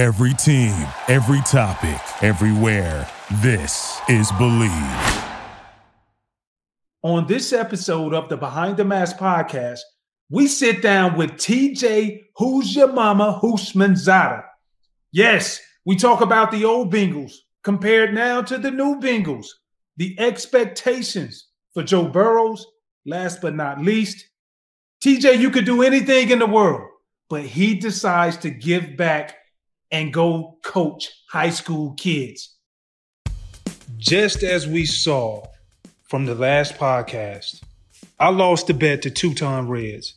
Every 0.00 0.32
team, 0.32 0.88
every 1.08 1.42
topic, 1.42 2.00
everywhere. 2.22 3.06
This 3.42 4.00
is 4.08 4.32
Believe. 4.32 5.24
On 7.02 7.26
this 7.26 7.52
episode 7.52 8.14
of 8.14 8.30
the 8.30 8.38
Behind 8.38 8.78
the 8.78 8.84
Mask 8.86 9.18
podcast, 9.18 9.80
we 10.30 10.46
sit 10.46 10.80
down 10.80 11.18
with 11.18 11.32
TJ 11.32 12.18
Who's 12.36 12.74
Your 12.74 12.90
Mama 12.90 13.38
Houshmandzadeh. 13.42 14.42
Yes, 15.12 15.60
we 15.84 15.96
talk 15.96 16.22
about 16.22 16.50
the 16.50 16.64
old 16.64 16.90
Bengals 16.90 17.34
compared 17.62 18.14
now 18.14 18.40
to 18.40 18.56
the 18.56 18.70
new 18.70 18.98
Bengals, 19.00 19.48
the 19.98 20.18
expectations 20.18 21.48
for 21.74 21.82
Joe 21.82 22.08
Burrows, 22.08 22.66
last 23.04 23.42
but 23.42 23.54
not 23.54 23.82
least. 23.82 24.24
TJ, 25.04 25.38
you 25.38 25.50
could 25.50 25.66
do 25.66 25.82
anything 25.82 26.30
in 26.30 26.38
the 26.38 26.46
world, 26.46 26.88
but 27.28 27.42
he 27.42 27.74
decides 27.74 28.38
to 28.38 28.48
give 28.48 28.96
back 28.96 29.36
and 29.90 30.12
go 30.12 30.58
coach 30.62 31.10
high 31.30 31.50
school 31.50 31.94
kids. 31.94 32.56
Just 33.96 34.42
as 34.42 34.66
we 34.66 34.86
saw 34.86 35.44
from 36.04 36.26
the 36.26 36.34
last 36.34 36.74
podcast, 36.76 37.62
I 38.18 38.30
lost 38.30 38.66
the 38.66 38.74
bet 38.74 39.02
to 39.02 39.10
two 39.10 39.34
ton 39.34 39.68
Reds. 39.68 40.14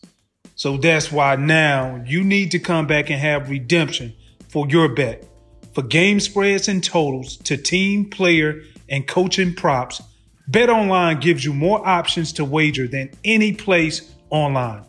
So 0.55 0.77
that's 0.77 1.11
why 1.11 1.35
now 1.35 2.03
you 2.05 2.23
need 2.23 2.51
to 2.51 2.59
come 2.59 2.87
back 2.87 3.09
and 3.09 3.19
have 3.19 3.49
redemption 3.49 4.13
for 4.49 4.67
your 4.67 4.89
bet. 4.89 5.27
For 5.73 5.81
game 5.81 6.19
spreads 6.19 6.67
and 6.67 6.83
totals 6.83 7.37
to 7.37 7.57
team, 7.57 8.09
player, 8.09 8.61
and 8.89 9.07
coaching 9.07 9.55
props, 9.55 10.01
Bet 10.47 10.69
Online 10.69 11.19
gives 11.19 11.43
you 11.43 11.53
more 11.53 11.85
options 11.87 12.33
to 12.33 12.45
wager 12.45 12.87
than 12.87 13.09
any 13.23 13.53
place 13.53 14.13
online. 14.29 14.83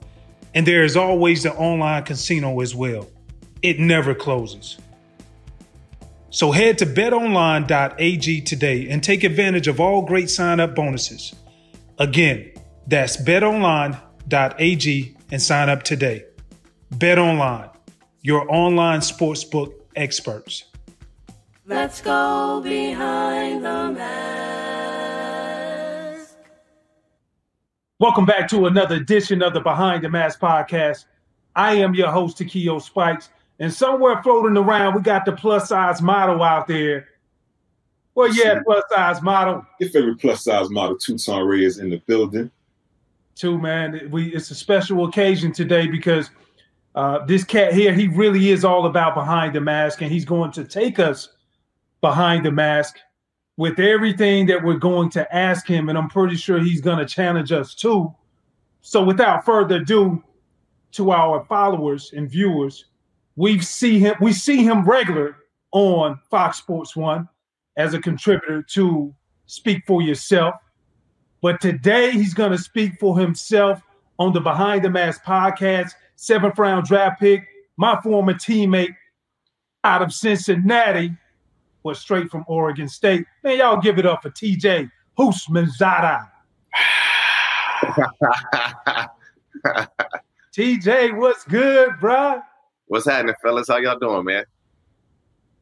And 0.52 0.66
there 0.66 0.82
is 0.82 0.96
always 0.96 1.44
the 1.44 1.54
online 1.54 2.02
casino 2.04 2.60
as 2.60 2.74
well. 2.74 3.08
It 3.62 3.78
never 3.78 4.14
closes. 4.14 4.78
So 6.34 6.50
head 6.50 6.78
to 6.78 6.86
betonline.ag 6.86 8.40
today 8.40 8.88
and 8.88 9.04
take 9.04 9.22
advantage 9.22 9.68
of 9.68 9.78
all 9.78 10.02
great 10.02 10.28
sign 10.28 10.58
up 10.58 10.74
bonuses. 10.74 11.32
Again, 12.00 12.50
that's 12.88 13.16
betonline.ag 13.16 15.16
and 15.30 15.40
sign 15.40 15.68
up 15.68 15.84
today. 15.84 16.24
Bet 16.90 17.20
Online, 17.20 17.70
your 18.22 18.52
online 18.52 18.98
sportsbook 18.98 19.74
experts. 19.94 20.64
Let's 21.66 22.00
go 22.00 22.60
behind 22.64 23.64
the 23.64 23.92
mask. 23.92 24.74
Welcome 28.00 28.26
back 28.26 28.48
to 28.48 28.66
another 28.66 28.96
edition 28.96 29.40
of 29.40 29.54
the 29.54 29.60
Behind 29.60 30.02
the 30.02 30.08
Mask 30.08 30.40
podcast. 30.40 31.04
I 31.54 31.74
am 31.74 31.94
your 31.94 32.10
host, 32.10 32.38
Takeo 32.38 32.80
Spikes, 32.80 33.28
and 33.58 33.72
somewhere 33.72 34.22
floating 34.22 34.56
around, 34.56 34.94
we 34.94 35.02
got 35.02 35.24
the 35.24 35.32
plus 35.32 35.68
size 35.68 36.02
model 36.02 36.42
out 36.42 36.66
there. 36.66 37.08
Well, 38.14 38.32
yeah, 38.34 38.60
plus 38.64 38.84
size 38.90 39.22
model. 39.22 39.64
Your 39.80 39.90
favorite 39.90 40.20
plus 40.20 40.44
size 40.44 40.70
model, 40.70 40.96
Tucson 40.96 41.46
Ray, 41.46 41.64
is 41.64 41.78
in 41.78 41.90
the 41.90 41.98
building. 42.06 42.50
Too, 43.34 43.58
man. 43.58 44.08
We 44.10 44.32
it's 44.32 44.50
a 44.50 44.54
special 44.54 45.04
occasion 45.06 45.52
today 45.52 45.88
because 45.88 46.30
uh, 46.94 47.24
this 47.26 47.42
cat 47.42 47.74
here, 47.74 47.92
he 47.92 48.06
really 48.06 48.50
is 48.50 48.64
all 48.64 48.86
about 48.86 49.14
behind 49.14 49.54
the 49.54 49.60
mask, 49.60 50.00
and 50.02 50.12
he's 50.12 50.24
going 50.24 50.52
to 50.52 50.64
take 50.64 50.98
us 50.98 51.28
behind 52.00 52.44
the 52.44 52.52
mask 52.52 52.98
with 53.56 53.78
everything 53.78 54.46
that 54.46 54.62
we're 54.62 54.78
going 54.78 55.10
to 55.10 55.34
ask 55.34 55.66
him, 55.66 55.88
and 55.88 55.98
I'm 55.98 56.08
pretty 56.08 56.36
sure 56.36 56.60
he's 56.60 56.80
going 56.80 56.98
to 56.98 57.06
challenge 57.06 57.50
us 57.52 57.74
too. 57.74 58.14
So, 58.82 59.02
without 59.02 59.44
further 59.44 59.76
ado, 59.76 60.22
to 60.92 61.10
our 61.10 61.44
followers 61.46 62.12
and 62.16 62.30
viewers, 62.30 62.84
we 63.36 63.60
see 63.60 63.98
him. 63.98 64.14
We 64.20 64.32
see 64.32 64.64
him 64.64 64.84
regular 64.84 65.36
on 65.72 66.20
Fox 66.30 66.58
Sports 66.58 66.94
One 66.94 67.28
as 67.76 67.94
a 67.94 68.00
contributor 68.00 68.62
to 68.74 69.14
Speak 69.46 69.84
for 69.86 70.02
Yourself. 70.02 70.54
But 71.42 71.60
today 71.60 72.12
he's 72.12 72.32
going 72.32 72.52
to 72.52 72.58
speak 72.58 72.98
for 72.98 73.18
himself 73.18 73.82
on 74.18 74.32
the 74.32 74.40
Behind 74.40 74.82
the 74.84 74.90
Mask 74.90 75.22
podcast, 75.24 75.92
seventh 76.16 76.58
round 76.58 76.86
draft 76.86 77.20
pick, 77.20 77.46
my 77.76 78.00
former 78.02 78.34
teammate 78.34 78.94
out 79.82 80.00
of 80.00 80.12
Cincinnati, 80.12 81.12
was 81.82 81.98
straight 81.98 82.30
from 82.30 82.44
Oregon 82.46 82.88
State. 82.88 83.26
Man, 83.42 83.58
y'all 83.58 83.80
give 83.80 83.98
it 83.98 84.06
up 84.06 84.22
for 84.22 84.30
TJ 84.30 84.90
Houshmandzadeh. 85.18 86.30
TJ, 90.56 91.18
what's 91.18 91.44
good, 91.44 91.90
bro? 92.00 92.40
What's 92.94 93.06
happening, 93.06 93.34
fellas? 93.42 93.66
How 93.66 93.78
y'all 93.78 93.98
doing, 93.98 94.24
man? 94.24 94.44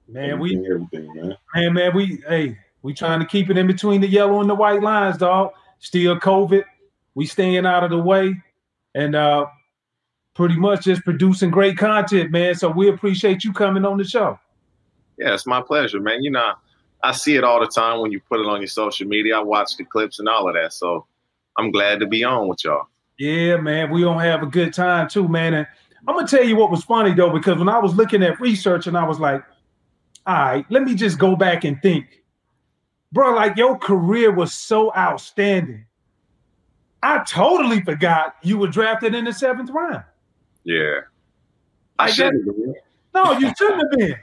Man, 0.06 0.38
we 0.38 0.54
everything, 0.70 1.14
man. 1.14 1.34
man, 1.54 1.72
man, 1.72 1.96
we 1.96 2.22
hey, 2.28 2.58
we 2.82 2.92
trying 2.92 3.20
to 3.20 3.24
keep 3.24 3.48
it 3.48 3.56
in 3.56 3.66
between 3.66 4.02
the 4.02 4.06
yellow 4.06 4.42
and 4.42 4.50
the 4.50 4.54
white 4.54 4.82
lines, 4.82 5.16
dog. 5.16 5.52
Still 5.78 6.20
COVID. 6.20 6.62
We 7.14 7.24
staying 7.24 7.64
out 7.64 7.84
of 7.84 7.90
the 7.90 7.96
way 7.96 8.34
and 8.94 9.14
uh 9.14 9.46
pretty 10.34 10.56
much 10.56 10.84
just 10.84 11.04
producing 11.04 11.50
great 11.50 11.78
content, 11.78 12.32
man. 12.32 12.54
So 12.54 12.68
we 12.68 12.90
appreciate 12.90 13.44
you 13.44 13.54
coming 13.54 13.86
on 13.86 13.96
the 13.96 14.04
show. 14.04 14.38
Yeah, 15.16 15.32
it's 15.32 15.46
my 15.46 15.62
pleasure, 15.62 16.00
man. 16.00 16.22
You 16.22 16.32
know, 16.32 16.52
I 17.02 17.12
see 17.12 17.36
it 17.36 17.44
all 17.44 17.60
the 17.60 17.66
time 17.66 18.00
when 18.00 18.12
you 18.12 18.20
put 18.28 18.40
it 18.40 18.46
on 18.46 18.60
your 18.60 18.68
social 18.68 19.08
media. 19.08 19.38
I 19.38 19.42
watch 19.42 19.78
the 19.78 19.84
clips 19.86 20.18
and 20.18 20.28
all 20.28 20.48
of 20.48 20.54
that. 20.54 20.74
So 20.74 21.06
I'm 21.56 21.70
glad 21.70 21.98
to 22.00 22.06
be 22.06 22.24
on 22.24 22.48
with 22.48 22.62
y'all. 22.62 22.88
Yeah, 23.18 23.56
man, 23.56 23.90
we 23.90 24.02
gonna 24.02 24.22
have 24.22 24.42
a 24.42 24.46
good 24.46 24.74
time 24.74 25.08
too, 25.08 25.28
man. 25.28 25.54
And 25.54 25.66
I'm 26.06 26.14
gonna 26.16 26.26
tell 26.26 26.44
you 26.44 26.56
what 26.56 26.70
was 26.70 26.84
funny 26.84 27.14
though, 27.14 27.30
because 27.30 27.58
when 27.58 27.68
I 27.68 27.78
was 27.78 27.94
looking 27.94 28.22
at 28.22 28.40
research 28.40 28.86
and 28.86 28.96
I 28.96 29.04
was 29.04 29.20
like, 29.20 29.44
all 30.26 30.34
right, 30.34 30.66
let 30.70 30.82
me 30.82 30.94
just 30.94 31.18
go 31.18 31.36
back 31.36 31.64
and 31.64 31.80
think. 31.82 32.22
Bro, 33.12 33.34
like 33.34 33.56
your 33.56 33.78
career 33.78 34.32
was 34.32 34.52
so 34.52 34.94
outstanding. 34.94 35.84
I 37.02 37.22
totally 37.24 37.82
forgot 37.82 38.36
you 38.42 38.58
were 38.58 38.68
drafted 38.68 39.14
in 39.14 39.24
the 39.24 39.32
seventh 39.32 39.70
round. 39.70 40.04
Yeah. 40.64 41.00
I 41.98 42.06
Like 42.06 42.14
should 42.14 42.32
have 42.32 42.44
been. 42.44 42.74
No, 43.14 43.32
you 43.32 43.52
shouldn't 43.56 43.82
have 43.82 43.90
been. 43.98 44.16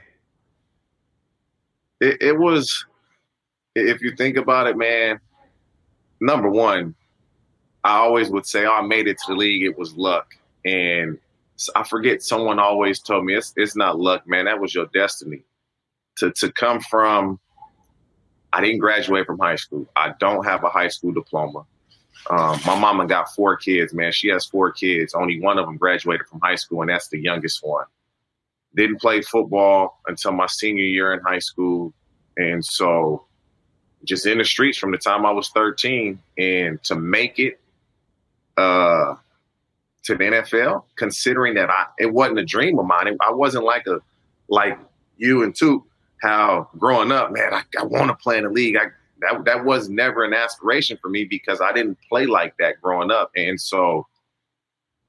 It, 2.00 2.22
it 2.22 2.38
was, 2.38 2.86
if 3.74 4.00
you 4.00 4.16
think 4.16 4.36
about 4.36 4.66
it, 4.66 4.76
man, 4.76 5.20
number 6.20 6.50
one, 6.50 6.94
I 7.84 7.98
always 7.98 8.30
would 8.30 8.46
say, 8.46 8.66
oh, 8.66 8.72
I 8.72 8.82
made 8.82 9.06
it 9.06 9.18
to 9.18 9.32
the 9.32 9.36
league. 9.36 9.62
It 9.62 9.78
was 9.78 9.94
luck. 9.94 10.34
And 10.64 11.18
I 11.74 11.84
forget 11.84 12.22
someone 12.22 12.58
always 12.58 13.00
told 13.00 13.24
me 13.24 13.34
it's, 13.34 13.52
it's 13.56 13.76
not 13.76 13.98
luck, 13.98 14.26
man. 14.26 14.46
That 14.46 14.60
was 14.60 14.74
your 14.74 14.86
destiny. 14.86 15.42
To, 16.18 16.30
to 16.32 16.52
come 16.52 16.80
from, 16.80 17.38
I 18.52 18.60
didn't 18.60 18.78
graduate 18.78 19.26
from 19.26 19.38
high 19.38 19.56
school. 19.56 19.86
I 19.96 20.12
don't 20.18 20.44
have 20.44 20.64
a 20.64 20.68
high 20.68 20.88
school 20.88 21.12
diploma. 21.12 21.64
Um, 22.28 22.60
my 22.66 22.78
mama 22.78 23.06
got 23.06 23.34
four 23.34 23.56
kids, 23.56 23.94
man. 23.94 24.12
She 24.12 24.28
has 24.28 24.44
four 24.44 24.72
kids. 24.72 25.14
Only 25.14 25.40
one 25.40 25.58
of 25.58 25.66
them 25.66 25.76
graduated 25.76 26.26
from 26.26 26.40
high 26.40 26.56
school, 26.56 26.82
and 26.82 26.90
that's 26.90 27.08
the 27.08 27.18
youngest 27.18 27.60
one. 27.62 27.86
Didn't 28.74 29.00
play 29.00 29.22
football 29.22 30.00
until 30.06 30.32
my 30.32 30.46
senior 30.46 30.82
year 30.82 31.12
in 31.12 31.20
high 31.20 31.38
school. 31.38 31.94
And 32.36 32.64
so 32.64 33.24
just 34.04 34.26
in 34.26 34.38
the 34.38 34.44
streets 34.44 34.78
from 34.78 34.92
the 34.92 34.98
time 34.98 35.26
I 35.26 35.30
was 35.30 35.48
13 35.50 36.18
and 36.38 36.82
to 36.84 36.94
make 36.94 37.38
it 37.38 37.60
uh, 38.56 39.14
to 40.04 40.14
the 40.14 40.24
NFL, 40.24 40.84
considering 40.96 41.54
that 41.54 41.70
I 41.70 41.86
it 41.98 42.12
wasn't 42.12 42.38
a 42.38 42.44
dream 42.44 42.78
of 42.78 42.86
mine. 42.86 43.16
I 43.20 43.30
wasn't 43.32 43.64
like 43.64 43.86
a 43.86 44.00
like 44.48 44.78
you 45.16 45.42
and 45.42 45.54
two, 45.54 45.84
how 46.22 46.68
growing 46.78 47.12
up, 47.12 47.32
man, 47.32 47.52
I, 47.52 47.62
I 47.78 47.84
want 47.84 48.08
to 48.08 48.14
play 48.14 48.38
in 48.38 48.44
the 48.44 48.50
league. 48.50 48.76
I 48.76 48.86
that 49.20 49.44
that 49.44 49.64
was 49.64 49.88
never 49.88 50.24
an 50.24 50.34
aspiration 50.34 50.98
for 51.00 51.08
me 51.08 51.24
because 51.24 51.60
I 51.60 51.72
didn't 51.72 51.98
play 52.08 52.26
like 52.26 52.56
that 52.58 52.80
growing 52.80 53.10
up. 53.10 53.30
And 53.36 53.60
so 53.60 54.06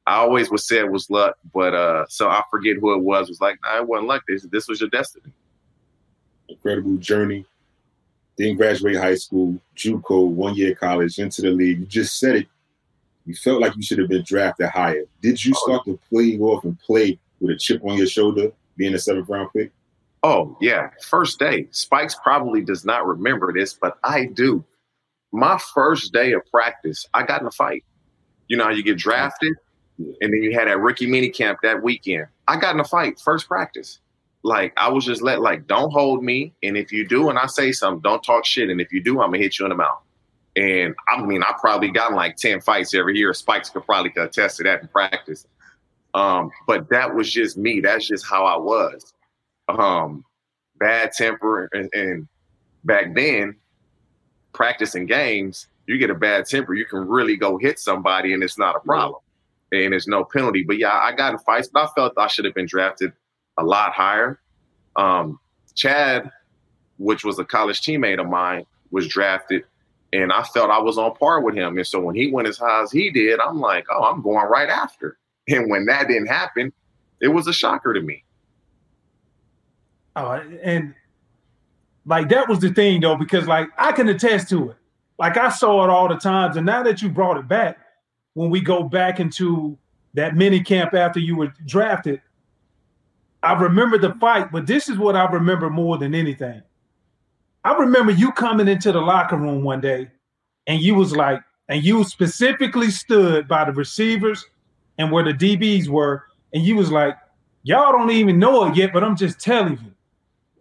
I 0.06 0.16
always 0.16 0.50
say 0.63 0.79
it 0.79 0.91
was 0.91 1.09
luck, 1.09 1.38
but 1.53 1.73
uh 1.73 2.06
so 2.09 2.29
I 2.29 2.44
forget 2.50 2.78
who 2.78 2.94
it 2.94 3.02
was, 3.02 3.29
was 3.29 3.41
like, 3.41 3.59
nah, 3.63 3.78
it 3.78 3.88
wasn't 3.88 4.09
luck. 4.09 4.23
this. 4.28 4.44
This 4.52 4.68
was 4.68 4.81
your 4.81 4.90
destiny. 4.90 5.31
Incredible 6.49 6.97
journey. 6.97 7.46
Didn't 8.37 8.58
graduate 8.58 8.97
high 8.97 9.16
school, 9.16 9.59
JUCO, 9.76 10.28
one 10.28 10.55
year 10.55 10.73
college, 10.73 11.20
into 11.20 11.41
the 11.41 11.52
league. 11.52 11.79
You 11.79 11.85
just 11.85 12.20
said 12.20 12.35
it. 12.37 12.47
You 13.26 13.35
felt 13.35 13.62
like 13.62 13.76
you 13.76 13.84
should 13.84 14.00
have 14.00 14.09
been 14.09 14.23
drafted 14.23 14.70
higher. 14.70 15.03
Did 15.22 15.44
you 15.44 15.53
oh. 15.56 15.64
start 15.64 15.85
the 15.85 15.97
play 16.09 16.38
off 16.40 16.64
and 16.64 16.79
play 16.79 17.20
with 17.40 17.52
a 17.52 17.58
chip 17.58 17.82
on 17.84 17.97
your 17.97 18.08
shoulder, 18.08 18.52
being 18.78 18.94
a 18.94 19.00
seventh 19.00 19.29
round 19.29 19.50
pick? 19.56 19.72
Oh, 20.23 20.58
yeah. 20.62 20.90
First 21.08 21.40
day. 21.40 21.68
Spikes 21.72 22.16
probably 22.22 22.62
does 22.62 22.85
not 22.85 23.08
remember 23.08 23.52
this, 23.53 23.73
but 23.73 23.97
I 24.03 24.26
do. 24.26 24.64
My 25.32 25.58
first 25.73 26.14
day 26.14 26.34
of 26.34 26.41
practice, 26.52 27.08
I 27.14 27.23
got 27.23 27.41
in 27.41 27.47
a 27.47 27.52
fight. 27.52 27.84
You 28.47 28.58
know 28.58 28.66
how 28.66 28.72
you 28.72 28.84
get 28.84 28.97
drafted, 28.97 29.53
and 29.97 30.34
then 30.34 30.44
you 30.44 30.52
had 30.52 30.68
that 30.68 30.79
rookie 30.79 31.08
mini 31.08 31.29
camp 31.29 31.59
that 31.64 31.82
weekend. 31.82 32.26
I 32.47 32.58
got 32.58 32.76
in 32.76 32.82
a 32.82 32.85
fight 32.85 33.20
first 33.20 33.47
practice. 33.47 34.00
Like 34.44 34.73
I 34.76 34.90
was 34.90 35.06
just 35.06 35.22
let 35.22 35.41
like, 35.41 35.68
don't 35.68 35.91
hold 35.91 36.23
me, 36.23 36.53
and 36.62 36.76
if 36.76 36.91
you 36.91 37.08
do, 37.08 37.29
and 37.29 37.40
I 37.40 37.46
say 37.46 37.72
something, 37.72 38.02
don't 38.02 38.23
talk 38.23 38.46
shit, 38.46 38.70
and 38.70 38.82
if 38.82 38.91
you 38.91 39.02
do, 39.02 39.22
I'm 39.22 39.29
gonna 39.32 39.38
hit 39.38 39.58
you 39.58 39.66
in 39.66 39.70
the 39.70 39.76
mouth. 39.76 40.02
And 40.55 40.95
I 41.07 41.21
mean, 41.21 41.43
I 41.43 41.53
probably 41.59 41.91
gotten 41.91 42.15
like 42.15 42.35
ten 42.35 42.61
fights 42.61 42.93
every 42.93 43.17
year. 43.17 43.33
Spikes 43.33 43.69
could 43.69 43.85
probably 43.85 44.11
attest 44.17 44.57
to 44.57 44.63
that 44.63 44.81
in 44.81 44.87
practice. 44.89 45.47
Um, 46.13 46.51
but 46.67 46.89
that 46.89 47.15
was 47.15 47.31
just 47.31 47.57
me. 47.57 47.79
That's 47.79 48.07
just 48.07 48.25
how 48.25 48.45
I 48.45 48.57
was. 48.57 49.13
um, 49.79 50.25
bad 50.79 51.11
temper, 51.13 51.69
and, 51.73 51.89
and 51.93 52.27
back 52.83 53.13
then, 53.15 53.55
practicing 54.53 55.05
games, 55.05 55.67
you 55.87 55.97
get 55.97 56.09
a 56.09 56.15
bad 56.15 56.45
temper, 56.45 56.73
you 56.73 56.85
can 56.85 57.07
really 57.07 57.37
go 57.37 57.57
hit 57.57 57.79
somebody, 57.79 58.33
and 58.33 58.43
it's 58.43 58.57
not 58.57 58.75
a 58.75 58.79
problem, 58.79 59.21
and 59.71 59.93
there's 59.93 60.07
no 60.07 60.23
penalty. 60.25 60.63
But 60.63 60.77
yeah, 60.77 60.93
I 60.93 61.13
got 61.13 61.33
in 61.33 61.39
fights, 61.39 61.69
but 61.71 61.83
I 61.85 61.87
felt 61.95 62.13
I 62.17 62.27
should 62.27 62.45
have 62.45 62.53
been 62.55 62.65
drafted 62.65 63.13
a 63.57 63.63
lot 63.63 63.93
higher. 63.93 64.39
Um, 64.95 65.39
Chad, 65.75 66.29
which 66.97 67.23
was 67.23 67.39
a 67.39 67.45
college 67.45 67.81
teammate 67.81 68.19
of 68.19 68.27
mine, 68.27 68.65
was 68.91 69.07
drafted, 69.07 69.63
and 70.13 70.31
I 70.31 70.43
felt 70.43 70.69
I 70.69 70.79
was 70.79 70.97
on 70.97 71.16
par 71.16 71.41
with 71.41 71.55
him. 71.55 71.78
And 71.78 71.87
so 71.87 71.99
when 71.99 72.16
he 72.16 72.31
went 72.31 72.47
as 72.47 72.58
high 72.58 72.81
as 72.81 72.91
he 72.91 73.09
did, 73.11 73.40
I'm 73.40 73.59
like, 73.59 73.85
oh, 73.91 74.03
I'm 74.03 74.22
going 74.22 74.47
right 74.47 74.69
after. 74.69 75.17
And 75.47 75.72
when 75.72 75.87
that 75.87 76.08
didn't 76.08 76.28
happen, 76.28 76.72
it 77.19 77.29
was 77.29 77.47
a 77.47 77.52
shocker 77.52 77.96
to 77.96 77.99
me. 77.99 78.23
Uh, 80.16 80.41
and 80.61 80.93
like 82.05 82.29
that 82.29 82.47
was 82.47 82.59
the 82.59 82.72
thing 82.72 83.02
though, 83.02 83.16
because 83.16 83.47
like 83.47 83.67
I 83.78 83.91
can 83.91 84.08
attest 84.08 84.49
to 84.49 84.69
it. 84.69 84.78
Like 85.17 85.37
I 85.37 85.49
saw 85.49 85.84
it 85.84 85.90
all 85.90 86.08
the 86.08 86.16
times, 86.16 86.58
and 86.58 86.66
now 86.66 86.84
that 86.84 87.02
you 87.02 87.09
brought 87.09 87.37
it 87.37 87.47
back, 87.47 87.79
when 88.34 88.52
we 88.52 88.61
go 88.61 88.84
back 88.84 89.19
into 89.19 89.78
that 90.13 90.35
mini 90.35 90.61
camp 90.61 90.93
after 90.93 91.19
you 91.19 91.35
were 91.35 91.53
drafted, 91.66 92.22
I 93.43 93.53
remember 93.53 93.97
the 93.97 94.13
fight, 94.16 94.52
but 94.52 94.67
this 94.67 94.90
is 94.90 94.97
what 94.97 95.16
I 95.16 95.25
remember 95.25 95.69
more 95.69 95.97
than 95.97 96.13
anything. 96.13 96.61
I 97.63 97.73
remember 97.75 98.11
you 98.11 98.31
coming 98.31 98.67
into 98.67 98.91
the 98.91 99.02
locker 99.02 99.37
room 99.37 99.63
one 99.63 99.81
day, 99.81 100.09
and 100.67 100.81
you 100.81 100.96
was 100.96 101.16
like, 101.16 101.41
and 101.69 101.84
you 101.84 102.03
specifically 102.03 102.90
stood 102.90 103.47
by 103.47 103.66
the 103.66 103.72
receivers 103.72 104.46
and 104.97 105.11
where 105.11 105.23
the 105.23 105.34
DBs 105.34 105.87
were, 105.87 106.23
and 106.53 106.63
you 106.63 106.75
was 106.75 106.91
like, 106.91 107.17
y'all 107.63 107.91
don't 107.91 108.11
even 108.11 108.40
know 108.40 108.66
it 108.66 108.75
yet, 108.75 108.91
but 108.93 109.03
I'm 109.03 109.16
just 109.16 109.40
telling 109.40 109.73
you, 109.73 109.91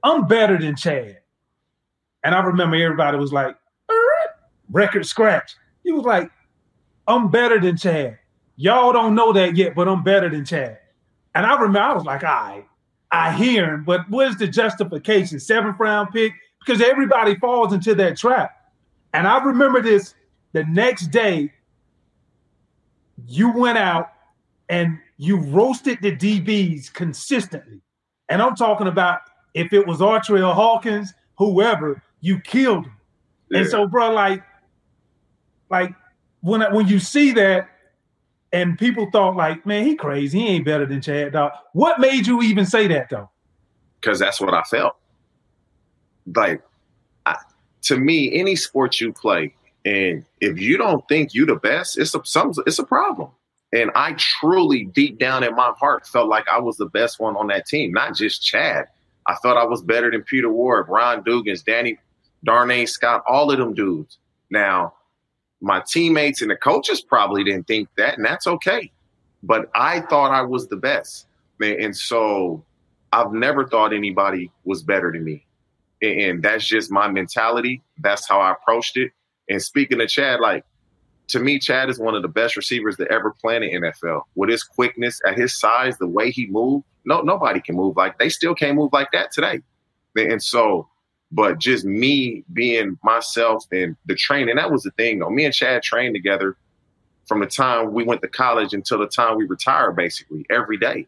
I'm 0.03 0.27
better 0.27 0.59
than 0.59 0.77
Chad. 0.77 1.19
And 2.23 2.35
I 2.35 2.41
remember 2.41 2.77
everybody 2.77 3.17
was 3.17 3.33
like, 3.33 3.57
record 4.71 5.07
scratch. 5.07 5.57
He 5.83 5.93
was 5.93 6.05
like, 6.05 6.31
I'm 7.07 7.31
better 7.31 7.59
than 7.59 7.77
Chad. 7.77 8.19
Y'all 8.57 8.93
don't 8.93 9.15
know 9.15 9.33
that 9.33 9.57
yet, 9.57 9.75
but 9.75 9.89
I'm 9.89 10.03
better 10.03 10.29
than 10.29 10.45
Chad. 10.45 10.79
And 11.35 11.47
I 11.47 11.55
remember 11.55 11.81
I 11.81 11.95
was 11.95 12.05
like, 12.05 12.23
right, 12.23 12.65
I 13.11 13.33
hear 13.33 13.75
him, 13.75 13.85
but 13.85 14.09
what's 14.09 14.37
the 14.37 14.47
justification? 14.47 15.41
Seventh 15.41 15.79
round 15.81 16.11
pick? 16.13 16.33
Because 16.65 16.81
everybody 16.83 17.37
falls 17.37 17.73
into 17.73 17.95
that 17.97 18.17
trap. 18.17 18.57
And 19.13 19.27
I 19.27 19.43
remember 19.43 19.81
this 19.81 20.15
the 20.53 20.65
next 20.65 21.09
day, 21.09 21.53
you 23.27 23.53
went 23.53 23.79
out 23.79 24.13
and 24.69 24.99
you 25.17 25.37
roasted 25.37 25.99
the 26.01 26.15
DBs 26.15 26.93
consistently. 26.93 27.81
And 28.29 28.41
I'm 28.41 28.55
talking 28.55 28.87
about 28.87 29.21
if 29.55 29.73
it 29.73 29.87
was 29.87 29.99
Artrell 29.99 30.55
Hawkins, 30.55 31.13
whoever, 31.37 32.03
you 32.21 32.41
killed 32.41 32.87
him. 32.87 32.97
Yeah. 33.51 33.61
And 33.61 33.69
so, 33.69 33.87
bro, 33.87 34.13
like, 34.13 34.43
like 35.71 35.95
when 36.41 36.63
when 36.73 36.87
you 36.89 36.99
see 36.99 37.33
that, 37.33 37.69
and 38.53 38.79
people 38.79 39.09
thought 39.11 39.37
like, 39.37 39.65
man, 39.67 39.85
he 39.85 39.97
crazy, 39.97 40.39
he 40.39 40.47
ain't 40.49 40.65
better 40.65 40.87
than 40.87 41.01
Chad 41.01 41.33
Dog. 41.33 41.53
What 41.73 42.01
made 42.01 42.27
you 42.27 42.43
even 42.43 42.67
say 42.67 42.87
that 42.89 43.11
though? 43.11 43.31
Because 44.01 44.19
that's 44.19 44.41
what 44.41 44.55
I 44.55 44.63
felt. 44.63 44.97
Like, 46.35 46.63
I, 47.27 47.37
to 47.83 47.97
me, 47.97 48.33
any 48.33 48.57
sport 48.57 49.01
you 49.01 49.13
play, 49.13 49.55
and 49.85 50.25
if 50.41 50.61
you 50.61 50.77
don't 50.77 51.07
think 51.09 51.35
you 51.35 51.47
the 51.47 51.57
best, 51.57 51.99
it's 51.99 52.15
a 52.15 52.21
some, 52.25 52.53
it's 52.67 52.79
a 52.79 52.85
problem. 52.85 53.31
And 53.73 53.91
I 53.95 54.15
truly, 54.15 54.85
deep 54.85 55.19
down 55.19 55.45
in 55.45 55.55
my 55.55 55.73
heart, 55.79 56.07
felt 56.07 56.29
like 56.29 56.49
I 56.49 56.59
was 56.59 56.77
the 56.77 56.87
best 56.87 57.21
one 57.21 57.37
on 57.37 57.47
that 57.49 57.67
team, 57.67 57.93
not 57.93 58.17
just 58.17 58.43
Chad. 58.43 58.89
I 59.27 59.35
thought 59.37 59.57
I 59.57 59.65
was 59.65 59.81
better 59.81 60.11
than 60.11 60.23
Peter 60.23 60.51
Warrick, 60.51 60.89
Ron 60.89 61.23
Dugans, 61.23 61.65
Danny 61.65 61.99
Darnay 62.45 62.87
Scott, 62.87 63.23
all 63.29 63.51
of 63.53 63.59
them 63.59 63.75
dudes. 63.75 64.19
Now, 64.51 64.95
my 65.61 65.83
teammates 65.87 66.43
and 66.43 66.51
the 66.51 66.57
coaches 66.57 67.01
probably 67.01 67.45
didn't 67.45 67.67
think 67.67 67.89
that, 67.97 68.17
and 68.17 68.27
that's 68.27 68.47
okay. 68.47 68.91
But 69.43 69.71
I 69.75 70.01
thought 70.01 70.33
I 70.33 70.43
was 70.43 70.69
the 70.69 70.77
best. 70.77 71.27
And 71.61 71.97
so 71.97 72.65
I've 73.13 73.33
never 73.33 73.67
thought 73.69 73.93
anybody 73.93 74.51
was 74.65 74.83
better 74.83 75.13
than 75.13 75.23
me. 75.23 75.45
And 76.03 76.43
that's 76.43 76.67
just 76.67 76.91
my 76.91 77.09
mentality. 77.09 77.83
That's 77.99 78.29
how 78.29 78.41
I 78.41 78.53
approached 78.53 78.97
it. 78.97 79.13
And 79.49 79.61
speaking 79.63 80.01
of 80.01 80.09
Chad, 80.09 80.41
like 80.41 80.65
to 81.29 81.41
me, 81.41 81.59
Chad 81.59 81.91
is 81.91 81.99
one 81.99 82.15
of 82.15 82.23
the 82.23 82.29
best 82.29 82.57
receivers 82.57 82.97
to 82.97 83.11
ever 83.11 83.31
play 83.31 83.57
in 83.57 83.83
NFL. 83.83 84.23
With 84.35 84.51
his 84.51 84.63
quickness, 84.63 85.21
at 85.27 85.37
his 85.37 85.59
size, 85.59 85.99
the 85.99 86.07
way 86.07 86.31
he 86.31 86.47
moved, 86.47 86.85
no 87.05 87.21
nobody 87.23 87.61
can 87.61 87.77
move 87.77 87.97
like 87.97 88.19
they 88.19 88.29
still 88.29 88.55
can't 88.55 88.77
move 88.77 88.93
like 88.93 89.11
that 89.13 89.33
today. 89.33 89.61
And 90.17 90.43
so 90.43 90.89
but 91.33 91.59
just 91.59 91.85
me 91.85 92.45
being 92.53 92.99
myself 93.05 93.65
and 93.71 93.97
the 94.07 94.15
training, 94.15 94.57
that 94.57 94.71
was 94.71 94.83
the 94.83 94.91
thing 94.93 95.21
though. 95.21 95.31
Me 95.31 95.45
and 95.45 95.55
Chad 95.55 95.83
trained 95.83 96.15
together 96.15 96.57
from 97.27 97.41
the 97.41 97.47
time 97.47 97.93
we 97.93 98.03
went 98.03 98.21
to 98.23 98.29
college 98.29 98.75
until 98.75 98.99
the 98.99 99.07
time 99.07 99.37
we 99.37 99.47
retired, 99.47 99.95
basically 99.95 100.45
every 100.51 100.77
day. 100.77 101.07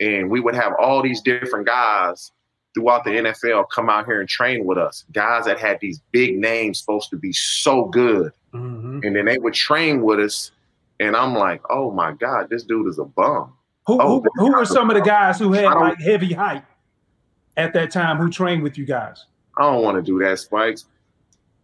And 0.00 0.30
we 0.30 0.40
would 0.40 0.54
have 0.54 0.72
all 0.80 1.02
these 1.02 1.20
different 1.20 1.66
guys 1.66 2.32
throughout 2.74 3.04
the 3.04 3.10
NFL 3.10 3.66
come 3.70 3.90
out 3.90 4.06
here 4.06 4.20
and 4.20 4.28
train 4.28 4.64
with 4.64 4.78
us. 4.78 5.04
Guys 5.12 5.44
that 5.46 5.58
had 5.58 5.78
these 5.80 6.00
big 6.12 6.38
names 6.38 6.80
supposed 6.80 7.10
to 7.10 7.16
be 7.16 7.32
so 7.32 7.86
good. 7.86 8.32
Mm-hmm. 8.52 9.00
And 9.02 9.16
then 9.16 9.24
they 9.24 9.38
would 9.38 9.54
train 9.54 10.02
with 10.02 10.20
us. 10.20 10.52
And 10.98 11.16
I'm 11.16 11.34
like, 11.34 11.62
oh 11.70 11.90
my 11.90 12.12
God, 12.12 12.48
this 12.50 12.62
dude 12.62 12.88
is 12.88 12.98
a 12.98 13.04
bum. 13.04 13.54
Who, 13.86 14.00
oh, 14.00 14.20
who, 14.20 14.30
who 14.34 14.52
were 14.52 14.64
some 14.64 14.90
of 14.90 14.96
the 14.96 15.02
guys 15.02 15.38
who 15.38 15.52
had 15.52 15.72
like 15.72 15.98
heavy 15.98 16.32
height 16.32 16.64
at 17.56 17.72
that 17.74 17.90
time 17.90 18.18
who 18.18 18.30
trained 18.30 18.62
with 18.62 18.76
you 18.76 18.84
guys? 18.84 19.24
I 19.56 19.62
don't 19.62 19.82
want 19.82 19.96
to 19.96 20.02
do 20.02 20.18
that, 20.20 20.38
Spikes. 20.38 20.86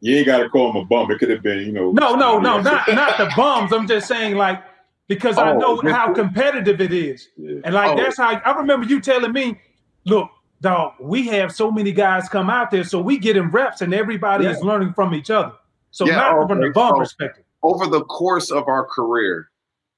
You 0.00 0.16
ain't 0.16 0.26
got 0.26 0.38
to 0.38 0.48
call 0.48 0.70
him 0.70 0.76
a 0.76 0.84
bum. 0.84 1.10
It 1.10 1.18
could 1.18 1.30
have 1.30 1.42
been, 1.42 1.60
you 1.60 1.72
know. 1.72 1.92
No, 1.92 2.14
no, 2.14 2.38
no, 2.38 2.60
not 2.60 2.88
not 2.88 3.16
the 3.18 3.30
bums. 3.36 3.72
I'm 3.72 3.86
just 3.86 4.06
saying, 4.08 4.36
like, 4.36 4.62
because 5.08 5.38
oh, 5.38 5.42
I 5.42 5.52
know 5.56 5.80
how 5.82 6.12
competitive 6.12 6.80
it 6.80 6.92
is, 6.92 7.28
yeah. 7.36 7.60
and 7.64 7.74
like 7.74 7.92
oh. 7.92 7.96
that's 7.96 8.18
how 8.18 8.40
I 8.44 8.56
remember 8.56 8.86
you 8.86 9.00
telling 9.00 9.32
me, 9.32 9.58
look, 10.04 10.30
dog, 10.60 10.94
we 11.00 11.26
have 11.28 11.52
so 11.52 11.70
many 11.70 11.92
guys 11.92 12.28
come 12.28 12.50
out 12.50 12.70
there, 12.70 12.84
so 12.84 13.00
we 13.00 13.18
get 13.18 13.36
in 13.36 13.50
reps, 13.50 13.80
and 13.80 13.94
everybody 13.94 14.44
yeah. 14.44 14.50
is 14.50 14.62
learning 14.62 14.92
from 14.94 15.14
each 15.14 15.30
other. 15.30 15.52
So 15.90 16.06
yeah, 16.06 16.16
not 16.16 16.38
okay. 16.38 16.48
from 16.48 16.60
the 16.60 16.70
bum 16.70 16.92
so, 16.94 16.98
perspective. 16.98 17.44
Over 17.62 17.86
the 17.86 18.04
course 18.04 18.50
of 18.50 18.68
our 18.68 18.84
career, 18.84 19.48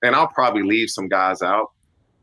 and 0.02 0.14
I'll 0.14 0.28
probably 0.28 0.62
leave 0.62 0.90
some 0.90 1.08
guys 1.08 1.42
out. 1.42 1.72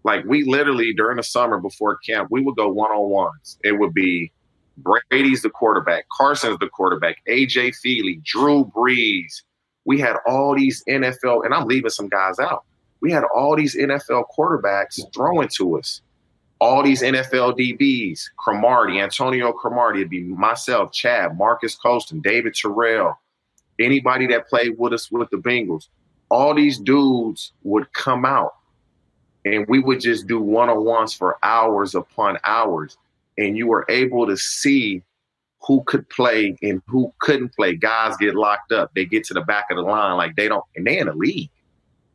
Like 0.03 0.23
we 0.25 0.43
literally 0.43 0.93
during 0.93 1.17
the 1.17 1.23
summer 1.23 1.59
before 1.59 1.97
camp, 1.97 2.29
we 2.31 2.41
would 2.41 2.55
go 2.55 2.69
one 2.69 2.91
on 2.91 3.09
ones. 3.09 3.57
It 3.63 3.73
would 3.79 3.93
be 3.93 4.31
Brady's 4.77 5.41
the 5.41 5.49
quarterback. 5.49 6.05
Carson's 6.15 6.59
the 6.59 6.67
quarterback. 6.67 7.17
AJ 7.27 7.75
Feeley, 7.83 8.23
Drew 8.23 8.65
Brees. 8.75 9.41
We 9.85 9.99
had 9.99 10.17
all 10.27 10.55
these 10.55 10.83
NFL, 10.87 11.45
and 11.45 11.53
I'm 11.53 11.67
leaving 11.67 11.89
some 11.89 12.07
guys 12.07 12.39
out. 12.39 12.65
We 13.01 13.11
had 13.11 13.23
all 13.35 13.55
these 13.55 13.75
NFL 13.75 14.25
quarterbacks 14.35 14.99
throwing 15.13 15.47
to 15.57 15.77
us. 15.77 16.01
All 16.59 16.83
these 16.83 17.01
NFL 17.01 17.59
DBs, 17.59 18.29
Cromartie, 18.37 18.99
Antonio 18.99 19.51
Cromartie, 19.51 19.99
it'd 19.99 20.09
be 20.09 20.23
myself, 20.23 20.91
Chad, 20.91 21.37
Marques 21.37 21.75
Colston, 21.75 22.21
David 22.21 22.55
Terrell, 22.55 23.19
anybody 23.79 24.25
that 24.27 24.47
played 24.47 24.77
with 24.77 24.93
us 24.93 25.11
with 25.11 25.29
the 25.31 25.37
Bengals. 25.37 25.89
All 26.29 26.55
these 26.55 26.79
dudes 26.79 27.51
would 27.63 27.91
come 27.93 28.25
out 28.25 28.55
and 29.43 29.67
we 29.67 29.79
would 29.79 29.99
just 29.99 30.27
do 30.27 30.39
one 30.39 30.69
on 30.69 30.83
ones 30.83 31.13
for 31.13 31.37
hours 31.43 31.93
upon 31.93 32.39
hours 32.45 32.97
and 33.37 33.57
you 33.57 33.67
were 33.67 33.85
able 33.89 34.25
to 34.25 34.37
see 34.37 35.03
who 35.65 35.83
could 35.85 36.07
play 36.09 36.55
and 36.61 36.81
who 36.87 37.13
couldn't 37.19 37.53
play. 37.55 37.75
Guys 37.75 38.15
get 38.17 38.35
locked 38.35 38.71
up. 38.71 38.91
They 38.95 39.05
get 39.05 39.23
to 39.25 39.33
the 39.33 39.41
back 39.41 39.65
of 39.71 39.77
the 39.77 39.83
line 39.83 40.15
like 40.17 40.35
they 40.35 40.47
don't, 40.47 40.63
and 40.75 40.85
they 40.85 40.99
in 40.99 41.07
the 41.07 41.13
league. 41.13 41.49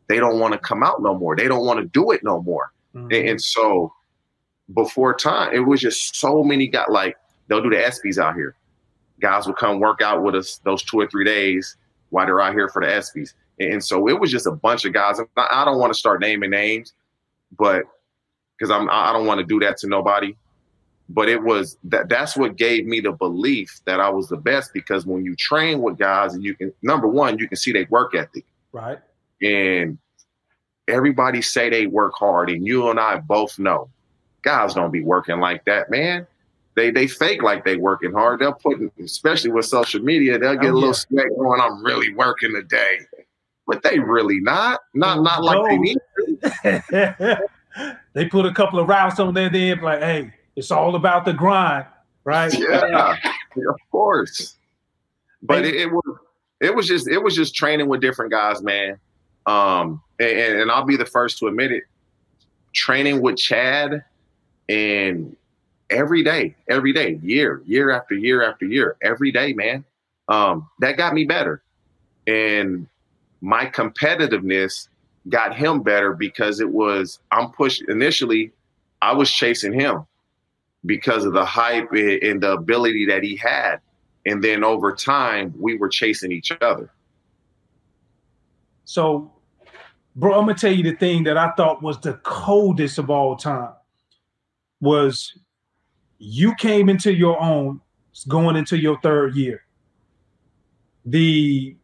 They 0.08 0.18
don't 0.18 0.38
want 0.38 0.52
to 0.52 0.58
come 0.58 0.82
out 0.82 1.02
no 1.02 1.14
more. 1.14 1.36
They 1.36 1.48
don't 1.48 1.64
want 1.64 1.80
to 1.80 1.86
do 1.86 2.10
it 2.10 2.22
no 2.22 2.42
more. 2.42 2.72
Mm-hmm. 2.94 3.12
And, 3.12 3.28
and, 3.28 3.42
so 3.42 3.92
before 4.74 5.14
time, 5.14 5.54
it 5.54 5.60
was 5.60 5.80
just 5.80 6.16
so 6.16 6.42
many 6.42 6.68
guys. 6.68 6.86
Like 6.88 7.16
they'll 7.48 7.62
do 7.62 7.70
the 7.70 7.76
ESPYS 7.76 8.18
out 8.18 8.34
here. 8.34 8.54
Guys 9.20 9.46
will 9.46 9.54
come 9.54 9.80
work 9.80 10.00
out 10.00 10.22
with 10.22 10.34
us 10.34 10.60
those 10.64 10.82
two 10.82 10.98
or 10.98 11.06
three 11.08 11.24
days 11.24 11.76
while 12.10 12.26
they're 12.26 12.40
out 12.40 12.54
here 12.54 12.68
for 12.68 12.82
the 12.82 12.88
ESPYS. 12.88 13.34
And 13.58 13.84
so 13.84 14.08
it 14.08 14.18
was 14.18 14.30
just 14.30 14.46
a 14.46 14.52
bunch 14.52 14.84
of 14.84 14.92
guys. 14.92 15.20
I 15.36 15.64
don't 15.64 15.78
want 15.78 15.92
to 15.92 15.98
start 15.98 16.20
naming 16.20 16.50
names, 16.50 16.94
but 17.58 17.84
because 18.58 18.70
I'm 18.70 18.88
I 18.90 19.12
don't 19.12 19.26
want 19.26 19.40
to 19.40 19.46
do 19.46 19.60
that 19.60 19.76
to 19.78 19.86
nobody 19.86 20.34
but 21.10 21.28
it 21.28 21.42
was 21.42 21.76
that 21.84 22.08
that's 22.08 22.36
what 22.36 22.56
gave 22.56 22.86
me 22.86 23.00
the 23.00 23.10
belief 23.10 23.80
that 23.84 23.98
I 23.98 24.08
was 24.08 24.28
the 24.28 24.36
best 24.36 24.72
because 24.72 25.04
when 25.04 25.24
you 25.24 25.34
train 25.34 25.82
with 25.82 25.98
guys 25.98 26.34
and 26.34 26.44
you 26.44 26.54
can 26.54 26.72
number 26.82 27.08
one, 27.08 27.38
you 27.38 27.48
can 27.48 27.56
see 27.56 27.72
their 27.72 27.86
work 27.90 28.14
ethic. 28.14 28.44
Right. 28.72 28.98
And 29.42 29.98
everybody 30.86 31.42
say 31.42 31.68
they 31.68 31.88
work 31.88 32.12
hard, 32.14 32.48
and 32.48 32.64
you 32.64 32.88
and 32.90 33.00
I 33.00 33.18
both 33.18 33.58
know 33.58 33.90
guys 34.42 34.74
don't 34.74 34.90
be 34.90 35.02
working 35.02 35.40
like 35.40 35.64
that, 35.64 35.90
man. 35.90 36.26
They 36.76 36.90
they 36.90 37.06
fake 37.06 37.42
like 37.42 37.64
they 37.64 37.76
working 37.76 38.12
hard. 38.12 38.40
They'll 38.40 38.52
put 38.52 38.78
especially 39.02 39.50
with 39.50 39.66
social 39.66 40.02
media, 40.02 40.38
they'll 40.38 40.56
get 40.56 40.70
oh, 40.70 40.74
a 40.74 40.74
little 40.74 40.88
yeah. 40.88 40.92
sweat 40.92 41.26
going, 41.36 41.60
I'm 41.60 41.84
really 41.84 42.14
working 42.14 42.54
today. 42.54 43.00
But 43.66 43.82
they 43.82 43.98
really 43.98 44.40
not. 44.40 44.80
Not 44.94 45.22
not 45.22 45.42
like 45.42 45.58
no. 45.58 45.66
they 45.66 45.78
need 45.78 45.98
to. 46.64 47.40
they 48.14 48.26
put 48.26 48.46
a 48.46 48.52
couple 48.52 48.78
of 48.78 48.88
routes 48.88 49.20
on 49.20 49.34
there, 49.34 49.50
then 49.50 49.80
like, 49.80 50.00
hey, 50.00 50.32
It's 50.56 50.70
all 50.70 50.96
about 50.96 51.24
the 51.24 51.32
grind, 51.32 51.86
right? 52.24 52.52
Yeah, 52.56 53.16
of 53.56 53.76
course. 53.90 54.56
But 55.42 55.64
it, 55.64 55.74
it, 55.74 55.90
was 55.90 56.18
it 56.60 56.74
was 56.74 56.86
just 56.86 57.08
it 57.08 57.18
was 57.18 57.34
just 57.34 57.54
training 57.54 57.88
with 57.88 58.00
different 58.00 58.30
guys, 58.30 58.62
man. 58.62 58.98
Um, 59.46 60.02
and, 60.18 60.60
and 60.60 60.70
I'll 60.70 60.84
be 60.84 60.96
the 60.96 61.06
first 61.06 61.38
to 61.38 61.46
admit 61.46 61.72
it. 61.72 61.84
Training 62.72 63.20
with 63.22 63.36
Chad 63.36 64.04
and 64.70 65.36
every 65.90 66.22
day, 66.22 66.54
every 66.68 66.92
day, 66.92 67.18
year, 67.22 67.60
year 67.66 67.90
after 67.90 68.14
year 68.14 68.48
after 68.48 68.64
year, 68.64 68.96
every 69.02 69.32
day, 69.32 69.52
man. 69.52 69.84
Um, 70.28 70.68
that 70.78 70.96
got 70.96 71.12
me 71.12 71.24
better. 71.24 71.60
And 72.28 72.86
my 73.40 73.66
competitiveness 73.66 74.86
got 75.28 75.56
him 75.56 75.82
better 75.82 76.14
because 76.14 76.60
it 76.60 76.70
was 76.70 77.18
I'm 77.32 77.50
pushed 77.50 77.82
initially 77.88 78.52
I 79.02 79.12
was 79.12 79.30
chasing 79.30 79.72
him 79.72 80.06
because 80.86 81.24
of 81.24 81.32
the 81.32 81.44
hype 81.44 81.90
and 81.92 82.40
the 82.40 82.52
ability 82.52 83.06
that 83.06 83.24
he 83.24 83.36
had. 83.36 83.80
And 84.24 84.44
then 84.44 84.62
over 84.62 84.94
time, 84.94 85.52
we 85.58 85.76
were 85.76 85.88
chasing 85.88 86.30
each 86.30 86.52
other. 86.60 86.90
So, 88.84 89.32
bro, 90.14 90.38
I'm 90.38 90.46
gonna 90.46 90.54
tell 90.54 90.72
you 90.72 90.84
the 90.84 90.94
thing 90.94 91.24
that 91.24 91.36
I 91.36 91.50
thought 91.52 91.82
was 91.82 91.98
the 91.98 92.14
coldest 92.22 92.98
of 92.98 93.10
all 93.10 93.36
time 93.36 93.70
was 94.80 95.36
you 96.18 96.54
came 96.56 96.88
into 96.88 97.12
your 97.12 97.40
own 97.40 97.80
going 98.28 98.56
into 98.56 98.76
your 98.76 99.00
third 99.00 99.34
year. 99.34 99.62
The 101.06 101.76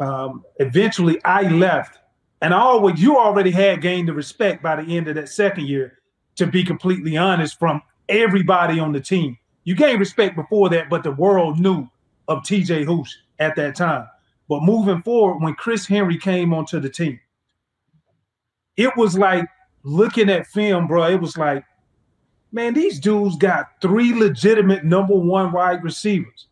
um, 0.00 0.44
eventually 0.58 1.22
I 1.24 1.42
left, 1.42 1.98
and 2.40 2.54
I 2.54 2.58
always 2.58 3.00
you 3.00 3.18
already 3.18 3.50
had 3.50 3.80
gained 3.82 4.08
the 4.08 4.12
respect 4.12 4.62
by 4.62 4.82
the 4.82 4.96
end 4.96 5.08
of 5.08 5.14
that 5.16 5.28
second 5.28 5.66
year. 5.66 5.98
To 6.36 6.46
be 6.46 6.64
completely 6.64 7.16
honest, 7.16 7.58
from 7.58 7.82
everybody 8.08 8.80
on 8.80 8.92
the 8.92 9.00
team, 9.00 9.36
you 9.64 9.74
gained 9.74 10.00
respect 10.00 10.34
before 10.34 10.70
that, 10.70 10.88
but 10.88 11.02
the 11.02 11.12
world 11.12 11.60
knew 11.60 11.88
of 12.28 12.38
TJ 12.38 12.84
Hoosh 12.84 13.14
at 13.38 13.54
that 13.56 13.76
time. 13.76 14.08
But 14.48 14.62
moving 14.62 15.02
forward, 15.02 15.42
when 15.42 15.54
Chris 15.54 15.86
Henry 15.86 16.16
came 16.18 16.54
onto 16.54 16.80
the 16.80 16.88
team, 16.88 17.20
it 18.76 18.96
was 18.96 19.16
like 19.16 19.46
looking 19.82 20.30
at 20.30 20.46
film, 20.46 20.86
bro. 20.86 21.08
It 21.10 21.20
was 21.20 21.36
like, 21.36 21.64
man, 22.52 22.74
these 22.74 23.00
dudes 23.00 23.36
got 23.36 23.80
three 23.80 24.14
legitimate 24.14 24.84
number 24.84 25.14
one 25.14 25.52
wide 25.52 25.82
receivers. 25.82 26.46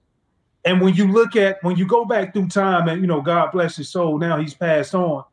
And 0.64 0.80
when 0.80 0.94
you 0.94 1.10
look 1.10 1.36
at 1.36 1.62
when 1.62 1.76
you 1.76 1.86
go 1.86 2.04
back 2.04 2.34
through 2.34 2.48
time, 2.48 2.88
and 2.88 3.00
you 3.00 3.06
know, 3.06 3.20
God 3.20 3.52
bless 3.52 3.76
his 3.76 3.88
soul, 3.88 4.18
now 4.18 4.38
he's 4.38 4.54
passed 4.54 4.94
on. 4.94 5.24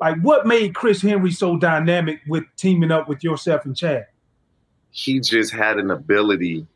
Like, 0.00 0.18
what 0.20 0.46
made 0.46 0.74
Chris 0.74 1.00
Henry 1.02 1.30
so 1.30 1.56
dynamic 1.56 2.20
with 2.26 2.44
teaming 2.56 2.90
up 2.90 3.08
with 3.08 3.22
yourself 3.22 3.64
and 3.64 3.76
Chad? 3.76 4.06
He 4.90 5.20
just 5.20 5.52
had 5.52 5.78
an 5.78 5.90
ability 5.90 6.66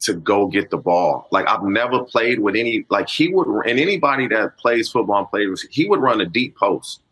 to 0.00 0.14
go 0.14 0.46
get 0.48 0.70
the 0.70 0.76
ball. 0.76 1.28
Like 1.30 1.46
I've 1.48 1.62
never 1.62 2.02
played 2.02 2.40
with 2.40 2.56
any 2.56 2.84
like 2.90 3.08
he 3.08 3.28
would 3.28 3.46
and 3.66 3.78
anybody 3.78 4.26
that 4.28 4.56
plays 4.58 4.90
football 4.90 5.18
and 5.20 5.28
plays 5.28 5.66
he 5.70 5.88
would 5.88 6.00
run 6.00 6.20
a 6.20 6.26
deep 6.26 6.56
post. 6.56 7.02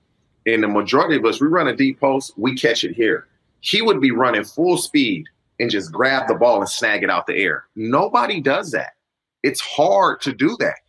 And 0.46 0.62
the 0.62 0.68
majority 0.68 1.16
of 1.16 1.24
us, 1.24 1.40
we 1.40 1.46
run 1.48 1.68
a 1.68 1.76
deep 1.76 2.00
post, 2.00 2.32
we 2.36 2.56
catch 2.56 2.82
it 2.82 2.94
here. 2.94 3.28
He 3.60 3.82
would 3.82 4.00
be 4.00 4.10
running 4.10 4.42
full 4.42 4.78
speed 4.78 5.26
and 5.60 5.70
just 5.70 5.92
grab 5.92 6.26
the 6.26 6.34
ball 6.34 6.58
and 6.58 6.68
snag 6.68 7.04
it 7.04 7.10
out 7.10 7.26
the 7.26 7.36
air. 7.36 7.64
Nobody 7.76 8.40
does 8.40 8.72
that. 8.72 8.94
It's 9.42 9.60
hard 9.60 10.20
to 10.22 10.32
do 10.32 10.56
that. 10.58 10.76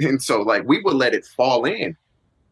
And 0.00 0.20
so 0.20 0.42
like 0.42 0.64
we 0.66 0.82
would 0.82 0.96
let 0.96 1.14
it 1.14 1.24
fall 1.24 1.66
in, 1.66 1.96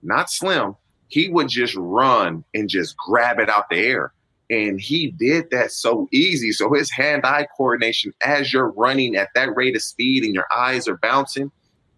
not 0.05 0.31
slim. 0.31 0.76
He 1.09 1.29
would 1.29 1.49
just 1.49 1.75
run 1.75 2.45
and 2.55 2.69
just 2.69 2.97
grab 2.97 3.41
it 3.41 3.50
out 3.50 3.69
the 3.69 3.81
air. 3.81 4.12
And 4.49 4.81
he 4.81 5.11
did 5.11 5.50
that 5.50 5.73
so 5.73 6.09
easy. 6.12 6.52
So 6.52 6.73
his 6.73 6.88
hand 6.93 7.26
eye 7.26 7.49
coordination 7.57 8.12
as 8.25 8.52
you're 8.52 8.71
running 8.71 9.17
at 9.17 9.31
that 9.35 9.57
rate 9.57 9.75
of 9.75 9.83
speed 9.83 10.23
and 10.23 10.33
your 10.33 10.47
eyes 10.57 10.87
are 10.87 10.99
bouncing, 10.99 11.50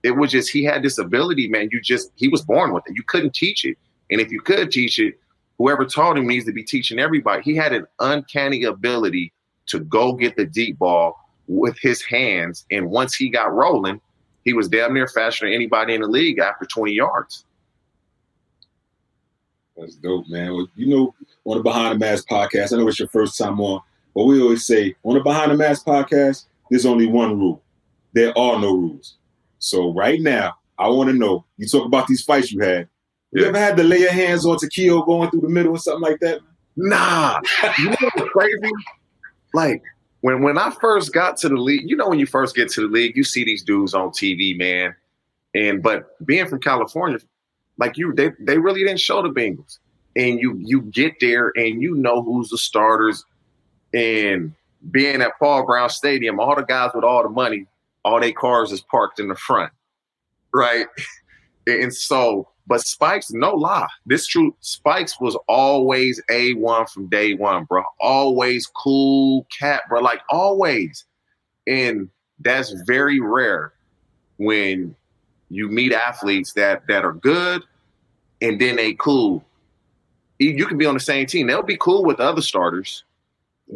it 0.02 0.12
was 0.12 0.30
just, 0.30 0.50
he 0.50 0.64
had 0.64 0.82
this 0.82 0.96
ability, 0.96 1.48
man. 1.48 1.68
You 1.70 1.82
just, 1.82 2.10
he 2.16 2.28
was 2.28 2.40
born 2.40 2.72
with 2.72 2.84
it. 2.86 2.96
You 2.96 3.02
couldn't 3.02 3.34
teach 3.34 3.66
it. 3.66 3.76
And 4.10 4.22
if 4.22 4.32
you 4.32 4.40
could 4.40 4.70
teach 4.70 4.98
it, 4.98 5.20
whoever 5.58 5.84
taught 5.84 6.16
him 6.16 6.26
needs 6.26 6.46
to 6.46 6.52
be 6.52 6.64
teaching 6.64 6.98
everybody. 6.98 7.42
He 7.42 7.54
had 7.54 7.74
an 7.74 7.86
uncanny 8.00 8.64
ability 8.64 9.33
to 9.66 9.80
go 9.80 10.12
get 10.14 10.36
the 10.36 10.44
deep 10.46 10.78
ball 10.78 11.18
with 11.46 11.78
his 11.80 12.02
hands. 12.02 12.64
And 12.70 12.90
once 12.90 13.14
he 13.14 13.28
got 13.28 13.52
rolling, 13.52 14.00
he 14.44 14.52
was 14.52 14.68
damn 14.68 14.94
near 14.94 15.08
faster 15.08 15.46
than 15.46 15.54
anybody 15.54 15.94
in 15.94 16.00
the 16.02 16.06
league 16.08 16.38
after 16.38 16.66
20 16.66 16.92
yards. 16.92 17.44
That's 19.76 19.96
dope, 19.96 20.28
man. 20.28 20.52
Well, 20.54 20.68
you 20.76 20.86
know, 20.86 21.14
on 21.44 21.56
the 21.58 21.62
Behind 21.62 21.94
the 21.94 21.98
Mask 21.98 22.28
podcast, 22.28 22.72
I 22.72 22.76
know 22.78 22.88
it's 22.88 22.98
your 22.98 23.08
first 23.08 23.36
time 23.36 23.60
on, 23.60 23.80
but 24.14 24.24
we 24.24 24.40
always 24.40 24.64
say 24.66 24.94
on 25.02 25.14
the 25.14 25.20
Behind 25.20 25.50
the 25.50 25.56
Mask 25.56 25.84
podcast, 25.84 26.44
there's 26.70 26.86
only 26.86 27.06
one 27.06 27.38
rule. 27.38 27.60
There 28.12 28.36
are 28.38 28.60
no 28.60 28.72
rules. 28.72 29.16
So 29.58 29.92
right 29.92 30.20
now, 30.20 30.54
I 30.78 30.88
want 30.88 31.10
to 31.10 31.16
know. 31.16 31.44
You 31.56 31.66
talk 31.66 31.86
about 31.86 32.06
these 32.06 32.22
fights 32.22 32.52
you 32.52 32.60
had. 32.60 32.88
You 33.32 33.42
Yeah. 33.42 33.48
ever 33.48 33.58
had 33.58 33.76
to 33.78 33.82
lay 33.82 33.98
your 33.98 34.12
hands 34.12 34.46
on 34.46 34.58
Keo 34.70 35.02
going 35.02 35.30
through 35.30 35.40
the 35.40 35.48
middle 35.48 35.72
or 35.72 35.78
something 35.78 36.02
like 36.02 36.20
that? 36.20 36.40
Nah, 36.76 37.40
you 37.78 37.90
know 37.90 37.96
what's 38.14 38.30
crazy? 38.30 38.72
Like 39.54 39.82
when 40.20 40.42
when 40.42 40.58
I 40.58 40.70
first 40.80 41.14
got 41.14 41.38
to 41.38 41.48
the 41.48 41.56
league, 41.56 41.88
you 41.88 41.96
know, 41.96 42.08
when 42.08 42.18
you 42.18 42.26
first 42.26 42.54
get 42.54 42.68
to 42.72 42.82
the 42.82 42.88
league, 42.88 43.16
you 43.16 43.24
see 43.24 43.44
these 43.44 43.62
dudes 43.62 43.94
on 43.94 44.10
TV, 44.10 44.58
man. 44.58 44.94
And 45.54 45.82
but 45.82 46.24
being 46.26 46.46
from 46.46 46.60
California, 46.60 47.18
like 47.78 47.96
you, 47.96 48.12
they 48.12 48.32
they 48.40 48.58
really 48.58 48.80
didn't 48.80 49.00
show 49.00 49.22
the 49.22 49.30
Bengals. 49.30 49.78
And 50.16 50.38
you 50.38 50.56
you 50.58 50.82
get 50.82 51.14
there 51.20 51.52
and 51.56 51.80
you 51.80 51.94
know 51.94 52.22
who's 52.22 52.50
the 52.50 52.58
starters. 52.58 53.24
And 53.92 54.54
being 54.90 55.22
at 55.22 55.38
Paul 55.38 55.64
Brown 55.64 55.88
Stadium, 55.88 56.40
all 56.40 56.56
the 56.56 56.62
guys 56.62 56.90
with 56.94 57.04
all 57.04 57.22
the 57.22 57.28
money, 57.28 57.66
all 58.04 58.20
their 58.20 58.32
cars 58.32 58.72
is 58.72 58.80
parked 58.80 59.20
in 59.20 59.28
the 59.28 59.36
front, 59.36 59.72
right? 60.52 60.86
And 61.66 61.94
so, 61.94 62.50
but 62.66 62.80
Spikes, 62.80 63.30
no 63.30 63.54
lie, 63.54 63.86
this 64.06 64.26
true. 64.26 64.54
Spikes 64.60 65.20
was 65.20 65.36
always 65.48 66.20
a 66.30 66.54
one 66.54 66.86
from 66.86 67.08
day 67.08 67.34
one, 67.34 67.64
bro. 67.64 67.82
Always 68.00 68.66
cool 68.66 69.46
cat, 69.58 69.82
bro. 69.88 70.00
Like 70.00 70.20
always, 70.30 71.04
and 71.66 72.08
that's 72.40 72.70
very 72.86 73.20
rare 73.20 73.72
when 74.38 74.96
you 75.50 75.68
meet 75.68 75.92
athletes 75.92 76.54
that 76.54 76.86
that 76.88 77.04
are 77.04 77.12
good, 77.12 77.62
and 78.40 78.60
then 78.60 78.76
they 78.76 78.94
cool. 78.94 79.44
You 80.38 80.66
can 80.66 80.78
be 80.78 80.86
on 80.86 80.94
the 80.94 81.00
same 81.00 81.26
team. 81.26 81.46
They'll 81.46 81.62
be 81.62 81.76
cool 81.76 82.04
with 82.04 82.18
other 82.18 82.42
starters, 82.42 83.04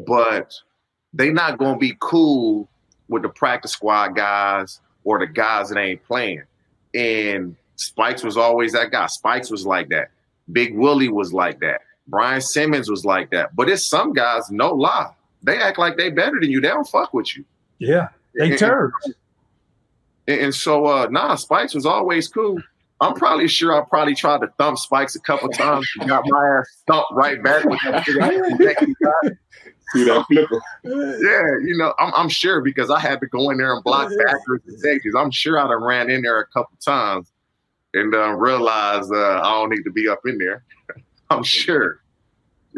but 0.06 0.54
they 1.12 1.30
not 1.30 1.58
gonna 1.58 1.78
be 1.78 1.96
cool 2.00 2.68
with 3.08 3.22
the 3.22 3.28
practice 3.28 3.72
squad 3.72 4.16
guys 4.16 4.80
or 5.04 5.18
the 5.18 5.26
guys 5.26 5.68
that 5.68 5.78
ain't 5.78 6.04
playing. 6.04 6.42
And 6.94 7.54
Spikes 7.78 8.22
was 8.22 8.36
always 8.36 8.72
that 8.72 8.90
guy. 8.90 9.06
Spikes 9.06 9.50
was 9.50 9.64
like 9.66 9.88
that. 9.88 10.10
Big 10.52 10.76
Willie 10.76 11.08
was 11.08 11.32
like 11.32 11.60
that. 11.60 11.80
Brian 12.08 12.40
Simmons 12.40 12.90
was 12.90 13.04
like 13.04 13.30
that. 13.30 13.54
But 13.54 13.68
it's 13.68 13.86
some 13.86 14.12
guys, 14.12 14.50
no 14.50 14.72
lie. 14.74 15.10
They 15.42 15.58
act 15.58 15.78
like 15.78 15.96
they 15.96 16.10
better 16.10 16.38
than 16.40 16.50
you. 16.50 16.60
They 16.60 16.68
don't 16.68 16.86
fuck 16.88 17.14
with 17.14 17.36
you. 17.36 17.44
Yeah, 17.78 18.08
they 18.34 18.50
And- 18.50 18.58
turds. 18.58 18.94
And, 20.26 20.40
and 20.40 20.54
so, 20.54 20.84
uh, 20.86 21.08
nah, 21.10 21.36
Spikes 21.36 21.74
was 21.74 21.86
always 21.86 22.28
cool. 22.28 22.58
I'm 23.00 23.14
probably 23.14 23.46
sure 23.46 23.80
I 23.80 23.84
probably 23.88 24.14
tried 24.16 24.40
to 24.40 24.48
thump 24.58 24.76
Spikes 24.78 25.14
a 25.14 25.20
couple 25.20 25.48
times. 25.50 25.88
and 26.00 26.08
got 26.08 26.24
my 26.26 26.58
ass 26.58 26.82
thumped 26.88 27.12
right 27.12 27.40
back 27.42 27.64
with 27.64 27.78
that 27.84 28.04
big 28.04 28.16
ass 28.18 28.58
neck 28.58 28.76
he 28.80 28.94
got. 29.02 29.32
Through 29.92 30.04
that 30.06 30.26
flipper. 30.26 30.60
Yeah, 30.84 31.66
you 31.66 31.74
know, 31.78 31.94
I'm, 31.98 32.12
I'm 32.14 32.28
sure 32.28 32.60
because 32.60 32.90
I 32.90 32.98
had 33.00 33.20
to 33.20 33.26
go 33.26 33.48
in 33.50 33.56
there 33.56 33.72
and 33.72 33.82
block 33.84 34.10
backwards 34.26 34.66
and 34.66 34.78
safeties. 34.80 35.14
I'm 35.16 35.30
sure 35.30 35.58
I'd 35.58 35.70
have 35.70 35.80
ran 35.80 36.10
in 36.10 36.20
there 36.22 36.40
a 36.40 36.46
couple 36.48 36.76
times 36.84 37.30
and 37.94 38.14
uh, 38.14 38.32
realized 38.32 39.12
uh, 39.12 39.40
I 39.40 39.50
don't 39.50 39.70
need 39.70 39.84
to 39.84 39.92
be 39.92 40.08
up 40.08 40.20
in 40.26 40.38
there. 40.38 40.64
I'm 41.30 41.42
sure. 41.42 42.02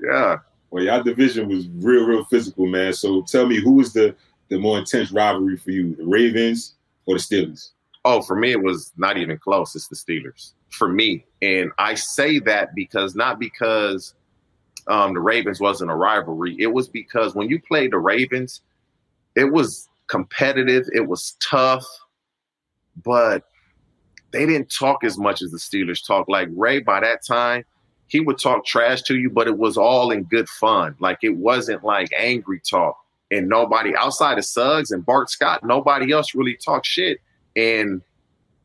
Yeah. 0.02 0.38
Well, 0.70 0.84
your 0.84 1.02
division 1.02 1.48
was 1.48 1.68
real, 1.68 2.06
real 2.06 2.24
physical, 2.24 2.66
man. 2.66 2.92
So 2.92 3.22
tell 3.22 3.46
me, 3.46 3.60
who 3.60 3.72
was 3.72 3.92
the 3.92 4.14
the 4.48 4.58
more 4.58 4.78
intense 4.78 5.12
rivalry 5.12 5.56
for 5.56 5.70
you, 5.70 5.94
the 5.94 6.04
Ravens 6.04 6.74
or 7.06 7.16
the 7.16 7.20
Steelers? 7.20 7.70
Oh, 8.04 8.20
for 8.22 8.34
me, 8.34 8.50
it 8.52 8.62
was 8.62 8.92
not 8.96 9.16
even 9.16 9.38
close. 9.38 9.74
It's 9.76 9.88
the 9.88 9.96
Steelers 9.96 10.52
for 10.70 10.88
me. 10.88 11.24
And 11.42 11.70
I 11.78 11.94
say 11.94 12.38
that 12.40 12.74
because 12.74 13.14
not 13.14 13.38
because 13.38 14.14
um, 14.86 15.14
the 15.14 15.20
Ravens 15.20 15.60
wasn't 15.60 15.90
a 15.90 15.94
rivalry. 15.94 16.56
It 16.58 16.68
was 16.68 16.88
because 16.88 17.34
when 17.34 17.48
you 17.48 17.60
played 17.60 17.92
the 17.92 17.98
Ravens, 17.98 18.62
it 19.36 19.52
was 19.52 19.88
competitive, 20.08 20.86
it 20.92 21.06
was 21.06 21.36
tough, 21.40 21.84
but 23.04 23.44
they 24.32 24.46
didn't 24.46 24.70
talk 24.70 25.04
as 25.04 25.18
much 25.18 25.42
as 25.42 25.50
the 25.50 25.58
Steelers 25.58 26.04
talk. 26.04 26.28
Like 26.28 26.48
Ray, 26.52 26.80
by 26.80 27.00
that 27.00 27.24
time, 27.26 27.64
he 28.06 28.20
would 28.20 28.38
talk 28.38 28.64
trash 28.64 29.02
to 29.02 29.16
you, 29.16 29.30
but 29.30 29.46
it 29.46 29.56
was 29.56 29.76
all 29.76 30.10
in 30.10 30.24
good 30.24 30.48
fun. 30.48 30.96
Like 30.98 31.18
it 31.22 31.36
wasn't 31.36 31.84
like 31.84 32.08
angry 32.16 32.60
talk. 32.68 32.96
And 33.30 33.48
nobody 33.48 33.94
outside 33.94 34.38
of 34.38 34.44
Suggs 34.44 34.90
and 34.90 35.06
Bart 35.06 35.30
Scott, 35.30 35.64
nobody 35.64 36.12
else 36.12 36.34
really 36.34 36.56
talked 36.56 36.86
shit. 36.86 37.18
And 37.54 38.02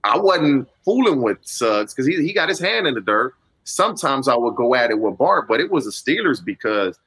I 0.03 0.17
wasn't 0.17 0.67
fooling 0.83 1.21
with 1.21 1.37
Suggs 1.43 1.93
because 1.93 2.07
he, 2.07 2.15
he 2.15 2.33
got 2.33 2.49
his 2.49 2.59
hand 2.59 2.87
in 2.87 2.95
the 2.95 3.01
dirt. 3.01 3.35
Sometimes 3.63 4.27
I 4.27 4.35
would 4.35 4.55
go 4.55 4.73
at 4.73 4.89
it 4.89 4.99
with 4.99 5.17
Bart, 5.17 5.47
but 5.47 5.59
it 5.59 5.71
was 5.71 5.85
the 5.85 5.91
Steelers 5.91 6.43
because 6.43 6.97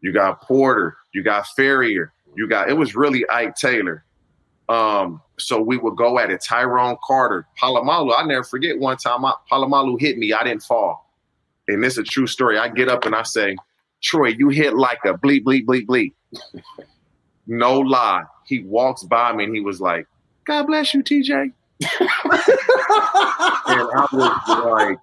you 0.00 0.12
got 0.12 0.42
Porter, 0.42 0.96
you 1.14 1.22
got 1.22 1.44
Farrior, 1.56 2.10
You 2.34 2.48
got 2.48 2.68
it 2.68 2.74
was 2.74 2.96
really 2.96 3.24
Ike 3.30 3.54
Taylor. 3.54 4.04
Um, 4.68 5.20
so 5.38 5.60
we 5.60 5.76
would 5.76 5.96
go 5.96 6.18
at 6.18 6.30
it. 6.30 6.42
Tyrone 6.42 6.96
Carter, 7.04 7.46
Polamalu. 7.60 8.14
I 8.16 8.24
never 8.24 8.44
forget 8.44 8.78
one 8.78 8.96
time 8.96 9.24
I, 9.24 9.34
Polamalu 9.50 10.00
hit 10.00 10.18
me. 10.18 10.32
I 10.32 10.44
didn't 10.44 10.62
fall. 10.62 11.10
And 11.68 11.82
this 11.82 11.94
is 11.94 11.98
a 11.98 12.04
true 12.04 12.26
story. 12.26 12.58
I 12.58 12.68
get 12.68 12.88
up 12.88 13.04
and 13.04 13.14
I 13.14 13.22
say, 13.22 13.56
Troy, 14.02 14.28
you 14.28 14.48
hit 14.48 14.74
like 14.74 14.98
a 15.04 15.14
bleep, 15.14 15.44
bleep, 15.44 15.66
bleep, 15.66 15.86
bleep. 15.86 16.12
no 17.46 17.78
lie. 17.80 18.24
He 18.46 18.60
walks 18.60 19.04
by 19.04 19.32
me 19.32 19.44
and 19.44 19.54
he 19.54 19.60
was 19.60 19.80
like, 19.80 20.06
God 20.44 20.66
bless 20.66 20.92
you, 20.92 21.02
TJ. 21.02 21.52
and 22.00 22.08
I 23.68 24.06
was 24.12 24.48
like, 24.48 24.98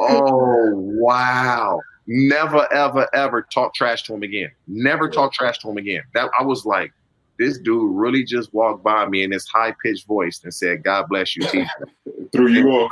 oh, 0.00 0.70
wow. 0.74 1.80
Never, 2.06 2.72
ever, 2.72 3.06
ever 3.14 3.42
talk 3.42 3.74
trash 3.74 4.02
to 4.04 4.14
him 4.14 4.22
again. 4.22 4.50
Never 4.66 5.10
talk 5.10 5.32
trash 5.32 5.58
to 5.58 5.68
him 5.68 5.76
again. 5.76 6.02
That 6.14 6.30
I 6.38 6.42
was 6.42 6.64
like, 6.64 6.92
this 7.38 7.58
dude 7.58 7.94
really 7.94 8.24
just 8.24 8.52
walked 8.52 8.82
by 8.82 9.06
me 9.08 9.22
in 9.22 9.30
this 9.30 9.46
high 9.46 9.74
pitched 9.82 10.06
voice 10.06 10.40
and 10.42 10.52
said, 10.52 10.82
God 10.82 11.06
bless 11.08 11.36
you, 11.36 11.42
TJ. 11.42 11.68
Threw 12.32 12.48
you 12.48 12.68
off. 12.70 12.90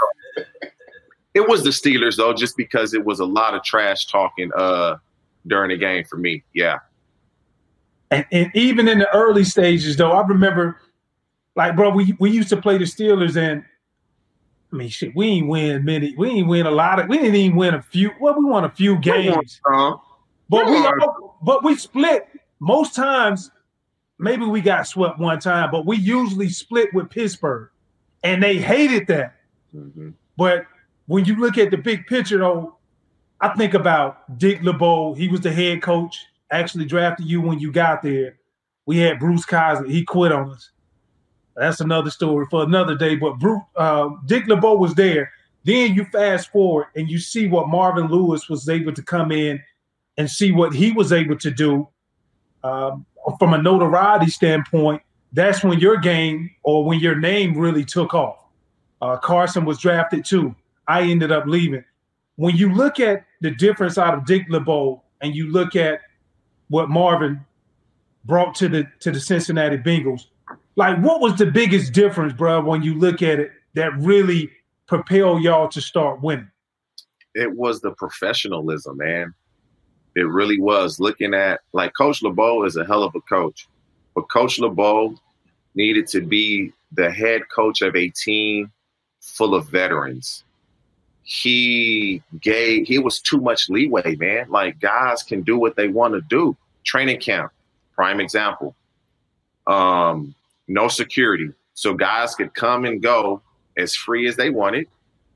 It 1.34 1.46
was 1.48 1.62
the 1.64 1.70
Steelers 1.70 2.16
though, 2.16 2.32
just 2.32 2.56
because 2.56 2.94
it 2.94 3.04
was 3.04 3.20
a 3.20 3.24
lot 3.24 3.54
of 3.54 3.62
trash 3.62 4.06
talking 4.06 4.50
uh 4.56 4.96
during 5.46 5.70
the 5.70 5.76
game 5.76 6.04
for 6.04 6.16
me. 6.16 6.42
Yeah. 6.54 6.78
And, 8.10 8.24
and 8.32 8.50
even 8.54 8.88
in 8.88 8.98
the 9.00 9.12
early 9.14 9.44
stages, 9.44 9.96
though, 9.96 10.12
I 10.12 10.24
remember, 10.26 10.80
like, 11.56 11.74
bro, 11.76 11.90
we 11.90 12.14
we 12.20 12.30
used 12.30 12.48
to 12.50 12.56
play 12.56 12.78
the 12.78 12.84
Steelers, 12.84 13.36
and 13.36 13.64
I 14.72 14.76
mean, 14.76 14.88
shit, 14.88 15.14
we 15.16 15.26
ain't 15.26 15.48
win 15.48 15.84
many, 15.84 16.14
we 16.16 16.30
ain't 16.30 16.48
win 16.48 16.66
a 16.66 16.70
lot 16.70 17.00
of, 17.00 17.08
we 17.08 17.18
didn't 17.18 17.34
even 17.34 17.56
win 17.56 17.74
a 17.74 17.82
few. 17.82 18.12
Well, 18.20 18.38
we 18.38 18.44
won 18.44 18.64
a 18.64 18.70
few 18.70 18.98
games, 18.98 19.60
Uh, 19.70 19.94
but 20.48 20.66
we 20.66 20.76
Yeah. 20.76 20.92
all, 21.02 21.38
but 21.42 21.64
we 21.64 21.74
split 21.76 22.28
most 22.60 22.94
times. 22.94 23.50
Maybe 24.18 24.44
we 24.44 24.60
got 24.60 24.86
swept 24.86 25.18
one 25.18 25.38
time, 25.40 25.70
but 25.70 25.86
we 25.86 25.96
usually 25.98 26.48
split 26.48 26.92
with 26.94 27.10
Pittsburgh, 27.10 27.68
and 28.22 28.42
they 28.42 28.56
hated 28.58 29.06
that. 29.08 29.34
mhm. 29.74 30.14
But 30.36 30.66
when 31.06 31.24
you 31.24 31.36
look 31.36 31.58
at 31.58 31.70
the 31.70 31.76
big 31.76 32.06
picture, 32.06 32.38
though, 32.38 32.76
I 33.40 33.48
think 33.56 33.74
about 33.74 34.38
Dick 34.38 34.62
LeBeau. 34.62 35.14
He 35.14 35.28
was 35.28 35.40
the 35.40 35.52
head 35.52 35.82
coach. 35.82 36.18
Actually 36.50 36.86
drafted 36.86 37.26
you 37.26 37.40
when 37.40 37.58
you 37.58 37.70
got 37.70 38.02
there. 38.02 38.38
We 38.86 38.98
had 38.98 39.18
Bruce 39.18 39.44
Coslet. 39.44 39.90
He 39.90 40.04
quit 40.04 40.32
on 40.32 40.50
us. 40.50 40.70
That's 41.56 41.80
another 41.80 42.10
story 42.10 42.46
for 42.50 42.62
another 42.62 42.96
day. 42.96 43.16
But 43.16 43.38
Bruce, 43.38 43.62
uh, 43.76 44.10
Dick 44.26 44.46
LeBeau 44.46 44.76
was 44.76 44.94
there. 44.94 45.32
Then 45.64 45.94
you 45.94 46.04
fast 46.06 46.50
forward 46.50 46.86
and 46.94 47.10
you 47.10 47.18
see 47.18 47.48
what 47.48 47.68
Marvin 47.68 48.06
Lewis 48.06 48.48
was 48.48 48.68
able 48.68 48.92
to 48.92 49.02
come 49.02 49.32
in 49.32 49.60
and 50.16 50.30
see 50.30 50.52
what 50.52 50.72
he 50.72 50.92
was 50.92 51.12
able 51.12 51.36
to 51.38 51.50
do 51.50 51.88
um, 52.62 53.04
from 53.38 53.54
a 53.54 53.62
notoriety 53.62 54.30
standpoint. 54.30 55.02
That's 55.32 55.62
when 55.62 55.78
your 55.78 55.98
game 55.98 56.50
or 56.62 56.84
when 56.84 57.00
your 57.00 57.16
name 57.16 57.56
really 57.56 57.84
took 57.84 58.14
off. 58.14 58.38
Uh, 59.02 59.16
Carson 59.18 59.64
was 59.64 59.78
drafted 59.78 60.24
too. 60.24 60.54
I 60.88 61.02
ended 61.02 61.32
up 61.32 61.46
leaving. 61.46 61.84
When 62.36 62.56
you 62.56 62.72
look 62.72 63.00
at 63.00 63.24
the 63.40 63.50
difference 63.50 63.98
out 63.98 64.14
of 64.14 64.24
Dick 64.24 64.46
LeBeau 64.48 65.02
and 65.20 65.34
you 65.34 65.50
look 65.50 65.76
at 65.76 66.00
what 66.68 66.88
Marvin 66.88 67.44
brought 68.24 68.54
to 68.56 68.68
the 68.68 68.86
to 69.00 69.10
the 69.10 69.20
Cincinnati 69.20 69.78
Bengals, 69.78 70.26
like 70.76 70.98
what 70.98 71.20
was 71.20 71.36
the 71.36 71.46
biggest 71.46 71.92
difference, 71.92 72.32
bro, 72.32 72.62
when 72.62 72.82
you 72.82 72.94
look 72.94 73.22
at 73.22 73.40
it 73.40 73.52
that 73.74 73.96
really 73.98 74.50
propelled 74.86 75.42
y'all 75.42 75.68
to 75.68 75.80
start 75.80 76.22
winning? 76.22 76.50
it 77.36 77.54
was 77.54 77.82
the 77.82 77.92
professionalism, 77.92 78.96
man. 78.96 79.34
It 80.16 80.26
really 80.26 80.58
was. 80.58 80.98
Looking 80.98 81.34
at 81.34 81.60
like 81.74 81.92
Coach 81.96 82.22
LeBeau 82.22 82.64
is 82.64 82.76
a 82.76 82.86
hell 82.86 83.04
of 83.04 83.14
a 83.14 83.20
coach, 83.20 83.68
but 84.14 84.22
Coach 84.22 84.58
LeBeau 84.58 85.14
needed 85.74 86.06
to 86.08 86.22
be 86.22 86.72
the 86.92 87.10
head 87.10 87.42
coach 87.54 87.82
of 87.82 87.94
a 87.94 88.08
team 88.08 88.72
full 89.20 89.54
of 89.54 89.68
veterans. 89.68 90.42
He 91.22 92.22
gave 92.40 92.86
he 92.86 92.98
was 92.98 93.20
too 93.20 93.40
much 93.42 93.68
leeway, 93.68 94.16
man. 94.16 94.48
Like 94.48 94.80
guys 94.80 95.22
can 95.22 95.42
do 95.42 95.58
what 95.58 95.76
they 95.76 95.88
want 95.88 96.14
to 96.14 96.22
do. 96.22 96.56
Training 96.84 97.20
camp, 97.20 97.52
prime 97.94 98.18
example. 98.18 98.74
Um, 99.66 100.34
no 100.66 100.88
security, 100.88 101.50
so 101.74 101.92
guys 101.92 102.34
could 102.34 102.54
come 102.54 102.86
and 102.86 103.02
go 103.02 103.42
as 103.76 103.94
free 103.94 104.26
as 104.28 104.36
they 104.36 104.48
wanted. 104.48 104.88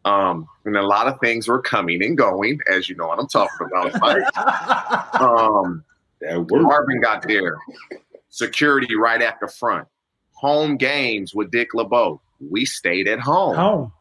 Um, 0.05 0.49
and 0.65 0.77
a 0.77 0.83
lot 0.83 1.09
of 1.09 1.21
things 1.21 1.47
were 1.47 1.61
coming 1.61 2.03
and 2.03 2.17
going, 2.17 2.61
as 2.71 2.89
you 2.89 2.97
know 2.97 3.07
what 3.07 3.19
I'm 3.19 3.29
talking 3.29 3.67
about. 3.67 3.93
Right? 4.01 5.21
um, 5.21 5.85
Marvin 6.23 7.01
got 7.01 7.27
there. 7.27 7.57
Security 8.31 8.95
right 8.97 9.21
at 9.21 9.41
the 9.41 9.49
front. 9.49 9.89
Home 10.35 10.77
games 10.77 11.35
with 11.35 11.51
Dick 11.51 11.75
LeBeau. 11.75 12.21
We 12.51 12.65
stayed 12.65 13.09
at 13.09 13.21
home. 13.21 13.57
Home. 13.57 13.93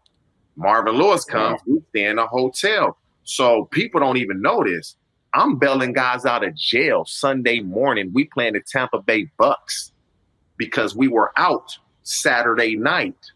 Marvin 0.55 0.95
Lewis 0.95 1.23
comes, 1.23 1.62
we 1.65 1.81
stay 1.89 2.05
in 2.05 2.19
a 2.19 2.27
hotel. 2.27 2.97
So 3.23 3.65
people 3.65 4.01
don't 4.01 4.17
even 4.17 4.41
this. 4.63 4.95
I'm 5.33 5.57
bailing 5.57 5.93
guys 5.93 6.25
out 6.25 6.43
of 6.43 6.55
jail 6.55 7.05
Sunday 7.05 7.62
morning. 7.62 8.12
We 8.13 8.25
playing 8.25 8.53
the 8.53 8.62
Tampa 8.62 8.99
Bay 8.99 9.29
Bucks 9.38 9.91
because 10.57 10.95
we 10.95 11.07
were 11.07 11.31
out 11.38 11.77
Saturday 12.03 12.75
night, 12.75 13.31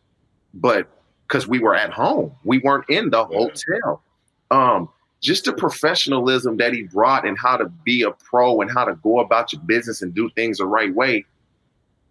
but 0.54 0.88
because 1.34 1.48
we 1.48 1.58
were 1.58 1.74
at 1.74 1.90
home, 1.92 2.32
we 2.44 2.60
weren't 2.60 2.88
in 2.90 3.10
the 3.10 3.26
hotel. 3.26 4.04
Um, 4.52 4.88
just 5.20 5.46
the 5.46 5.54
professionalism 5.54 6.58
that 6.58 6.74
he 6.74 6.84
brought 6.84 7.26
and 7.26 7.36
how 7.40 7.58
to 7.58 7.66
be 7.84 8.04
a 8.04 8.12
pro 8.12 8.62
and 8.62 8.70
how 8.70 8.86
to 8.86 8.94
go 8.98 9.20
about 9.20 9.52
your 9.52 9.64
business 9.64 10.04
and 10.04 10.14
do 10.14 10.30
things 10.36 10.60
the 10.60 10.68
right 10.68 10.94
way. 10.94 11.26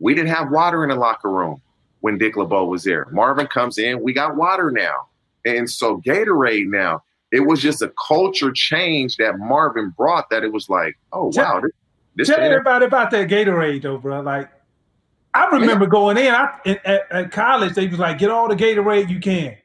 We 0.01 0.17
didn't 0.17 0.31
have 0.31 0.51
water 0.51 0.83
in 0.83 0.89
the 0.91 0.97
locker 0.97 1.31
room 1.31 1.63
when 2.01 2.19
Dick 2.19 2.37
LeBeau 2.37 2.65
was 2.65 2.83
there. 2.83 3.07
Marvin 3.13 3.47
comes 3.47 3.79
in, 3.79 4.03
we 4.03 4.13
got 4.13 4.35
water 4.35 4.73
now. 4.73 5.07
And 5.45 5.71
so 5.71 6.01
Gatorade 6.01 6.67
now. 6.67 7.05
It 7.31 7.47
was 7.47 7.63
just 7.63 7.81
a 7.81 7.93
culture 8.09 8.51
change 8.53 9.19
that 9.19 9.39
Marvin 9.39 9.95
brought 9.97 10.31
that 10.31 10.43
it 10.43 10.53
was 10.53 10.69
like, 10.69 10.99
oh 11.13 11.31
wow, 11.35 11.61
this, 11.61 11.71
this 12.17 12.29
Tell 12.29 12.39
thing- 12.39 12.47
everybody 12.47 12.87
about 12.87 13.13
that 13.13 13.29
Gatorade 13.29 13.83
though, 13.83 13.99
bro. 13.99 14.21
Like, 14.21 14.51
I 15.35 15.47
remember 15.47 15.87
going 15.87 16.19
in 16.19 16.35
I, 16.35 16.59
in- 16.65 16.79
at, 16.85 17.11
at 17.11 17.31
college. 17.33 17.75
They 17.75 17.87
was 17.89 17.99
like, 17.99 18.19
"Get 18.19 18.31
all 18.31 18.49
the 18.49 18.57
Gatorade 18.57 19.09
you 19.09 19.19
can." 19.21 19.57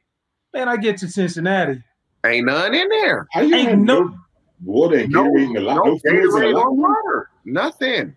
Man, 0.54 0.68
I 0.68 0.76
get 0.76 0.96
to 0.98 1.08
Cincinnati. 1.08 1.82
ain't 2.24 2.46
none 2.46 2.74
in 2.74 2.88
there. 2.88 3.26
How 3.32 3.42
you 3.42 3.54
Ain't 3.54 3.80
no- 3.82 4.04
no 4.04 4.18
water 4.64 4.96
and 4.98 5.12
No, 5.12 5.24
Gatorade 5.24 5.46
in 5.46 5.52
the 5.52 5.60
locker? 5.60 5.84
no 5.84 5.92
No, 5.92 5.98
fluids 5.98 6.34
in 6.34 6.40
the 6.40 6.46
Gatorade 6.46 6.54
locker 6.54 6.68
or 6.68 6.74
water. 6.74 7.30
Nothing. 7.44 8.16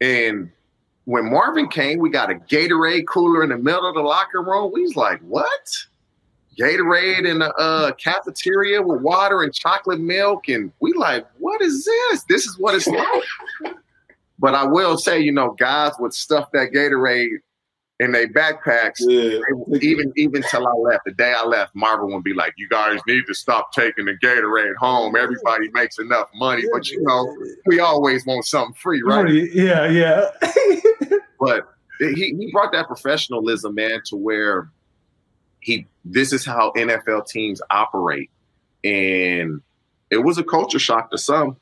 And 0.00 0.50
when 1.04 1.28
Marvin 1.30 1.68
came, 1.68 1.98
we 1.98 2.08
got 2.08 2.30
a 2.30 2.34
Gatorade 2.34 3.06
cooler 3.08 3.42
in 3.42 3.50
the 3.50 3.58
middle 3.58 3.86
of 3.88 3.94
the 3.94 4.00
locker 4.02 4.40
room. 4.42 4.70
We 4.72 4.82
was 4.82 4.96
like, 4.96 5.20
what? 5.22 5.76
Gatorade 6.58 7.26
in 7.26 7.40
the 7.40 7.52
uh, 7.54 7.92
cafeteria 7.92 8.80
with 8.82 9.00
water 9.02 9.42
and 9.42 9.52
chocolate 9.52 10.00
milk. 10.00 10.48
And 10.48 10.72
we 10.80 10.92
like, 10.92 11.26
what 11.38 11.60
is 11.62 11.84
this? 11.84 12.22
This 12.28 12.46
is 12.46 12.58
what 12.58 12.74
it's 12.74 12.86
like. 12.86 13.22
but 14.40 14.54
I 14.54 14.64
will 14.64 14.96
say, 14.96 15.20
you 15.20 15.32
know, 15.32 15.52
guys 15.52 15.92
would 16.00 16.14
stuff 16.14 16.48
that 16.52 16.70
Gatorade 16.72 17.38
in 18.00 18.12
their 18.12 18.28
backpacks. 18.28 18.96
Yeah. 19.00 19.38
Even 19.82 20.12
even 20.16 20.42
till 20.50 20.66
I 20.66 20.72
left, 20.72 21.04
the 21.04 21.12
day 21.12 21.34
I 21.36 21.44
left, 21.44 21.74
Marvin 21.76 22.12
would 22.12 22.24
be 22.24 22.32
like, 22.32 22.54
"You 22.56 22.66
guys 22.68 22.98
need 23.06 23.26
to 23.26 23.34
stop 23.34 23.72
taking 23.72 24.06
the 24.06 24.14
Gatorade 24.14 24.74
home. 24.76 25.14
Everybody 25.14 25.68
makes 25.72 25.98
enough 25.98 26.28
money, 26.34 26.64
but 26.72 26.88
you 26.88 27.02
know, 27.02 27.36
we 27.66 27.78
always 27.78 28.24
want 28.26 28.46
something 28.46 28.74
free, 28.74 29.02
right?" 29.02 29.28
Yeah, 29.28 29.88
yeah. 29.88 30.30
But 31.42 31.66
he 31.98 32.34
he 32.38 32.50
brought 32.52 32.72
that 32.72 32.86
professionalism, 32.86 33.74
man, 33.74 34.02
to 34.06 34.16
where 34.16 34.70
he 35.60 35.86
this 36.04 36.34
is 36.34 36.44
how 36.44 36.70
NFL 36.76 37.26
teams 37.28 37.62
operate, 37.70 38.30
and 38.84 39.62
it 40.10 40.18
was 40.18 40.36
a 40.36 40.44
culture 40.44 40.78
shock 40.78 41.10
to 41.12 41.18
some. 41.18 41.56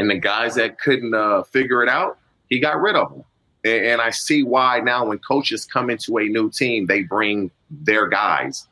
And 0.00 0.08
the 0.08 0.18
guys 0.18 0.54
that 0.54 0.78
couldn't 0.78 1.12
uh, 1.12 1.42
figure 1.42 1.82
it 1.82 1.88
out, 1.90 2.18
he 2.48 2.58
got 2.58 2.80
rid 2.80 2.96
of 2.96 3.10
them. 3.10 3.22
And, 3.64 3.84
and 3.84 4.00
I 4.00 4.08
see 4.08 4.42
why 4.42 4.80
now 4.80 5.04
when 5.04 5.18
coaches 5.18 5.66
come 5.66 5.90
into 5.90 6.16
a 6.16 6.24
new 6.24 6.50
team, 6.50 6.86
they 6.86 7.02
bring 7.02 7.50
their 7.70 8.08
guys 8.08 8.66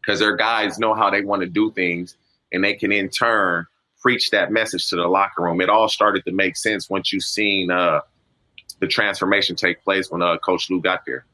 because 0.00 0.18
their 0.18 0.34
guys 0.34 0.80
know 0.80 0.94
how 0.94 1.10
they 1.10 1.20
want 1.20 1.42
to 1.42 1.48
do 1.48 1.70
things, 1.70 2.16
and 2.50 2.64
they 2.64 2.74
can 2.74 2.90
in 2.90 3.08
turn 3.08 3.68
preach 4.00 4.30
that 4.30 4.50
message 4.50 4.88
to 4.88 4.96
the 4.96 5.06
locker 5.06 5.44
room. 5.44 5.60
It 5.60 5.68
all 5.68 5.88
started 5.88 6.24
to 6.24 6.32
make 6.32 6.56
sense 6.56 6.90
once 6.90 7.12
you've 7.12 7.22
seen 7.22 7.70
uh, 7.70 8.00
the 8.80 8.88
transformation 8.88 9.54
take 9.54 9.84
place 9.84 10.10
when 10.10 10.22
uh, 10.22 10.38
Coach 10.38 10.70
Lou 10.70 10.80
got 10.80 11.06
there. 11.06 11.24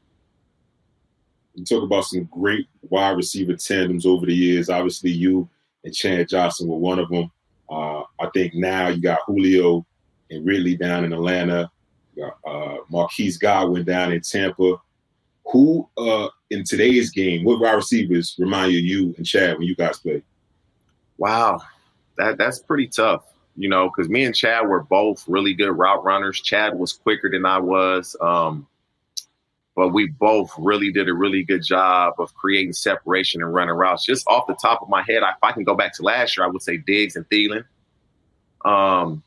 You 1.55 1.65
talk 1.65 1.81
about 1.81 2.05
some 2.05 2.25
great 2.25 2.67
wide 2.91 3.17
receiver 3.17 3.55
tandems 3.55 4.05
over 4.05 4.27
the 4.27 4.35
years. 4.35 4.69
Obviously, 4.69 5.09
you 5.09 5.49
and 5.83 5.95
Chad 5.95 6.29
Johnson 6.29 6.67
were 6.67 6.77
one 6.77 6.99
of 6.99 7.09
them. 7.09 7.31
Uh, 7.69 8.03
I 8.19 8.29
think 8.33 8.53
now 8.53 8.87
you 8.89 9.01
got 9.01 9.19
Julio 9.25 9.85
and 10.29 10.45
Ridley 10.45 10.75
down 10.75 11.05
in 11.05 11.13
Atlanta. 11.13 11.69
Got 12.17 12.37
uh, 12.45 12.77
Marquise 12.89 13.37
Godwin 13.37 13.83
down 13.83 14.11
in 14.11 14.21
Tampa. 14.21 14.75
Who 15.51 15.87
uh, 15.97 16.27
in 16.49 16.63
today's 16.63 17.11
game, 17.11 17.43
what 17.43 17.59
wide 17.59 17.73
receivers 17.73 18.35
remind 18.39 18.71
you 18.71 18.79
you 18.79 19.13
and 19.17 19.25
Chad 19.25 19.57
when 19.57 19.67
you 19.67 19.75
guys 19.75 19.99
play? 19.99 20.23
Wow, 21.17 21.61
that 22.17 22.37
that's 22.37 22.59
pretty 22.59 22.87
tough. 22.87 23.25
you 23.55 23.69
know, 23.69 23.89
because 23.89 24.09
me 24.09 24.25
and 24.25 24.35
Chad 24.35 24.67
were 24.67 24.83
both 24.83 25.23
really 25.27 25.53
good 25.53 25.71
route 25.71 26.03
runners. 26.03 26.41
Chad 26.41 26.77
was 26.77 26.93
quicker 26.93 27.29
than 27.29 27.45
I 27.45 27.57
was. 27.57 28.15
Um, 28.21 28.67
but 29.75 29.89
we 29.89 30.07
both 30.07 30.51
really 30.57 30.91
did 30.91 31.09
a 31.09 31.13
really 31.13 31.43
good 31.43 31.63
job 31.63 32.13
of 32.17 32.33
creating 32.33 32.73
separation 32.73 33.41
and 33.41 33.53
running 33.53 33.75
routes. 33.75 34.05
Just 34.05 34.25
off 34.27 34.47
the 34.47 34.55
top 34.55 34.81
of 34.81 34.89
my 34.89 35.01
head, 35.01 35.21
if 35.21 35.43
I 35.43 35.51
can 35.51 35.63
go 35.63 35.75
back 35.75 35.93
to 35.95 36.03
last 36.03 36.37
year, 36.37 36.45
I 36.45 36.49
would 36.49 36.61
say 36.61 36.77
Diggs 36.77 37.15
and 37.15 37.27
Thielen. 37.29 37.65
Um, 38.63 39.21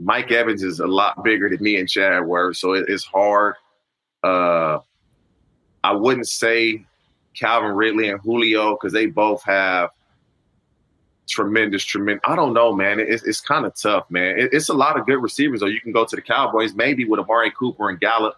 Mike 0.00 0.30
Evans 0.30 0.62
is 0.62 0.80
a 0.80 0.86
lot 0.86 1.22
bigger 1.22 1.48
than 1.48 1.62
me 1.62 1.76
and 1.76 1.88
Chad 1.88 2.26
were, 2.26 2.52
so 2.52 2.72
it, 2.72 2.86
it's 2.88 3.04
hard. 3.04 3.54
Uh, 4.22 4.78
I 5.84 5.92
wouldn't 5.92 6.28
say 6.28 6.84
Calvin 7.34 7.72
Ridley 7.72 8.10
and 8.10 8.20
Julio 8.20 8.74
because 8.74 8.92
they 8.92 9.06
both 9.06 9.42
have 9.44 9.90
tremendous, 11.28 11.84
tremendous. 11.84 12.22
I 12.26 12.34
don't 12.34 12.52
know, 12.52 12.72
man. 12.72 12.98
It, 12.98 13.08
it's 13.24 13.40
kind 13.40 13.64
of 13.64 13.74
tough, 13.74 14.10
man. 14.10 14.38
It, 14.38 14.52
it's 14.52 14.68
a 14.68 14.74
lot 14.74 14.98
of 14.98 15.06
good 15.06 15.22
receivers. 15.22 15.62
Or 15.62 15.68
you 15.68 15.80
can 15.80 15.92
go 15.92 16.04
to 16.04 16.16
the 16.16 16.22
Cowboys, 16.22 16.74
maybe 16.74 17.04
with 17.04 17.20
Amari 17.20 17.52
Cooper 17.52 17.90
and 17.90 18.00
Gallup. 18.00 18.34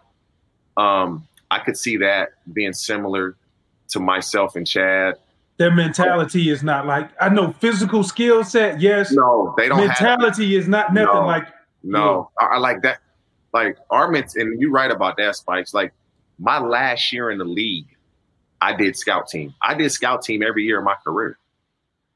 Um, 0.77 1.27
I 1.51 1.59
could 1.59 1.77
see 1.77 1.97
that 1.97 2.29
being 2.51 2.73
similar 2.73 3.35
to 3.89 3.99
myself 3.99 4.55
and 4.55 4.65
Chad. 4.65 5.15
Their 5.57 5.69
mentality 5.69 6.49
is 6.49 6.63
not 6.63 6.87
like 6.87 7.11
I 7.21 7.29
know 7.29 7.51
physical 7.51 8.03
skill 8.03 8.43
set. 8.43 8.81
Yes, 8.81 9.11
no, 9.11 9.53
they 9.57 9.67
don't. 9.67 9.85
Mentality 9.85 10.55
is 10.55 10.67
not 10.67 10.93
nothing 10.93 11.13
no, 11.13 11.25
like. 11.27 11.47
No, 11.83 12.31
I, 12.39 12.45
I, 12.45 12.57
like 12.57 12.81
that. 12.81 12.99
Like 13.53 13.77
our 13.91 14.11
and 14.11 14.59
you're 14.59 14.71
right 14.71 14.89
about 14.89 15.17
that, 15.17 15.35
Spikes. 15.35 15.73
Like 15.73 15.93
my 16.39 16.57
last 16.57 17.11
year 17.13 17.29
in 17.29 17.37
the 17.37 17.45
league, 17.45 17.85
I 18.61 18.75
did 18.75 18.95
scout 18.95 19.27
team. 19.27 19.53
I 19.61 19.75
did 19.75 19.91
scout 19.91 20.23
team 20.23 20.41
every 20.41 20.63
year 20.63 20.79
of 20.79 20.85
my 20.85 20.95
career. 21.03 21.37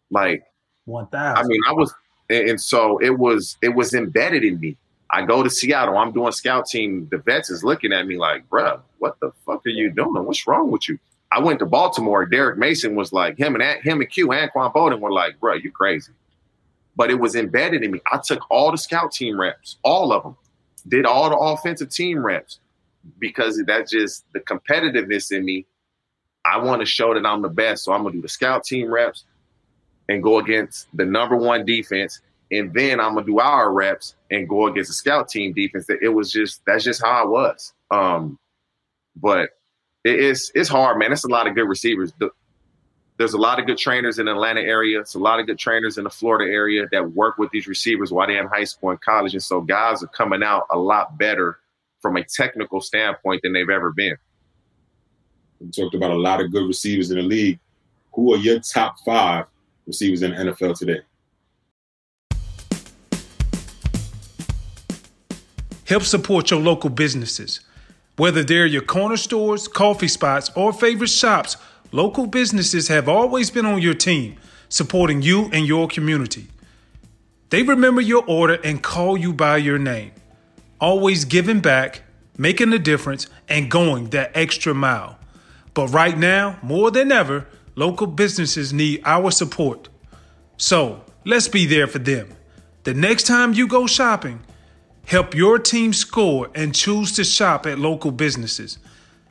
Like 0.10 0.44
one 0.86 1.08
thousand. 1.08 1.46
I 1.46 1.48
mean, 1.48 1.60
I 1.68 1.74
was, 1.74 1.94
and 2.30 2.60
so 2.60 2.98
it 3.00 3.20
was. 3.20 3.58
It 3.62 3.76
was 3.76 3.94
embedded 3.94 4.44
in 4.44 4.60
me. 4.60 4.78
I 5.10 5.26
go 5.26 5.44
to 5.44 5.50
Seattle. 5.50 5.98
I'm 5.98 6.12
doing 6.12 6.32
scout 6.32 6.68
team. 6.68 7.08
The 7.12 7.18
vets 7.20 7.50
is 7.50 7.64
looking 7.64 7.94
at 7.94 8.08
me 8.08 8.18
like, 8.18 8.50
"Bruh, 8.50 8.82
what 9.00 9.20
the 9.20 9.32
fuck 9.46 9.66
are 9.66 9.70
you 9.70 9.92
doing? 9.92 10.26
What's 10.26 10.48
wrong 10.48 10.72
with 10.72 10.90
you?" 10.90 11.00
I 11.32 11.40
went 11.40 11.60
to 11.60 11.66
Baltimore. 11.66 12.26
Derrick 12.26 12.58
Mason 12.58 12.96
was 12.96 13.12
like, 13.12 13.38
him 13.38 13.56
and 13.56 13.64
him 13.84 14.00
and 14.00 14.10
Q, 14.10 14.30
Anquan 14.30 14.74
Boldin 14.74 15.00
were 15.00 15.12
like, 15.12 15.40
"Bruh, 15.40 15.62
you 15.62 15.72
crazy." 15.72 16.14
But 16.96 17.12
it 17.12 17.20
was 17.20 17.36
embedded 17.36 17.84
in 17.84 17.92
me. 17.92 18.02
I 18.12 18.20
took 18.24 18.40
all 18.50 18.72
the 18.72 18.78
scout 18.78 19.12
team 19.12 19.40
reps, 19.40 19.78
all 19.84 20.14
of 20.14 20.24
them, 20.24 20.38
did 20.88 21.06
all 21.06 21.30
the 21.30 21.38
offensive 21.38 21.90
team 21.90 22.26
reps 22.26 22.60
because 23.20 23.62
that's 23.66 23.92
just 23.92 24.26
the 24.34 24.40
competitiveness 24.40 25.32
in 25.32 25.46
me. 25.46 25.66
I 26.46 26.58
want 26.58 26.82
to 26.82 26.86
show 26.86 27.14
that 27.14 27.26
I'm 27.26 27.42
the 27.42 27.50
best, 27.50 27.84
so 27.84 27.92
I'm 27.92 28.04
gonna 28.04 28.16
do 28.16 28.22
the 28.22 28.30
scout 28.30 28.64
team 28.64 28.92
reps 28.92 29.26
and 30.10 30.22
go 30.22 30.40
against 30.40 30.88
the 30.94 31.06
number 31.06 31.36
one 31.36 31.66
defense 31.66 32.22
and 32.56 32.74
then 32.74 33.00
I'm 33.00 33.14
gonna 33.16 33.26
do 33.26 33.40
our 33.40 33.72
reps 33.72 34.16
and 34.32 34.48
go 34.48 34.68
against 34.68 34.90
the 34.90 34.94
scout 34.94 35.30
team 35.30 35.54
defense. 35.54 35.88
That 35.88 36.00
it 36.02 36.10
was 36.10 36.32
just 36.32 36.62
that's 36.66 36.84
just 36.84 37.02
how 37.02 37.12
I 37.12 37.26
was. 37.26 37.74
Um, 37.92 38.40
but 39.16 39.50
it, 40.04 40.20
it's 40.20 40.52
it's 40.56 40.70
hard, 40.70 40.98
man. 40.98 41.12
It's 41.12 41.26
a 41.26 41.30
lot 41.30 41.48
of 41.48 41.56
good 41.56 41.68
receivers. 41.68 42.14
There's 43.18 43.34
a 43.34 43.38
lot 43.38 43.60
of 43.60 43.66
good 43.66 43.78
trainers 43.78 44.20
in 44.20 44.26
the 44.26 44.34
Atlanta 44.34 44.60
area. 44.60 45.00
It's 45.00 45.16
a 45.16 45.20
lot 45.20 45.40
of 45.40 45.48
good 45.48 45.58
trainers 45.58 45.98
in 45.98 46.04
the 46.04 46.10
Florida 46.10 46.52
area 46.52 46.86
that 46.92 47.14
work 47.14 47.38
with 47.38 47.50
these 47.52 47.66
receivers 47.66 48.12
while 48.12 48.28
they're 48.28 48.42
in 48.42 48.48
high 48.48 48.66
school 48.66 48.90
and 48.90 49.02
college, 49.02 49.34
and 49.34 49.44
so 49.44 49.62
guys 49.62 50.04
are 50.04 50.08
coming 50.08 50.44
out 50.44 50.64
a 50.72 50.78
lot 50.78 51.18
better 51.18 51.60
from 52.02 52.18
a 52.18 52.24
technical 52.24 52.82
standpoint 52.82 53.42
than 53.42 53.54
they've 53.54 53.70
ever 53.70 53.92
been. 53.92 54.18
We 55.60 55.72
talked 55.72 55.96
about 55.96 56.12
a 56.12 56.18
lot 56.18 56.42
of 56.42 56.52
good 56.52 56.68
receivers 56.68 57.10
in 57.10 57.18
the 57.18 57.24
league. 57.24 57.60
Who 58.14 58.34
are 58.34 58.38
your 58.38 58.60
top 58.60 58.98
five 59.06 59.46
receivers 59.88 60.22
in 60.22 60.32
the 60.32 60.38
NFL 60.38 60.78
today? 60.78 61.00
Help 65.86 66.04
support 66.04 66.50
your 66.50 66.60
local 66.60 66.90
businesses. 66.90 67.60
Whether 68.18 68.44
they're 68.44 68.66
your 68.66 68.82
corner 68.82 69.18
stores, 69.18 69.68
coffee 69.68 70.08
spots, 70.08 70.50
or 70.56 70.74
favorite 70.74 71.10
shops, 71.10 71.58
local 71.92 72.26
businesses 72.26 72.88
have 72.88 73.08
always 73.08 73.52
been 73.52 73.66
on 73.66 73.82
your 73.82 73.94
team, 73.94 74.38
supporting 74.68 75.22
you 75.22 75.50
and 75.54 75.68
your 75.68 75.88
community. 75.88 76.48
They 77.50 77.62
remember 77.62 78.02
your 78.02 78.24
order 78.26 78.60
and 78.64 78.82
call 78.82 79.16
you 79.18 79.32
by 79.32 79.58
your 79.58 79.78
name, 79.78 80.12
always 80.80 81.24
giving 81.24 81.60
back, 81.60 82.02
making 82.38 82.74
a 82.74 82.80
difference, 82.80 83.28
and 83.48 83.70
going 83.70 84.10
that 84.10 84.32
extra 84.34 84.74
mile. 84.74 85.20
But 85.76 85.88
right 85.90 86.18
now, 86.18 86.58
more 86.64 86.90
than 86.90 87.12
ever, 87.12 87.46
local 87.76 88.08
businesses 88.08 88.74
need 88.74 89.02
our 89.06 89.30
support. 89.30 89.90
So 90.58 91.04
let's 91.26 91.48
be 91.48 91.66
there 91.68 91.86
for 91.86 92.00
them. 92.00 92.30
The 92.86 92.94
next 92.94 93.28
time 93.28 93.54
you 93.54 93.68
go 93.68 93.86
shopping, 93.86 94.40
Help 95.08 95.36
your 95.36 95.60
team 95.60 95.94
score 95.94 96.50
and 96.56 96.74
choose 96.74 97.12
to 97.14 97.24
shop 97.24 97.66
at 97.68 97.78
local 97.78 98.12
businesses. 98.12 98.80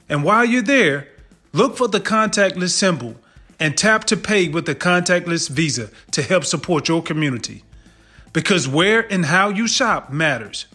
And 0.08 0.22
while 0.22 0.44
you're 0.44 0.62
there, 0.62 1.08
look 1.52 1.76
for 1.76 1.88
the 1.88 2.00
contactless 2.00 2.70
symbol 2.70 3.16
and 3.58 3.76
tap 3.76 4.04
to 4.04 4.16
pay 4.16 4.48
with 4.48 4.66
the 4.66 4.74
contactless 4.74 5.48
Visa 5.48 5.90
to 6.12 6.22
help 6.22 6.44
support 6.44 6.88
your 6.88 7.02
community. 7.02 7.64
Because 8.32 8.68
where 8.68 9.10
and 9.12 9.24
how 9.24 9.48
you 9.48 9.66
shop 9.66 10.10
matters. 10.10 10.66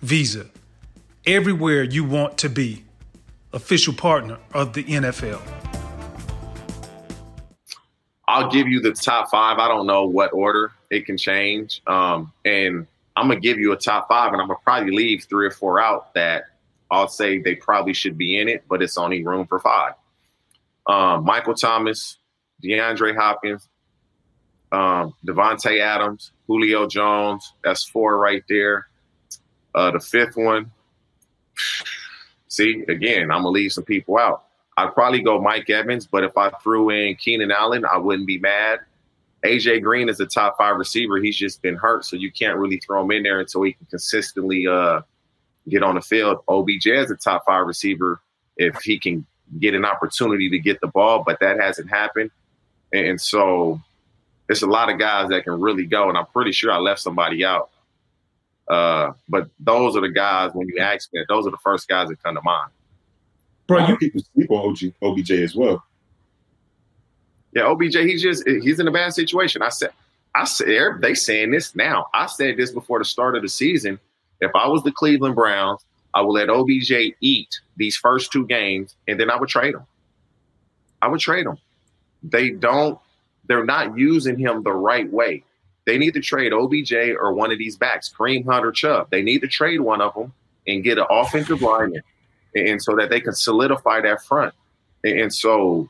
Visa, 0.00 0.46
everywhere 1.26 1.82
you 1.82 2.04
want 2.04 2.38
to 2.38 2.48
be. 2.48 2.84
Official 3.52 3.94
partner 3.94 4.38
of 4.54 4.72
the 4.74 4.84
NFL. 4.84 5.42
I'll 8.28 8.50
give 8.50 8.68
you 8.68 8.80
the 8.80 8.92
top 8.92 9.30
five. 9.30 9.58
I 9.58 9.68
don't 9.68 9.86
know 9.86 10.04
what 10.04 10.32
order 10.34 10.72
it 10.90 11.06
can 11.06 11.16
change. 11.16 11.82
Um, 11.86 12.30
and 12.44 12.86
I'm 13.18 13.26
gonna 13.26 13.40
give 13.40 13.58
you 13.58 13.72
a 13.72 13.76
top 13.76 14.08
five, 14.08 14.32
and 14.32 14.40
I'm 14.40 14.46
gonna 14.46 14.60
probably 14.62 14.94
leave 14.94 15.24
three 15.24 15.46
or 15.46 15.50
four 15.50 15.80
out 15.80 16.14
that 16.14 16.44
I'll 16.88 17.08
say 17.08 17.38
they 17.38 17.56
probably 17.56 17.92
should 17.92 18.16
be 18.16 18.38
in 18.38 18.48
it, 18.48 18.64
but 18.68 18.80
it's 18.80 18.96
only 18.96 19.24
room 19.24 19.46
for 19.46 19.58
five. 19.58 19.94
Um, 20.86 21.24
Michael 21.24 21.54
Thomas, 21.54 22.18
DeAndre 22.62 23.16
Hopkins, 23.16 23.68
um, 24.70 25.14
Davante 25.26 25.80
Adams, 25.80 26.30
Julio 26.46 26.86
Jones. 26.86 27.54
That's 27.64 27.84
four 27.84 28.18
right 28.18 28.44
there. 28.48 28.86
Uh, 29.74 29.90
the 29.90 30.00
fifth 30.00 30.36
one. 30.36 30.70
See, 32.46 32.84
again, 32.88 33.32
I'm 33.32 33.42
gonna 33.42 33.48
leave 33.48 33.72
some 33.72 33.84
people 33.84 34.16
out. 34.16 34.44
I'd 34.76 34.94
probably 34.94 35.22
go 35.22 35.40
Mike 35.40 35.68
Evans, 35.68 36.06
but 36.06 36.22
if 36.22 36.38
I 36.38 36.50
threw 36.62 36.90
in 36.90 37.16
Keenan 37.16 37.50
Allen, 37.50 37.84
I 37.84 37.98
wouldn't 37.98 38.28
be 38.28 38.38
mad. 38.38 38.78
AJ 39.44 39.82
Green 39.82 40.08
is 40.08 40.20
a 40.20 40.26
top 40.26 40.56
five 40.58 40.76
receiver. 40.76 41.18
He's 41.18 41.36
just 41.36 41.62
been 41.62 41.76
hurt, 41.76 42.04
so 42.04 42.16
you 42.16 42.32
can't 42.32 42.58
really 42.58 42.78
throw 42.78 43.02
him 43.02 43.10
in 43.12 43.22
there 43.22 43.40
until 43.40 43.62
he 43.62 43.72
can 43.72 43.86
consistently 43.86 44.66
uh, 44.66 45.02
get 45.68 45.82
on 45.82 45.94
the 45.94 46.00
field. 46.00 46.38
OBJ 46.48 46.86
is 46.86 47.10
a 47.10 47.16
top 47.16 47.44
five 47.46 47.66
receiver 47.66 48.20
if 48.56 48.76
he 48.82 48.98
can 48.98 49.24
get 49.60 49.74
an 49.74 49.84
opportunity 49.84 50.50
to 50.50 50.58
get 50.58 50.80
the 50.80 50.88
ball, 50.88 51.22
but 51.24 51.38
that 51.40 51.60
hasn't 51.60 51.88
happened. 51.88 52.30
And 52.92 53.20
so 53.20 53.80
there's 54.46 54.62
a 54.62 54.66
lot 54.66 54.90
of 54.90 54.98
guys 54.98 55.28
that 55.30 55.44
can 55.44 55.60
really 55.60 55.86
go, 55.86 56.08
and 56.08 56.18
I'm 56.18 56.26
pretty 56.26 56.52
sure 56.52 56.72
I 56.72 56.78
left 56.78 57.00
somebody 57.00 57.44
out. 57.44 57.70
Uh, 58.68 59.12
but 59.28 59.48
those 59.60 59.96
are 59.96 60.00
the 60.00 60.10
guys 60.10 60.50
when 60.52 60.68
you 60.68 60.78
ask 60.78 61.12
me, 61.12 61.24
those 61.28 61.46
are 61.46 61.50
the 61.50 61.58
first 61.58 61.88
guys 61.88 62.08
that 62.08 62.22
come 62.22 62.34
to 62.34 62.42
mind. 62.42 62.70
Bro, 63.66 63.86
you 63.86 63.96
people 63.98 64.22
sleep 64.34 64.50
on 64.50 64.70
OG, 64.70 64.94
OBJ 65.02 65.30
as 65.30 65.54
well. 65.54 65.84
OBJ, 67.64 67.96
he's 67.96 68.22
just 68.22 68.46
he's 68.46 68.78
in 68.80 68.88
a 68.88 68.92
bad 68.92 69.14
situation. 69.14 69.62
I 69.62 69.70
said, 69.70 69.90
I 70.34 70.44
said 70.44 71.00
they 71.00 71.14
saying 71.14 71.50
this 71.50 71.74
now. 71.74 72.06
I 72.14 72.26
said 72.26 72.56
this 72.56 72.70
before 72.70 72.98
the 72.98 73.04
start 73.04 73.36
of 73.36 73.42
the 73.42 73.48
season. 73.48 73.98
If 74.40 74.50
I 74.54 74.68
was 74.68 74.82
the 74.82 74.92
Cleveland 74.92 75.34
Browns, 75.34 75.84
I 76.14 76.22
would 76.22 76.32
let 76.32 76.48
OBJ 76.48 77.14
eat 77.20 77.60
these 77.76 77.96
first 77.96 78.32
two 78.32 78.46
games, 78.46 78.94
and 79.06 79.18
then 79.18 79.30
I 79.30 79.36
would 79.36 79.48
trade 79.48 79.74
him. 79.74 79.86
I 81.00 81.08
would 81.08 81.20
trade 81.20 81.46
him. 81.46 81.58
They 82.22 82.50
don't. 82.50 82.98
They're 83.46 83.64
not 83.64 83.96
using 83.96 84.38
him 84.38 84.62
the 84.62 84.72
right 84.72 85.10
way. 85.10 85.44
They 85.86 85.96
need 85.96 86.14
to 86.14 86.20
trade 86.20 86.52
OBJ 86.52 86.92
or 86.92 87.32
one 87.32 87.50
of 87.50 87.58
these 87.58 87.76
backs, 87.76 88.12
Kareem 88.12 88.44
Hunt 88.44 88.64
or 88.64 88.72
Chubb. 88.72 89.10
They 89.10 89.22
need 89.22 89.40
to 89.40 89.48
trade 89.48 89.80
one 89.80 90.00
of 90.02 90.14
them 90.14 90.34
and 90.66 90.84
get 90.84 90.98
an 90.98 91.06
offensive 91.08 91.62
lineman, 91.62 92.02
and 92.54 92.82
so 92.82 92.94
that 92.96 93.10
they 93.10 93.20
can 93.20 93.32
solidify 93.32 94.02
that 94.02 94.22
front. 94.22 94.54
And 95.02 95.32
so 95.32 95.88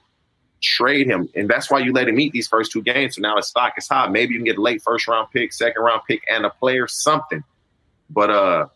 trade 0.61 1.07
him. 1.07 1.29
And 1.35 1.49
that's 1.49 1.71
why 1.71 1.79
you 1.81 1.93
let 1.93 2.09
him 2.09 2.19
eat 2.19 2.33
these 2.33 2.49
first 2.49 2.73
two 2.73 2.83
games. 2.83 3.17
So 3.17 3.23
now 3.23 3.37
his 3.37 3.49
stock 3.49 3.75
is 3.77 3.89
high. 3.89 4.09
Maybe 4.09 4.33
you 4.33 4.39
can 4.39 4.45
get 4.45 4.59
a 4.59 4.63
late 4.63 4.83
first 4.83 5.07
round 5.09 5.29
pick, 5.33 5.53
second 5.53 5.83
round 5.83 6.03
pick, 6.09 6.23
and 6.31 6.45
a 6.45 6.51
player, 6.51 6.89
something. 6.89 7.45
But 8.11 8.31
uh 8.31 8.67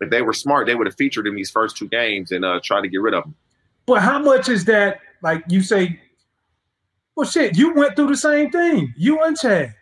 if 0.00 0.10
they 0.10 0.22
were 0.22 0.32
smart, 0.32 0.66
they 0.66 0.74
would 0.74 0.86
have 0.86 0.96
featured 0.96 1.26
him 1.26 1.36
these 1.36 1.50
first 1.50 1.76
two 1.76 1.88
games 1.88 2.32
and 2.32 2.44
uh 2.44 2.60
tried 2.62 2.82
to 2.82 2.88
get 2.88 3.00
rid 3.00 3.14
of 3.14 3.24
him. 3.24 3.34
But 3.86 4.02
how 4.02 4.18
much 4.18 4.48
is 4.48 4.64
that? 4.66 5.00
Like 5.22 5.44
you 5.48 5.62
say, 5.62 6.00
well, 7.14 7.28
shit, 7.28 7.56
you 7.56 7.74
went 7.74 7.96
through 7.96 8.08
the 8.08 8.16
same 8.16 8.50
thing. 8.50 8.92
You 8.96 9.22
and 9.22 9.36
Chad. 9.36 9.74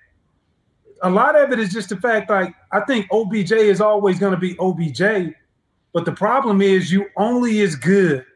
A 1.02 1.10
lot 1.10 1.34
of 1.34 1.50
it 1.50 1.58
is 1.58 1.72
just 1.72 1.88
the 1.88 1.96
fact, 1.96 2.28
like, 2.28 2.54
I 2.72 2.80
think 2.80 3.06
OBJ 3.10 3.52
is 3.52 3.80
always 3.80 4.18
going 4.18 4.32
to 4.32 4.38
be 4.38 4.54
OBJ, 4.58 5.34
but 5.94 6.04
the 6.04 6.12
problem 6.12 6.60
is 6.60 6.92
you 6.92 7.06
only 7.16 7.60
as 7.60 7.74
good 7.74 8.26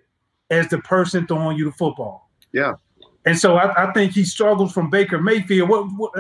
as 0.50 0.68
the 0.68 0.78
person 0.78 1.26
throwing 1.26 1.58
you 1.58 1.66
the 1.66 1.72
football. 1.72 2.30
Yeah. 2.52 2.74
And 3.26 3.38
so 3.38 3.56
I, 3.56 3.88
I, 3.88 3.92
think 3.92 4.12
he 4.12 4.24
struggles 4.24 4.72
from 4.72 4.90
Baker 4.90 5.18
Mayfield. 5.18 5.68
What, 5.68 5.86
what, 5.96 6.12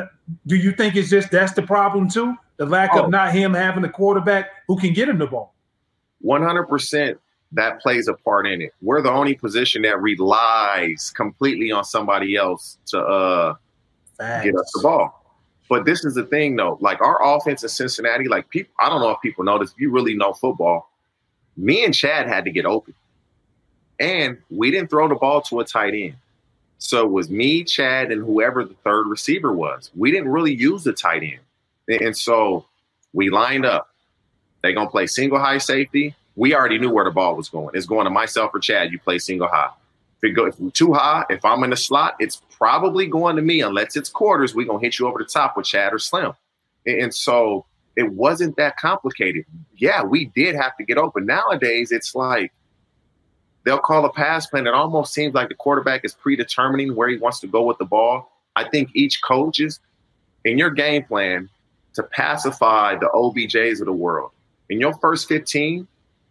do 0.46 0.56
you 0.56 0.72
think? 0.72 0.96
Is 0.96 1.10
just 1.10 1.30
that's 1.30 1.52
the 1.52 1.62
problem 1.62 2.08
too? 2.08 2.34
The 2.56 2.66
lack 2.66 2.90
Oh. 2.94 3.04
of 3.04 3.10
not 3.10 3.32
him 3.32 3.52
having 3.52 3.84
a 3.84 3.88
quarterback 3.88 4.50
who 4.68 4.78
can 4.78 4.94
get 4.94 5.08
him 5.08 5.18
the 5.18 5.26
ball. 5.26 5.54
One 6.20 6.42
hundred 6.42 6.64
percent 6.64 7.18
that 7.52 7.80
plays 7.80 8.08
a 8.08 8.14
part 8.14 8.46
in 8.46 8.62
it. 8.62 8.72
We're 8.80 9.02
the 9.02 9.10
only 9.10 9.34
position 9.34 9.82
that 9.82 10.00
relies 10.00 11.12
completely 11.14 11.70
on 11.70 11.84
somebody 11.84 12.36
else 12.36 12.78
to 12.86 13.00
uh 13.00 13.54
get 14.18 14.54
us 14.56 14.72
the 14.74 14.80
ball. 14.82 15.20
But 15.68 15.84
this 15.84 16.04
is 16.04 16.14
the 16.14 16.24
thing 16.24 16.56
though, 16.56 16.78
like 16.80 17.00
our 17.02 17.36
offense 17.36 17.62
in 17.62 17.68
Cincinnati, 17.68 18.28
like 18.28 18.48
people 18.48 18.72
I 18.80 18.88
don't 18.88 19.00
know 19.00 19.10
if 19.10 19.20
people 19.20 19.44
know 19.44 19.58
this, 19.58 19.72
if 19.72 19.78
you 19.78 19.90
really 19.90 20.14
know 20.14 20.32
football, 20.32 20.90
me 21.56 21.84
and 21.84 21.94
Chad 21.94 22.28
had 22.28 22.44
to 22.46 22.50
get 22.50 22.64
open. 22.64 22.94
And 24.00 24.38
we 24.50 24.70
didn't 24.70 24.88
throw 24.88 25.08
the 25.08 25.14
ball 25.14 25.42
to 25.42 25.60
a 25.60 25.64
tight 25.64 25.94
end. 25.94 26.16
So 26.84 27.02
it 27.02 27.10
was 27.10 27.30
me, 27.30 27.64
Chad, 27.64 28.12
and 28.12 28.22
whoever 28.22 28.62
the 28.62 28.74
third 28.84 29.06
receiver 29.06 29.50
was. 29.50 29.90
We 29.96 30.10
didn't 30.10 30.28
really 30.28 30.54
use 30.54 30.84
the 30.84 30.92
tight 30.92 31.22
end. 31.22 32.00
And 32.02 32.14
so 32.14 32.66
we 33.14 33.30
lined 33.30 33.64
up. 33.64 33.88
They're 34.60 34.74
gonna 34.74 34.90
play 34.90 35.06
single 35.06 35.38
high 35.38 35.56
safety. 35.56 36.14
We 36.36 36.54
already 36.54 36.78
knew 36.78 36.90
where 36.90 37.06
the 37.06 37.10
ball 37.10 37.36
was 37.36 37.48
going. 37.48 37.70
It's 37.72 37.86
going 37.86 38.04
to 38.04 38.10
myself 38.10 38.50
or 38.54 38.60
Chad. 38.60 38.92
You 38.92 38.98
play 38.98 39.18
single 39.18 39.48
high. 39.48 39.70
If 40.18 40.30
it 40.30 40.32
go 40.34 40.44
if 40.44 40.56
too 40.74 40.92
high, 40.92 41.24
if 41.30 41.42
I'm 41.42 41.64
in 41.64 41.70
the 41.70 41.76
slot, 41.76 42.16
it's 42.20 42.42
probably 42.50 43.06
going 43.06 43.36
to 43.36 43.42
me. 43.42 43.62
Unless 43.62 43.96
it's 43.96 44.10
quarters, 44.10 44.54
we're 44.54 44.66
gonna 44.66 44.80
hit 44.80 44.98
you 44.98 45.06
over 45.06 45.18
the 45.18 45.24
top 45.24 45.56
with 45.56 45.64
Chad 45.64 45.94
or 45.94 45.98
Slim. 45.98 46.32
And 46.84 47.14
so 47.14 47.64
it 47.96 48.12
wasn't 48.12 48.58
that 48.58 48.76
complicated. 48.76 49.46
Yeah, 49.78 50.02
we 50.02 50.26
did 50.26 50.54
have 50.54 50.76
to 50.76 50.84
get 50.84 50.98
open. 50.98 51.24
Nowadays, 51.24 51.92
it's 51.92 52.14
like 52.14 52.52
they'll 53.64 53.78
call 53.78 54.04
a 54.04 54.12
pass 54.12 54.46
plan. 54.46 54.66
It 54.66 54.74
almost 54.74 55.12
seems 55.12 55.34
like 55.34 55.48
the 55.48 55.54
quarterback 55.54 56.04
is 56.04 56.14
predetermining 56.14 56.94
where 56.94 57.08
he 57.08 57.16
wants 57.16 57.40
to 57.40 57.46
go 57.46 57.62
with 57.62 57.78
the 57.78 57.84
ball. 57.84 58.30
I 58.56 58.68
think 58.68 58.90
each 58.94 59.22
coach 59.22 59.60
is 59.60 59.80
in 60.44 60.58
your 60.58 60.70
game 60.70 61.04
plan 61.04 61.48
to 61.94 62.02
pacify 62.02 62.96
the 62.96 63.10
OBJs 63.14 63.80
of 63.80 63.86
the 63.86 63.92
world. 63.92 64.30
In 64.68 64.80
your 64.80 64.94
first 64.94 65.28
15, 65.28 65.86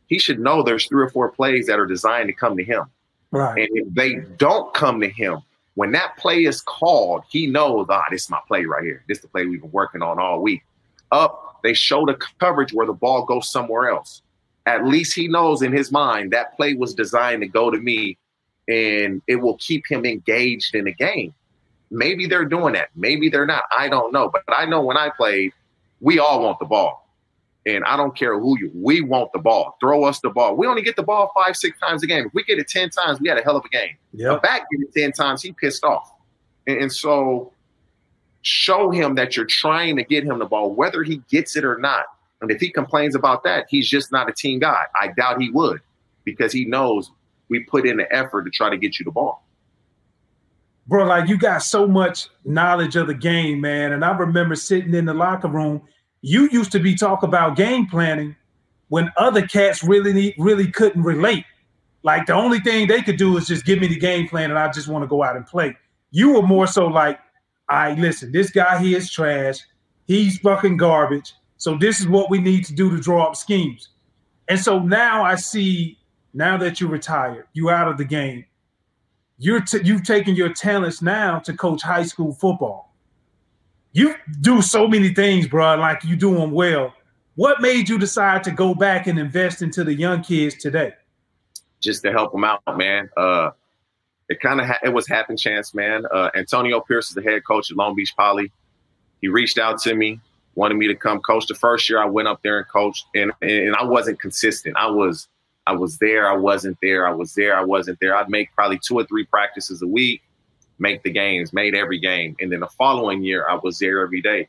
he 0.08 0.20
should 0.20 0.40
know 0.40 0.64
there's 0.64 0.86
three 0.86 1.04
or 1.04 1.10
four 1.10 1.30
plays 1.30 1.68
that 1.68 1.80
are 1.80 1.86
designed 1.86 2.28
to 2.28 2.34
come 2.34 2.58
to 2.58 2.64
him. 2.64 2.84
Right. 3.32 3.62
And 3.62 3.70
if 3.74 3.94
they 3.94 4.16
don't 4.38 4.74
come 4.74 5.02
to 5.02 5.10
him, 5.10 5.40
when 5.76 5.92
that 5.94 6.18
play 6.18 6.44
is 6.44 6.62
called, 6.62 7.24
he 7.30 7.48
knows, 7.48 7.88
ah, 7.90 8.04
this 8.12 8.24
is 8.24 8.30
my 8.30 8.40
play 8.48 8.66
right 8.66 8.84
here. 8.84 9.04
This 9.08 9.18
is 9.18 9.22
the 9.24 9.28
play 9.30 9.46
we've 9.46 9.62
been 9.62 9.72
working 9.72 10.02
on 10.02 10.20
all 10.20 10.42
week. 10.42 10.62
Up, 11.12 11.60
they 11.64 11.74
show 11.74 12.06
the 12.06 12.18
coverage 12.40 12.74
where 12.74 12.86
the 12.86 12.94
ball 12.94 13.26
goes 13.26 13.50
somewhere 13.50 13.90
else. 13.90 14.22
At 14.66 14.86
least 14.86 15.14
he 15.14 15.28
knows 15.28 15.62
in 15.62 15.74
his 15.74 15.92
mind 15.92 16.32
that 16.32 16.56
play 16.56 16.74
was 16.74 16.94
designed 16.94 17.42
to 17.42 17.48
go 17.48 17.70
to 17.70 17.78
me 17.78 18.18
and 18.68 19.22
it 19.28 19.36
will 19.38 19.58
keep 19.58 19.84
him 19.90 20.06
engaged 20.06 20.74
in 20.74 20.86
the 20.86 20.94
game. 20.94 21.34
Maybe 21.92 22.28
they're 22.28 22.46
doing 22.46 22.74
that. 22.74 22.90
Maybe 22.96 23.30
they're 23.30 23.46
not. 23.46 23.64
I 23.78 23.90
don't 23.90 24.14
know. 24.14 24.30
But 24.30 24.44
I 24.48 24.66
know 24.66 24.82
when 24.82 24.98
I 24.98 25.10
played, 25.10 25.52
we 26.00 26.18
all 26.20 26.42
want 26.42 26.60
the 26.60 26.66
ball. 26.66 27.02
And 27.66 27.84
I 27.86 27.96
don't 27.96 28.16
care 28.16 28.38
who 28.40 28.58
you, 28.60 28.72
we 28.74 29.02
want 29.02 29.32
the 29.32 29.40
ball. 29.40 29.78
Throw 29.80 30.04
us 30.04 30.20
the 30.20 30.30
ball. 30.30 30.56
We 30.56 30.68
only 30.68 30.82
get 30.82 30.96
the 30.98 31.04
ball 31.04 31.32
five, 31.34 31.56
six 31.56 31.80
times 31.80 32.04
a 32.04 32.08
game. 32.08 32.26
If 32.26 32.34
we 32.34 32.44
get 32.44 32.60
it 32.60 32.68
10 32.68 32.90
times, 32.90 33.22
we 33.22 33.30
had 33.30 33.38
a 33.38 33.42
hell 33.42 33.56
of 33.56 33.64
a 33.64 33.70
game. 33.70 33.96
The 34.14 34.24
Yep. 34.24 34.42
back 34.44 34.66
get 34.72 34.88
it 34.88 34.94
10 34.94 35.12
times, 35.14 35.42
he 35.42 35.54
pissed 35.54 35.84
off. 35.84 36.12
And, 36.68 36.78
and 36.78 36.92
so 36.92 37.54
show 38.42 38.90
him 38.92 39.16
that 39.16 39.38
you're 39.38 39.46
trying 39.46 39.96
to 39.96 40.04
get 40.04 40.26
him 40.26 40.40
the 40.40 40.46
ball, 40.46 40.74
whether 40.74 41.04
he 41.04 41.22
gets 41.30 41.56
it 41.56 41.64
or 41.64 41.78
not. 41.78 42.06
And 42.44 42.52
if 42.52 42.62
he 42.62 42.70
complains 42.70 43.16
about 43.16 43.44
that, 43.46 43.66
he's 43.70 43.90
just 43.90 44.12
not 44.12 44.30
a 44.30 44.34
team 44.34 44.60
guy. 44.60 44.84
I 45.02 45.08
doubt 45.18 45.42
he 45.42 45.50
would 45.50 45.82
because 46.26 46.52
he 46.52 46.66
knows 46.66 47.10
we 47.50 47.62
put 47.62 47.88
in 47.88 47.98
the 47.98 48.14
effort 48.14 48.44
to 48.44 48.52
try 48.52 48.70
to 48.70 48.78
get 48.78 49.00
you 49.00 49.06
the 49.06 49.12
ball. 49.12 49.48
bro, 50.88 51.06
like 51.06 51.30
you 51.30 51.38
got 51.38 51.64
so 51.64 51.88
much 51.88 52.28
knowledge 52.46 52.96
of 52.96 53.08
the 53.08 53.14
game, 53.14 53.62
man. 53.62 53.94
And 53.94 54.04
I 54.04 54.16
remember 54.16 54.56
sitting 54.56 54.94
in 54.94 55.06
the 55.06 55.14
locker 55.14 55.48
room. 55.48 55.82
You 56.22 56.50
used 56.52 56.72
to 56.74 56.80
be 56.80 56.96
talk 56.96 57.24
about 57.24 57.56
game 57.56 57.88
planning 57.88 58.36
when 58.90 59.12
other 59.18 59.46
cats 59.46 59.84
really 59.84 60.14
need, 60.14 60.36
really 60.38 60.70
couldn't 60.70 61.04
relate. 61.04 61.46
Like 62.04 62.26
the 62.26 62.34
only 62.34 62.60
thing 62.60 62.88
they 62.88 63.02
could 63.02 63.18
do 63.18 63.38
is 63.38 63.48
just 63.48 63.66
give 63.66 63.80
me 63.80 63.88
the 63.88 63.98
game 63.98 64.28
plan, 64.28 64.50
and 64.50 64.60
I 64.60 64.70
just 64.72 64.88
want 64.88 65.04
to 65.04 65.08
go 65.08 65.24
out 65.24 65.38
and 65.38 65.46
play. 65.46 65.78
You 66.12 66.34
were 66.34 66.42
more 66.42 66.68
so 66.68 66.88
like, 66.88 67.20
I 67.70 67.94
listen, 67.94 68.32
this 68.32 68.52
guy 68.52 68.82
here 68.84 68.98
is 68.98 69.10
trash. 69.10 69.60
He's 70.06 70.38
fucking 70.40 70.78
garbage. 70.78 71.34
So 71.64 71.78
this 71.78 72.00
is 72.00 72.08
what 72.08 72.30
we 72.30 72.40
need 72.40 72.66
to 72.66 72.74
do 72.74 72.90
to 72.90 73.00
draw 73.00 73.28
up 73.28 73.36
schemes. 73.36 73.90
And 74.50 74.60
so 74.60 74.80
now 74.80 75.24
I 75.24 75.36
see, 75.36 75.98
now 76.34 76.58
that 76.58 76.82
you're 76.82 76.90
retired, 76.90 77.48
you 77.54 77.70
out 77.70 77.88
of 77.88 77.98
the 77.98 78.06
game 78.06 78.46
you're 79.38 79.62
t- 79.62 79.82
you've 79.84 80.04
taken 80.04 80.36
your 80.36 80.54
talents 80.54 81.02
now 81.02 81.40
to 81.40 81.54
coach 81.54 81.82
high 81.82 82.04
school 82.04 82.34
football. 82.34 82.94
You 83.92 84.16
do 84.42 84.62
so 84.62 84.88
many 84.88 85.14
things, 85.14 85.48
bro. 85.48 85.76
Like 85.76 86.04
you 86.04 86.16
do 86.16 86.36
them 86.36 86.52
well. 86.52 86.94
What 87.36 87.62
made 87.62 87.90
you 87.90 88.00
decide 88.00 88.44
to 88.46 88.52
go 88.52 88.74
back 88.74 89.08
and 89.08 89.20
invest 89.20 89.62
into 89.62 89.84
the 89.84 89.94
young 89.94 90.22
kids 90.22 90.56
today? 90.56 90.94
just 91.82 92.02
to 92.04 92.12
help 92.14 92.32
them 92.32 92.46
out, 92.46 92.62
man. 92.78 93.10
Uh, 93.18 93.52
it 94.30 94.40
kind 94.40 94.62
of 94.62 94.68
ha- 94.68 94.80
it 94.84 94.94
was 94.94 95.06
happen 95.06 95.36
chance, 95.36 95.74
man. 95.74 96.06
Uh, 96.10 96.30
Antonio 96.34 96.80
Pierce 96.80 97.10
is 97.10 97.16
the 97.16 97.22
head 97.22 97.44
coach 97.46 97.70
at 97.70 97.76
Long 97.76 97.94
Beach 97.94 98.16
Poly. 98.18 98.54
He 99.22 99.28
reached 99.28 99.58
out 99.58 99.82
to 99.82 99.94
me, 99.94 100.22
wanted 100.56 100.76
me 100.76 100.88
to 100.88 100.96
come 100.96 101.20
coach. 101.22 101.48
The 101.48 101.56
first 101.56 101.90
year 101.90 102.02
I 102.02 102.06
went 102.06 102.28
up 102.28 102.42
there 102.44 102.58
and 102.58 102.68
coached, 102.68 103.06
and 103.16 103.32
and 103.42 103.76
I 103.76 103.84
wasn't 103.84 104.20
consistent. 104.20 104.76
I 104.78 104.88
was 104.88 105.28
I 105.66 105.74
was 105.74 105.98
there, 105.98 106.28
I 106.28 106.36
wasn't 106.36 106.78
there, 106.82 107.08
I 107.08 107.12
was 107.12 107.34
there, 107.34 107.56
I 107.56 107.64
wasn't 107.64 108.00
there. 108.00 108.16
I'd 108.16 108.30
make 108.30 108.54
probably 108.54 108.80
two 108.86 108.96
or 108.96 109.06
three 109.06 109.26
practices 109.26 109.82
a 109.82 109.88
week, 109.88 110.22
make 110.80 111.04
the 111.04 111.12
games, 111.12 111.54
made 111.54 111.76
every 111.76 112.00
game, 112.00 112.36
and 112.40 112.52
then 112.52 112.60
the 112.62 112.68
following 112.68 113.24
year 113.24 113.48
I 113.48 113.60
was 113.62 113.80
there 113.80 114.02
every 114.02 114.22
day. 114.22 114.48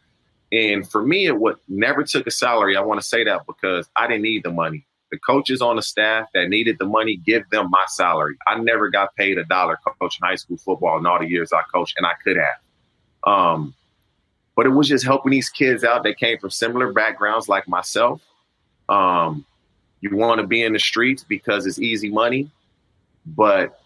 And 0.53 0.89
for 0.89 1.03
me, 1.03 1.27
it 1.27 1.39
would 1.39 1.57
never 1.69 2.05
took 2.05 2.27
a 2.27 2.31
salary. 2.31 2.77
I 2.77 2.81
want 2.81 3.01
to 3.01 3.07
say 3.07 3.25
that 3.25 3.47
because 3.47 3.89
I 3.97 4.07
didn't 4.07 4.23
need 4.23 4.45
the 4.45 4.53
money 4.53 4.87
the 5.15 5.21
coaches 5.21 5.63
on 5.63 5.77
the 5.77 5.83
staff 5.83 6.29
that 6.35 6.49
needed 6.49 6.77
the 6.79 6.87
money, 6.87 7.17
give 7.25 7.49
them 7.51 7.71
my 7.71 7.85
salary. 7.89 8.37
I 8.47 8.59
never 8.59 8.91
got 8.91 9.15
paid 9.15 9.39
a 9.39 9.45
dollar 9.45 9.79
coaching 10.01 10.21
high 10.23 10.35
school 10.35 10.57
football 10.57 10.99
in 10.99 11.07
all 11.07 11.21
the 11.21 11.29
years 11.29 11.53
I 11.53 11.63
coached, 11.73 11.95
and 11.97 12.07
I 12.07 12.15
could 12.23 12.37
have. 12.37 13.33
Um, 13.33 13.75
but 14.57 14.67
it 14.67 14.71
was 14.71 14.89
just 14.89 15.05
helping 15.05 15.33
these 15.33 15.49
kids 15.49 15.85
out 15.85 16.03
that 16.05 16.19
came 16.19 16.39
from 16.39 16.51
similar 16.51 16.93
backgrounds 16.93 17.49
like 17.49 17.67
myself. 17.69 18.21
Um, 18.89 19.45
you 20.01 20.15
want 20.17 20.41
to 20.41 20.47
be 20.47 20.63
in 20.63 20.73
the 20.73 20.79
streets 20.79 21.25
because 21.25 21.67
it's 21.67 21.79
easy 21.79 22.11
money, 22.11 22.51
but 23.27 23.81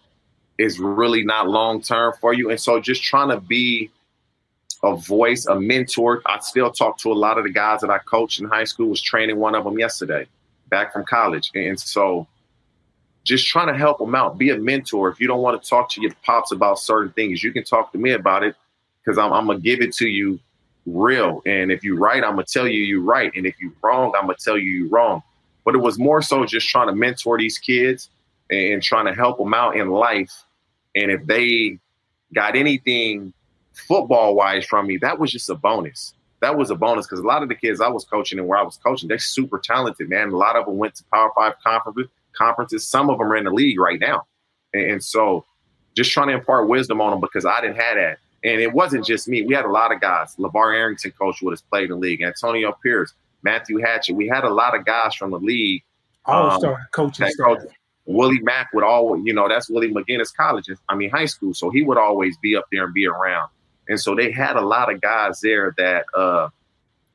it's 0.57 0.77
really 0.77 1.23
not 1.23 1.47
long 1.47 1.81
term 1.81 2.13
for 2.19 2.33
you. 2.33 2.49
And 2.49 2.59
so 2.59 2.79
just 2.79 3.01
trying 3.01 3.29
to 3.29 3.39
be 3.39 3.89
a 4.83 4.95
voice, 4.95 5.45
a 5.45 5.59
mentor. 5.59 6.21
I 6.25 6.39
still 6.39 6.71
talk 6.71 6.97
to 6.99 7.11
a 7.11 7.13
lot 7.13 7.37
of 7.37 7.45
the 7.45 7.49
guys 7.49 7.81
that 7.81 7.89
I 7.89 7.99
coached 7.99 8.39
in 8.39 8.47
high 8.47 8.65
school, 8.65 8.89
was 8.89 9.01
training 9.01 9.37
one 9.37 9.55
of 9.55 9.63
them 9.63 9.79
yesterday 9.79 10.27
back 10.69 10.93
from 10.93 11.05
college. 11.05 11.51
And 11.55 11.79
so 11.79 12.27
just 13.23 13.47
trying 13.47 13.67
to 13.67 13.77
help 13.77 13.99
them 13.99 14.15
out, 14.15 14.37
be 14.37 14.49
a 14.49 14.57
mentor. 14.57 15.09
If 15.09 15.19
you 15.19 15.27
don't 15.27 15.41
want 15.41 15.61
to 15.61 15.69
talk 15.69 15.89
to 15.91 16.01
your 16.01 16.11
pops 16.23 16.51
about 16.51 16.79
certain 16.79 17.11
things, 17.13 17.43
you 17.43 17.51
can 17.51 17.63
talk 17.63 17.91
to 17.91 17.97
me 17.97 18.11
about 18.11 18.43
it 18.43 18.55
because 19.03 19.17
I'm, 19.17 19.33
I'm 19.33 19.45
going 19.45 19.57
to 19.57 19.63
give 19.63 19.81
it 19.81 19.93
to 19.95 20.07
you 20.07 20.39
real. 20.85 21.41
And 21.45 21.71
if 21.71 21.83
you're 21.83 21.97
right, 21.97 22.23
I'm 22.23 22.37
to 22.37 22.43
tell 22.43 22.67
you 22.67 22.81
you're 22.83 23.01
right. 23.01 23.31
And 23.35 23.45
if 23.45 23.55
you're 23.59 23.73
wrong, 23.81 24.13
I'm 24.19 24.27
to 24.27 24.35
tell 24.35 24.57
you 24.57 24.71
you're 24.71 24.89
wrong. 24.89 25.21
But 25.65 25.75
it 25.75 25.79
was 25.79 25.99
more 25.99 26.21
so 26.21 26.45
just 26.45 26.67
trying 26.67 26.87
to 26.87 26.95
mentor 26.95 27.37
these 27.37 27.57
kids 27.57 28.09
and 28.49 28.81
trying 28.81 29.05
to 29.05 29.13
help 29.13 29.37
them 29.37 29.53
out 29.53 29.75
in 29.75 29.89
life. 29.89 30.31
And 30.95 31.11
if 31.11 31.25
they 31.25 31.77
got 32.33 32.55
anything 32.55 33.33
football 33.73 34.35
wise 34.35 34.65
from 34.65 34.87
me, 34.87 34.97
that 34.97 35.19
was 35.19 35.31
just 35.31 35.49
a 35.49 35.55
bonus 35.55 36.13
that 36.41 36.57
was 36.57 36.69
a 36.69 36.75
bonus 36.75 37.05
because 37.05 37.19
a 37.19 37.27
lot 37.27 37.43
of 37.43 37.49
the 37.49 37.55
kids 37.55 37.81
I 37.81 37.87
was 37.87 38.05
coaching 38.05 38.39
and 38.39 38.47
where 38.47 38.57
I 38.57 38.63
was 38.63 38.77
coaching, 38.77 39.09
they're 39.09 39.19
super 39.19 39.59
talented, 39.59 40.09
man. 40.09 40.29
A 40.29 40.37
lot 40.37 40.55
of 40.55 40.65
them 40.65 40.77
went 40.77 40.95
to 40.95 41.03
Power 41.11 41.31
Five 41.35 41.53
conferences. 41.63 42.07
Conferences. 42.33 42.87
Some 42.87 43.09
of 43.09 43.17
them 43.17 43.31
are 43.31 43.35
in 43.35 43.43
the 43.43 43.51
league 43.51 43.79
right 43.79 43.99
now, 43.99 44.25
and, 44.73 44.91
and 44.91 45.03
so 45.03 45.45
just 45.95 46.11
trying 46.11 46.27
to 46.27 46.35
impart 46.35 46.69
wisdom 46.69 47.01
on 47.01 47.11
them 47.11 47.19
because 47.19 47.45
I 47.45 47.59
didn't 47.59 47.77
have 47.77 47.95
that. 47.95 48.19
And 48.43 48.61
it 48.61 48.71
wasn't 48.73 49.05
just 49.05 49.27
me. 49.27 49.41
We 49.41 49.53
had 49.53 49.65
a 49.65 49.71
lot 49.71 49.91
of 49.91 49.99
guys. 49.99 50.35
LeVar 50.37 50.75
Arrington 50.75 51.11
coach 51.11 51.41
would 51.41 51.51
have 51.51 51.69
played 51.69 51.85
in 51.85 51.89
the 51.91 51.95
league. 51.97 52.21
Antonio 52.21 52.71
Pierce, 52.81 53.13
Matthew 53.43 53.79
Hatchette. 53.79 54.15
We 54.15 54.27
had 54.27 54.45
a 54.45 54.49
lot 54.49 54.75
of 54.75 54.85
guys 54.85 55.13
from 55.15 55.31
the 55.31 55.39
league. 55.39 55.83
All 56.25 56.51
Um, 56.51 56.59
star 56.59 56.87
coaching 56.91 57.25
that 57.25 57.33
staff. 57.33 57.45
coach- 57.45 57.73
Willie 58.05 58.39
Mack 58.41 58.73
would 58.73 58.83
always, 58.83 59.23
you 59.23 59.33
know, 59.33 59.47
that's 59.47 59.69
Willie 59.69 59.91
McGinest 59.93 60.35
College. 60.35 60.67
I 60.87 60.95
mean, 60.95 61.11
high 61.11 61.25
school. 61.25 61.53
So 61.53 61.69
he 61.69 61.83
would 61.83 61.97
always 61.97 62.37
be 62.37 62.55
up 62.55 62.65
there 62.71 62.85
and 62.85 62.93
be 62.93 63.05
around. 63.07 63.49
And 63.87 63.99
so 63.99 64.15
they 64.15 64.31
had 64.31 64.55
a 64.55 64.61
lot 64.61 64.91
of 64.91 64.99
guys 65.01 65.41
there 65.41 65.75
that 65.77 66.05
uh, 66.15 66.49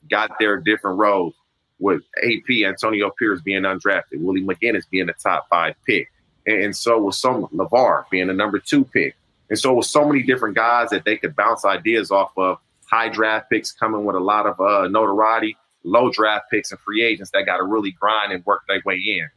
got 0.08 0.38
their 0.38 0.58
different 0.58 0.98
roles 0.98 1.34
with 1.80 2.02
AP, 2.22 2.64
Antonio 2.64 3.10
Pierce 3.18 3.40
being 3.40 3.62
undrafted, 3.62 4.20
Willie 4.20 4.42
McGinest 4.44 4.88
being 4.90 5.06
the 5.06 5.14
top 5.14 5.48
five 5.48 5.74
pick. 5.86 6.12
And, 6.46 6.62
and 6.62 6.76
so 6.76 6.98
was 6.98 7.18
some 7.18 7.46
LeVar 7.48 8.04
being 8.10 8.28
the 8.28 8.32
number 8.34 8.58
two 8.60 8.84
pick. 8.84 9.16
And 9.50 9.58
so 9.58 9.74
with 9.74 9.86
so 9.86 10.06
many 10.06 10.22
different 10.22 10.54
guys 10.56 10.90
that 10.90 11.04
they 11.04 11.16
could 11.16 11.36
bounce 11.36 11.64
ideas 11.64 12.10
off 12.10 12.32
of, 12.36 12.58
high 12.86 13.08
draft 13.08 13.50
picks 13.50 13.72
coming 13.72 14.04
with 14.04 14.14
a 14.14 14.20
lot 14.20 14.46
of 14.46 14.60
uh, 14.60 14.86
notoriety, 14.88 15.56
low 15.84 16.10
draft 16.10 16.50
picks 16.50 16.70
and 16.70 16.78
free 16.80 17.02
agents 17.02 17.30
that 17.32 17.44
got 17.46 17.56
to 17.56 17.64
really 17.64 17.90
grind 17.92 18.32
and 18.32 18.44
work 18.46 18.62
their 18.68 18.80
way 18.84 18.96
in. 18.96 19.28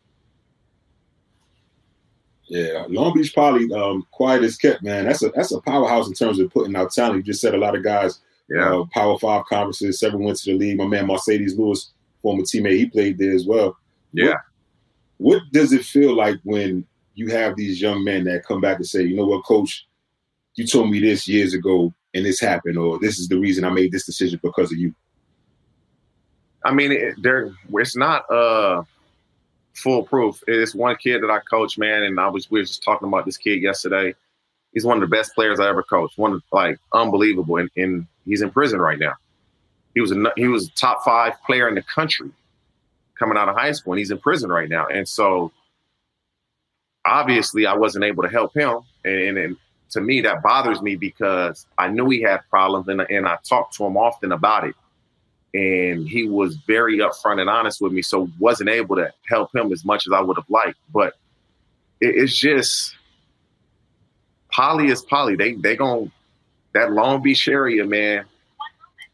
Yeah, 2.50 2.86
Long 2.88 3.14
Beach 3.14 3.34
probably 3.34 3.72
um, 3.74 4.06
quiet 4.12 4.44
as 4.44 4.56
kept, 4.58 4.82
man. 4.82 5.06
That's 5.06 5.22
a 5.22 5.30
that's 5.30 5.52
a 5.52 5.60
powerhouse 5.62 6.08
in 6.08 6.14
terms 6.14 6.40
of 6.40 6.52
putting 6.52 6.76
out 6.76 6.92
talent. 6.92 7.18
You 7.18 7.24
just 7.24 7.42
said 7.42 7.54
a 7.54 7.58
lot 7.58 7.76
of 7.76 7.84
guys 7.84 8.20
Yeah. 8.50 8.74
uh, 8.74 8.86
Power 8.94 9.20
Five 9.20 9.46
conferences. 9.46 10.00
Several 10.00 10.24
went 10.24 10.38
to 10.40 10.52
the 10.52 10.58
league. 10.58 10.78
My 10.78 10.88
man 10.88 11.08
Marcedes 11.08 11.58
Lewis, 11.58 11.92
former 12.22 12.44
teammate, 12.44 12.78
he 12.78 12.86
played 12.86 13.18
there 13.18 13.34
as 13.34 13.46
well. 13.46 13.78
Yeah. 14.14 14.36
What, 15.18 15.42
what 15.42 15.44
does 15.52 15.74
it 15.74 15.84
feel 15.84 16.16
like 16.16 16.38
when 16.44 16.86
you 17.16 17.28
have 17.30 17.56
these 17.58 17.82
young 17.82 18.04
men 18.04 18.24
that 18.26 18.46
come 18.46 18.62
back 18.62 18.78
and 18.78 18.86
say, 18.86 19.04
you 19.04 19.16
know 19.16 19.26
what, 19.26 19.44
coach, 19.44 19.87
you 20.58 20.66
told 20.68 20.90
me 20.90 21.00
this 21.00 21.28
years 21.28 21.54
ago 21.54 21.94
and 22.14 22.26
this 22.26 22.40
happened, 22.40 22.78
or 22.78 23.00
this 23.00 23.20
is 23.20 23.30
the 23.30 23.40
reason 23.40 23.64
I 23.64 23.70
made 23.70 23.92
this 23.92 24.06
decision 24.06 24.40
because 24.44 24.72
of 24.72 24.78
you? 24.78 24.94
I 26.66 26.74
mean, 26.74 26.92
it, 26.92 27.16
there 27.22 27.52
it's 27.74 27.96
not 27.96 28.30
uh 28.30 28.84
foolproof. 29.76 30.44
It's 30.48 30.76
one 30.76 30.96
kid 30.98 31.22
that 31.22 31.30
I 31.30 31.40
coach, 31.40 31.78
man, 31.78 32.04
and 32.04 32.20
I 32.20 32.28
was 32.28 32.50
we 32.52 32.60
were 32.60 32.66
just 32.66 32.84
talking 32.84 33.08
about 33.08 33.26
this 33.26 33.38
kid 33.38 33.62
yesterday. 33.62 34.16
He's 34.74 34.84
one 34.84 35.02
of 35.02 35.02
the 35.02 35.16
best 35.16 35.34
players 35.34 35.60
I 35.60 35.70
ever 35.70 35.84
coached. 35.84 36.18
One 36.18 36.34
of 36.34 36.44
like 36.52 36.80
unbelievable, 36.92 37.58
and, 37.58 37.70
and 37.78 38.08
he's 38.26 38.42
in 38.42 38.50
prison 38.50 38.80
right 38.80 39.00
now. 39.00 39.14
He 39.94 40.02
was 40.02 40.12
a 40.12 40.24
he 40.36 40.48
was 40.48 40.68
a 40.68 40.72
top 40.72 41.04
five 41.06 41.42
player 41.46 41.70
in 41.70 41.76
the 41.76 41.84
country 41.84 42.32
coming 43.18 43.38
out 43.38 43.48
of 43.48 43.56
high 43.56 43.72
school, 43.72 43.94
and 43.94 44.00
he's 44.00 44.12
in 44.12 44.18
prison 44.18 44.50
right 44.50 44.70
now. 44.70 44.88
And 44.88 45.08
so, 45.08 45.52
obviously, 47.06 47.68
I 47.68 47.76
wasn't 47.76 48.06
able 48.06 48.24
to 48.24 48.30
help 48.30 48.56
him, 48.56 48.80
and, 49.06 49.38
and 49.38 49.58
to 49.92 50.02
me 50.02 50.22
that 50.22 50.44
bothers 50.44 50.82
me 50.82 50.96
because 50.96 51.66
I 51.78 51.88
knew 51.88 52.10
he 52.10 52.22
had 52.22 52.42
problems, 52.50 52.88
and, 52.88 53.02
and 53.02 53.28
I 53.28 53.38
talked 53.44 53.76
to 53.76 53.86
him 53.86 53.98
often 53.98 54.32
about 54.32 54.66
it 54.66 54.76
and 55.54 56.08
he 56.08 56.28
was 56.28 56.56
very 56.68 57.00
upfront 57.00 57.40
and 57.40 57.50
honest 57.50 57.82
with 57.82 57.92
me. 57.92 58.02
So 58.02 58.30
wasn't 58.40 58.70
able 58.70 58.96
to 58.98 59.12
help 59.28 59.56
him 59.56 59.72
as 59.72 59.86
much 59.86 60.06
as 60.06 60.14
I 60.14 60.22
would 60.22 60.38
have 60.38 60.50
liked. 60.50 60.78
But 60.94 61.16
it, 62.02 62.16
it's 62.16 62.38
just 62.38 62.96
Poly 64.52 64.88
is 64.88 65.02
Poly. 65.02 65.36
They 65.36 65.54
they 65.54 65.76
gon' 65.76 66.12
that 66.74 66.92
Long 66.92 67.22
Beach 67.22 67.48
area, 67.48 67.86
man. 67.86 68.26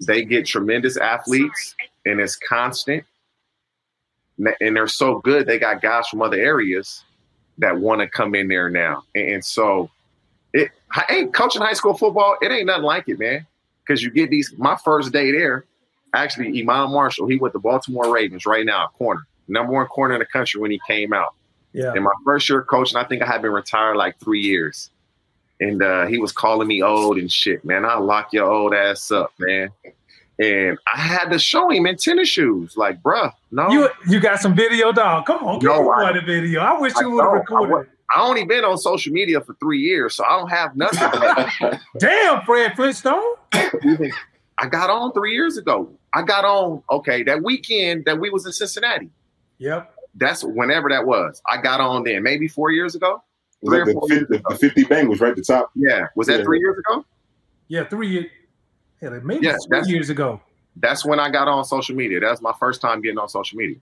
They 0.06 0.26
get 0.26 0.46
tremendous 0.46 0.98
athletes, 0.98 1.76
and 2.06 2.20
it's 2.20 2.36
constant. 2.36 3.06
And 4.60 4.76
they're 4.76 4.88
so 4.88 5.20
good. 5.20 5.48
They 5.48 5.60
got 5.60 5.82
guys 5.82 6.08
from 6.08 6.22
other 6.22 6.40
areas 6.40 7.06
that 7.60 7.78
want 7.78 8.02
to 8.02 8.10
come 8.10 8.34
in 8.34 8.48
there 8.48 8.70
now. 8.70 9.04
And 9.14 9.46
so, 9.46 9.84
it 9.84 9.90
hey, 11.08 11.26
coaching 11.28 11.62
high 11.62 11.74
school 11.74 11.96
football, 11.98 12.38
it 12.42 12.52
ain't 12.52 12.68
nothing 12.68 12.84
like 12.84 13.08
it, 13.08 13.20
man. 13.20 13.46
Because 13.86 14.02
you 14.02 14.12
get 14.12 14.30
these. 14.30 14.54
My 14.58 14.78
first 14.78 15.12
day 15.12 15.32
there, 15.32 15.66
actually 16.14 16.48
Iman 16.62 16.92
Marshall, 16.92 17.28
he 17.28 17.36
with 17.38 17.54
the 17.54 17.60
Baltimore 17.60 18.14
Ravens 18.14 18.46
right 18.46 18.66
now, 18.66 18.88
corner, 18.98 19.22
number 19.48 19.74
one 19.74 19.88
corner 19.88 20.14
in 20.14 20.20
the 20.20 20.26
country 20.26 20.62
when 20.62 20.72
he 20.72 20.80
came 20.88 21.14
out. 21.14 21.34
Yeah. 21.74 21.94
In 21.96 22.04
my 22.04 22.12
first 22.24 22.48
year 22.50 22.62
coaching, 22.62 22.98
I 22.98 23.04
think 23.04 23.22
I 23.22 23.26
had 23.26 23.42
been 23.42 23.52
retired 23.52 23.98
like 23.98 24.20
three 24.20 24.42
years. 24.42 24.92
And 25.60 25.82
uh, 25.82 26.06
he 26.08 26.18
was 26.18 26.32
calling 26.32 26.68
me 26.68 26.82
old 26.82 27.18
and 27.18 27.32
shit, 27.32 27.64
man. 27.66 27.86
I'll 27.86 28.04
lock 28.04 28.34
your 28.34 28.50
old 28.50 28.74
ass 28.74 29.12
up, 29.12 29.32
man. 29.40 29.70
And 30.40 30.78
I 30.92 30.98
had 30.98 31.30
to 31.30 31.40
show 31.40 31.70
him 31.70 31.86
in 31.86 31.96
tennis 31.96 32.28
shoes. 32.28 32.76
Like, 32.76 33.02
bruh, 33.02 33.32
no. 33.52 33.70
You 33.70 33.90
you 34.08 34.20
got 34.20 34.40
some 34.40 34.56
video, 34.56 34.92
dog. 34.92 35.26
Come 35.26 35.44
on, 35.44 35.60
give 35.60 35.70
No, 35.70 35.82
me 35.82 35.88
one 35.88 36.26
video. 36.26 36.62
I 36.62 36.80
wish 36.80 36.94
I 36.96 37.02
you 37.02 37.12
would 37.12 37.24
have 37.24 37.34
recorded 37.34 37.82
it. 37.82 37.90
I 38.16 38.22
only 38.22 38.44
been 38.46 38.64
on 38.64 38.78
social 38.78 39.12
media 39.14 39.42
for 39.42 39.54
three 39.56 39.80
years, 39.80 40.16
so 40.16 40.24
I 40.26 40.38
don't 40.38 40.50
have 40.50 40.76
nothing. 40.76 41.80
Damn, 42.00 42.42
Fred 42.44 42.76
Flintstone. 42.76 43.24
I 43.54 44.68
got 44.70 44.90
on 44.90 45.12
three 45.14 45.34
years 45.34 45.58
ago. 45.58 45.90
I 46.14 46.22
got 46.22 46.46
on, 46.46 46.84
okay, 46.92 47.24
that 47.24 47.42
weekend 47.44 48.06
that 48.06 48.20
we 48.20 48.30
was 48.30 48.46
in 48.46 48.52
Cincinnati. 48.52 49.10
Yep. 49.58 49.94
That's 50.16 50.44
whenever 50.44 50.90
that 50.90 51.08
was. 51.08 51.42
I 51.50 51.60
got 51.60 51.82
on 51.82 52.04
then, 52.04 52.22
maybe 52.22 52.48
four 52.48 52.72
years 52.72 52.94
ago. 52.94 53.24
Was 53.62 53.72
that 53.74 53.86
the, 53.86 54.28
fif- 54.30 54.44
the 54.50 54.56
50 54.58 54.84
Bengals 54.86 55.22
right 55.22 55.32
at 55.32 55.38
the 55.38 55.42
top? 55.44 55.72
Yeah. 55.76 56.08
Was 56.16 56.28
that 56.28 56.40
Yeah. 56.40 56.44
three 56.44 56.60
years 56.60 56.78
ago? 56.78 57.06
Yeah, 57.68 57.86
three 57.86 58.10
years. 58.10 58.26
Yeah, 59.02 59.10
maybe 59.24 59.46
Yeah, 59.46 59.54
three 59.54 59.60
that's- 59.70 59.90
years 59.90 60.10
ago. 60.10 60.40
That's 60.76 61.06
when 61.06 61.20
I 61.20 61.30
got 61.30 61.48
on 61.48 61.64
social 61.66 61.96
media. 61.96 62.20
That's 62.20 62.42
my 62.42 62.54
first 62.60 62.82
time 62.82 63.02
getting 63.02 63.20
on 63.20 63.30
social 63.30 63.58
media. 63.58 63.78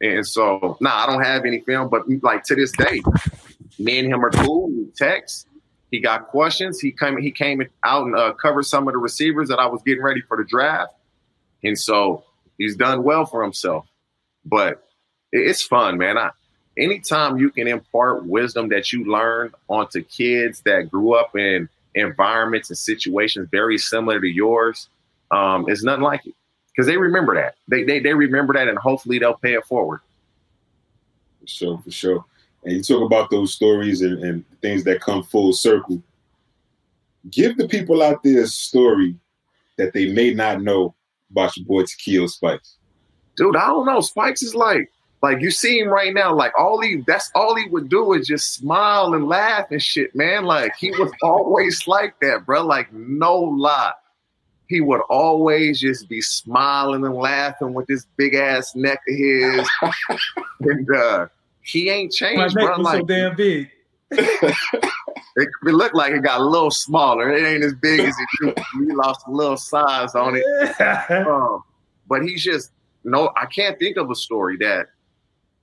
And 0.00 0.24
so, 0.26 0.76
nah, 0.80 0.94
I 1.04 1.06
don't 1.06 1.22
have 1.22 1.44
any 1.44 1.60
film, 1.60 1.88
but 1.88 2.02
like 2.22 2.44
to 2.44 2.54
this 2.54 2.70
day, 2.72 3.02
me 3.78 3.98
and 3.98 4.12
him 4.12 4.24
are 4.24 4.30
cool. 4.30 4.68
We 4.68 4.86
text. 4.96 5.46
He 5.90 6.00
got 6.00 6.28
questions. 6.28 6.80
He 6.80 6.92
came. 6.92 7.16
He 7.18 7.30
came 7.30 7.62
out 7.84 8.06
and 8.06 8.16
uh, 8.16 8.32
covered 8.34 8.64
some 8.64 8.86
of 8.88 8.92
the 8.92 8.98
receivers 8.98 9.48
that 9.48 9.58
I 9.58 9.66
was 9.66 9.80
getting 9.82 10.02
ready 10.02 10.20
for 10.20 10.36
the 10.36 10.44
draft, 10.44 10.92
and 11.64 11.78
so 11.78 12.24
he's 12.58 12.76
done 12.76 13.02
well 13.02 13.24
for 13.24 13.42
himself. 13.42 13.86
But 14.44 14.84
it's 15.32 15.62
fun, 15.62 15.96
man. 15.96 16.18
I, 16.18 16.30
anytime 16.76 17.38
you 17.38 17.50
can 17.50 17.66
impart 17.66 18.26
wisdom 18.26 18.68
that 18.68 18.92
you 18.92 19.04
learned 19.04 19.54
onto 19.68 20.02
kids 20.02 20.60
that 20.62 20.90
grew 20.90 21.14
up 21.14 21.34
in 21.36 21.68
environments 21.94 22.68
and 22.68 22.78
situations 22.78 23.48
very 23.50 23.78
similar 23.78 24.20
to 24.20 24.28
yours, 24.28 24.88
um, 25.30 25.66
it's 25.68 25.82
nothing 25.82 26.04
like 26.04 26.26
it 26.26 26.34
because 26.68 26.86
they 26.86 26.96
remember 26.96 27.34
that. 27.34 27.54
They, 27.66 27.82
they 27.84 27.98
they 27.98 28.12
remember 28.14 28.52
that, 28.54 28.68
and 28.68 28.78
hopefully 28.78 29.18
they'll 29.18 29.34
pay 29.34 29.54
it 29.54 29.64
forward. 29.64 30.00
For 31.40 31.46
sure, 31.46 31.78
for 31.78 31.90
sure. 31.90 32.24
And 32.64 32.76
you 32.76 32.82
talk 32.82 33.02
about 33.02 33.30
those 33.30 33.54
stories 33.54 34.02
and, 34.02 34.22
and 34.22 34.44
things 34.60 34.84
that 34.84 35.00
come 35.00 35.22
full 35.22 35.52
circle. 35.52 36.02
Give 37.30 37.56
the 37.56 37.68
people 37.68 38.02
out 38.02 38.22
there 38.22 38.42
a 38.42 38.46
story 38.46 39.16
that 39.76 39.92
they 39.92 40.12
may 40.12 40.34
not 40.34 40.62
know 40.62 40.94
about 41.30 41.56
your 41.56 41.66
boy 41.66 41.84
Takeo 41.84 42.26
Spikes. 42.26 42.76
dude, 43.36 43.56
I 43.56 43.66
don't 43.66 43.86
know. 43.86 44.00
Spikes 44.00 44.42
is 44.42 44.54
like, 44.54 44.90
like 45.22 45.40
you 45.40 45.50
see 45.50 45.78
him 45.78 45.88
right 45.88 46.14
now. 46.14 46.34
Like 46.34 46.52
all 46.58 46.80
he, 46.80 47.02
that's 47.06 47.30
all 47.34 47.54
he 47.54 47.68
would 47.68 47.88
do 47.88 48.12
is 48.12 48.26
just 48.26 48.54
smile 48.54 49.14
and 49.14 49.26
laugh 49.26 49.66
and 49.70 49.82
shit, 49.82 50.14
man. 50.14 50.44
Like 50.44 50.72
he 50.76 50.90
was 50.92 51.10
always 51.22 51.86
like 51.86 52.18
that, 52.20 52.46
bro. 52.46 52.64
Like 52.64 52.92
no 52.92 53.36
lie, 53.36 53.92
he 54.68 54.80
would 54.80 55.00
always 55.08 55.80
just 55.80 56.08
be 56.08 56.20
smiling 56.20 57.04
and 57.04 57.14
laughing 57.14 57.74
with 57.74 57.86
this 57.86 58.06
big 58.16 58.34
ass 58.34 58.74
neck 58.76 59.00
of 59.08 59.16
his, 59.16 59.68
and 60.60 60.88
uh, 60.94 61.26
he 61.68 61.90
ain't 61.90 62.12
My 62.20 62.28
changed, 62.28 62.56
neck 62.56 62.66
bro. 62.66 62.78
was 62.78 62.86
so 62.86 62.92
Like 62.98 63.06
damn 63.06 63.36
big. 63.36 63.70
it, 64.10 64.56
it 65.36 65.48
looked 65.62 65.94
like 65.94 66.12
it 66.12 66.22
got 66.22 66.40
a 66.40 66.44
little 66.44 66.70
smaller. 66.70 67.30
It 67.30 67.44
ain't 67.46 67.62
as 67.62 67.74
big 67.74 68.00
as 68.00 68.14
it 68.18 68.28
used. 68.40 68.56
to 68.56 68.64
be. 68.78 68.86
He 68.86 68.92
lost 68.94 69.26
a 69.26 69.30
little 69.30 69.56
size 69.56 70.14
on 70.14 70.36
it. 70.36 70.44
Um, 71.28 71.62
but 72.08 72.22
he's 72.22 72.42
just 72.42 72.70
no. 73.04 73.30
I 73.36 73.44
can't 73.46 73.78
think 73.78 73.96
of 73.98 74.10
a 74.10 74.14
story 74.14 74.56
that. 74.58 74.86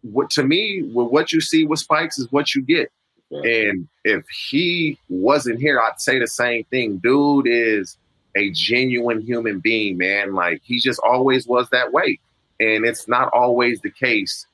What 0.03 0.29
to 0.31 0.43
me, 0.43 0.83
with 0.83 1.07
what 1.07 1.33
you 1.33 1.41
see 1.41 1.65
with 1.65 1.79
Spikes 1.79 2.19
is 2.19 2.31
what 2.31 2.53
you 2.53 2.61
get. 2.61 2.91
And 3.31 3.87
if 4.03 4.23
he 4.29 4.99
wasn't 5.09 5.59
here, 5.59 5.79
I'd 5.79 5.99
say 5.99 6.19
the 6.19 6.27
same 6.27 6.63
thing. 6.65 6.97
Dude 6.97 7.47
is 7.47 7.97
a 8.35 8.51
genuine 8.51 9.19
human 9.21 9.59
being, 9.59 9.97
man. 9.97 10.35
Like 10.35 10.61
he 10.63 10.79
just 10.79 10.99
always 11.03 11.47
was 11.47 11.67
that 11.71 11.91
way, 11.91 12.19
and 12.59 12.85
it's 12.85 13.07
not 13.07 13.29
always 13.33 13.81
the 13.81 13.89
case 13.89 14.45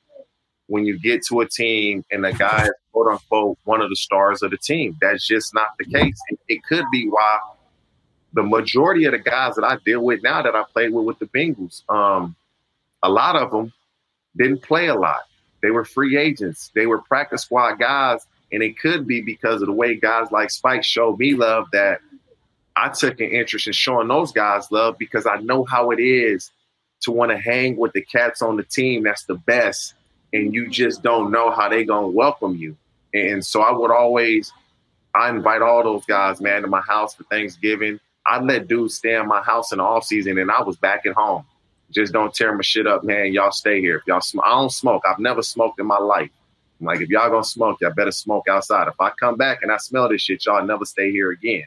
when 0.72 0.86
you 0.86 0.98
get 0.98 1.22
to 1.26 1.40
a 1.40 1.46
team 1.46 2.02
and 2.10 2.24
the 2.24 2.32
guy 2.32 2.64
is 2.64 2.70
quote 2.92 3.06
unquote 3.06 3.58
one 3.64 3.82
of 3.82 3.90
the 3.90 3.96
stars 3.96 4.40
of 4.40 4.50
the 4.50 4.56
team. 4.56 4.96
That's 5.02 5.26
just 5.26 5.52
not 5.52 5.68
the 5.78 5.84
case. 5.84 6.18
It, 6.30 6.38
it 6.48 6.64
could 6.64 6.86
be 6.90 7.10
why 7.10 7.40
the 8.32 8.42
majority 8.42 9.04
of 9.04 9.12
the 9.12 9.18
guys 9.18 9.54
that 9.56 9.64
I 9.64 9.76
deal 9.84 10.02
with 10.02 10.22
now 10.22 10.40
that 10.40 10.56
I 10.56 10.64
played 10.72 10.94
with 10.94 11.04
with 11.04 11.18
the 11.18 11.26
Bengals, 11.26 11.82
um, 11.90 12.34
a 13.02 13.10
lot 13.10 13.36
of 13.36 13.50
them 13.50 13.70
didn't 14.34 14.62
play 14.62 14.86
a 14.86 14.94
lot. 14.94 15.24
They 15.60 15.70
were 15.70 15.84
free 15.84 16.16
agents. 16.16 16.70
They 16.74 16.86
were 16.86 17.02
practice 17.02 17.42
squad 17.42 17.74
guys, 17.74 18.26
and 18.50 18.62
it 18.62 18.78
could 18.78 19.06
be 19.06 19.20
because 19.20 19.60
of 19.60 19.66
the 19.66 19.74
way 19.74 19.96
guys 19.96 20.32
like 20.32 20.50
Spike 20.50 20.84
showed 20.84 21.18
me 21.18 21.34
love 21.34 21.66
that 21.74 22.00
I 22.76 22.88
took 22.88 23.20
an 23.20 23.28
interest 23.28 23.66
in 23.66 23.74
showing 23.74 24.08
those 24.08 24.32
guys 24.32 24.72
love 24.72 24.96
because 24.96 25.26
I 25.26 25.36
know 25.36 25.64
how 25.64 25.90
it 25.90 26.00
is 26.00 26.50
to 27.02 27.12
want 27.12 27.30
to 27.30 27.36
hang 27.36 27.76
with 27.76 27.92
the 27.92 28.00
cats 28.00 28.40
on 28.40 28.56
the 28.56 28.62
team 28.62 29.02
that's 29.02 29.24
the 29.24 29.34
best, 29.34 29.92
and 30.32 30.54
you 30.54 30.68
just 30.68 31.02
don't 31.02 31.30
know 31.30 31.50
how 31.50 31.68
they 31.68 31.84
gonna 31.84 32.08
welcome 32.08 32.56
you. 32.56 32.76
And 33.14 33.44
so 33.44 33.60
I 33.62 33.72
would 33.72 33.90
always, 33.90 34.52
I 35.14 35.28
invite 35.28 35.62
all 35.62 35.82
those 35.82 36.04
guys, 36.06 36.40
man, 36.40 36.62
to 36.62 36.68
my 36.68 36.80
house 36.80 37.14
for 37.14 37.24
Thanksgiving. 37.24 38.00
I 38.24 38.40
let 38.40 38.68
dudes 38.68 38.94
stay 38.94 39.14
in 39.16 39.26
my 39.26 39.42
house 39.42 39.72
in 39.72 39.78
the 39.78 39.84
off 39.84 40.04
season, 40.04 40.38
and 40.38 40.50
I 40.50 40.62
was 40.62 40.76
back 40.76 41.04
at 41.06 41.14
home. 41.14 41.44
Just 41.90 42.12
don't 42.12 42.32
tear 42.32 42.54
my 42.54 42.62
shit 42.62 42.86
up, 42.86 43.04
man. 43.04 43.32
Y'all 43.34 43.52
stay 43.52 43.80
here. 43.80 43.96
If 43.96 44.06
y'all, 44.06 44.20
sm- 44.20 44.40
I 44.40 44.50
don't 44.50 44.72
smoke. 44.72 45.02
I've 45.06 45.18
never 45.18 45.42
smoked 45.42 45.78
in 45.78 45.86
my 45.86 45.98
life. 45.98 46.30
I'm 46.80 46.86
like, 46.86 47.00
if 47.00 47.10
y'all 47.10 47.28
gonna 47.28 47.44
smoke, 47.44 47.80
y'all 47.80 47.92
better 47.92 48.12
smoke 48.12 48.48
outside. 48.48 48.88
If 48.88 48.98
I 48.98 49.10
come 49.10 49.36
back 49.36 49.58
and 49.62 49.70
I 49.70 49.76
smell 49.76 50.08
this 50.08 50.22
shit, 50.22 50.46
y'all 50.46 50.64
never 50.64 50.84
stay 50.84 51.10
here 51.10 51.30
again. 51.30 51.64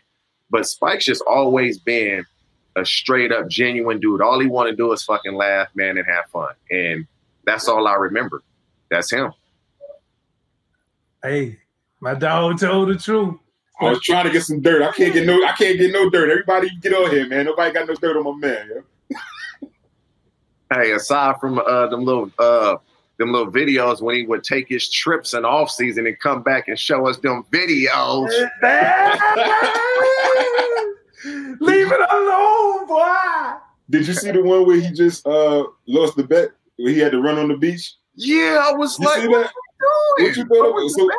But 0.50 0.68
Spike's 0.68 1.06
just 1.06 1.24
always 1.28 1.78
been 1.78 2.26
a 2.76 2.86
straight 2.86 3.32
up 3.32 3.48
genuine 3.48 4.00
dude. 4.00 4.22
All 4.22 4.40
he 4.40 4.48
want 4.48 4.70
to 4.70 4.76
do 4.76 4.92
is 4.92 5.04
fucking 5.04 5.36
laugh, 5.36 5.70
man, 5.76 5.98
and 5.98 6.08
have 6.08 6.26
fun. 6.32 6.54
And 6.72 7.08
that's 7.46 7.68
all 7.68 7.88
I 7.88 7.94
remember. 7.94 8.42
That's 8.90 9.12
him. 9.12 9.32
Hey, 11.24 11.60
my 12.00 12.14
dog 12.14 12.60
told 12.60 12.90
the 12.90 12.96
truth. 12.96 13.36
I 13.82 13.90
was 13.90 14.02
trying 14.02 14.26
to 14.26 14.32
get 14.32 14.44
some 14.44 14.62
dirt. 14.62 14.82
I 14.82 14.92
can't 14.92 15.14
get 15.14 15.26
no. 15.26 15.44
I 15.46 15.52
can't 15.52 15.78
get 15.78 15.92
no 15.92 16.10
dirt. 16.10 16.30
Everybody 16.30 16.70
get 16.82 16.94
on 16.94 17.12
here, 17.12 17.28
man. 17.28 17.46
Nobody 17.46 17.74
got 17.74 17.88
no 17.88 17.96
dirt 17.96 18.18
on 18.18 18.24
my 18.24 18.48
man. 18.48 18.70
Yo. 18.70 19.70
Hey, 20.74 20.92
aside 20.92 21.36
from 21.40 21.60
uh, 21.60 21.88
them 21.88 22.06
little 22.06 22.32
uh, 22.40 22.78
them 23.18 23.32
little 23.32 23.52
videos 23.52 24.02
when 24.02 24.16
he 24.16 24.26
would 24.26 24.44
take 24.44 24.68
his 24.70 24.90
trips 24.90 25.34
in 25.34 25.46
off 25.46 25.70
season 25.70 26.08
and 26.08 26.18
come 26.20 26.42
back 26.42 26.68
and 26.68 26.80
show 26.80 27.08
us 27.08 27.18
them 27.18 27.46
videos. 27.52 28.30
Leave 31.60 31.92
it 31.92 32.12
alone, 32.12 32.88
boy. 32.88 33.54
Did 33.90 34.08
you 34.08 34.14
see 34.14 34.32
the 34.32 34.42
one 34.42 34.66
where 34.66 34.80
he 34.80 34.90
just 34.92 35.26
uh 35.28 35.66
lost 35.88 36.16
the 36.16 36.24
bet 36.24 36.50
where 36.78 36.92
he 36.92 37.00
had 37.00 37.12
to 37.12 37.22
run 37.22 37.38
on 37.38 37.50
the 37.50 37.58
beach? 37.58 37.96
Yeah, 38.16 38.62
I 38.64 38.74
was 38.74 38.98
You 39.00 39.06
like, 39.06 39.30
what 39.30 39.52
you 39.52 40.24
What 40.24 40.28
you 40.28 40.34
doing? 40.36 40.48
thought 40.48 40.66
I 40.66 40.70
of 40.70 40.76
it? 40.78 40.84
was 40.84 40.96
So- 40.96 41.10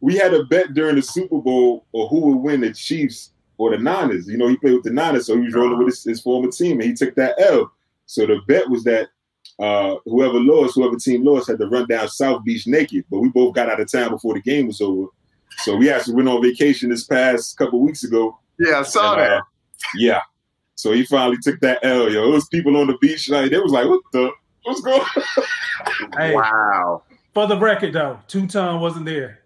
We 0.00 0.16
had 0.16 0.32
a 0.34 0.44
bet 0.44 0.72
during 0.74 0.96
the 0.96 1.02
Super 1.02 1.38
Bowl 1.40 1.84
or 1.92 2.08
who 2.08 2.20
would 2.20 2.36
win 2.38 2.60
the 2.62 2.72
Chiefs 2.72 3.32
or 3.58 3.70
the 3.70 3.78
Niners. 3.78 4.26
You 4.26 4.38
know, 4.38 4.48
he 4.48 4.56
played 4.56 4.74
with 4.74 4.84
the 4.84 4.90
Niners, 4.90 5.26
so 5.26 5.36
he 5.36 5.42
was 5.44 5.54
rolling 5.54 5.76
with 5.78 5.88
his, 5.88 6.02
his 6.04 6.20
former 6.22 6.50
team 6.50 6.80
and 6.80 6.88
he 6.88 6.94
took 6.94 7.14
that 7.16 7.34
L. 7.38 7.70
So 8.06 8.26
the 8.26 8.38
bet 8.48 8.68
was 8.70 8.84
that 8.84 9.08
uh 9.58 9.96
whoever 10.06 10.40
lost, 10.40 10.74
whoever 10.76 10.96
team 10.96 11.22
lost, 11.24 11.48
had 11.48 11.58
to 11.58 11.66
run 11.66 11.86
down 11.86 12.08
South 12.08 12.42
Beach 12.44 12.66
naked. 12.66 13.04
But 13.10 13.18
we 13.20 13.28
both 13.28 13.54
got 13.54 13.68
out 13.68 13.80
of 13.80 13.90
town 13.92 14.10
before 14.10 14.32
the 14.34 14.40
game 14.40 14.68
was 14.68 14.80
over. 14.80 15.08
So 15.58 15.76
we 15.76 15.90
actually 15.90 16.14
went 16.14 16.28
on 16.28 16.40
vacation 16.42 16.88
this 16.88 17.04
past 17.04 17.56
couple 17.58 17.80
weeks 17.82 18.02
ago. 18.02 18.38
Yeah, 18.58 18.78
I 18.78 18.82
saw 18.82 19.12
And, 19.12 19.20
that. 19.22 19.32
uh, 19.32 19.42
yeah. 19.96 20.20
So 20.76 20.92
he 20.92 21.04
finally 21.04 21.36
took 21.42 21.60
that 21.60 21.80
L, 21.82 22.10
yo. 22.10 22.28
It 22.28 22.32
was 22.32 22.48
people 22.48 22.74
on 22.78 22.86
the 22.86 22.96
beach, 23.02 23.28
like 23.28 23.50
they 23.50 23.58
was 23.58 23.70
like, 23.72 23.86
"What 23.86 24.00
the? 24.14 24.30
What's 24.64 24.80
going?" 24.80 25.00
on? 25.00 25.22
Hey, 26.18 26.34
Wow. 26.34 27.02
for 27.34 27.46
the 27.46 27.56
record 27.58 27.92
though, 27.94 28.18
Two 28.28 28.46
Ton 28.46 28.80
wasn't 28.80 29.06
there. 29.06 29.40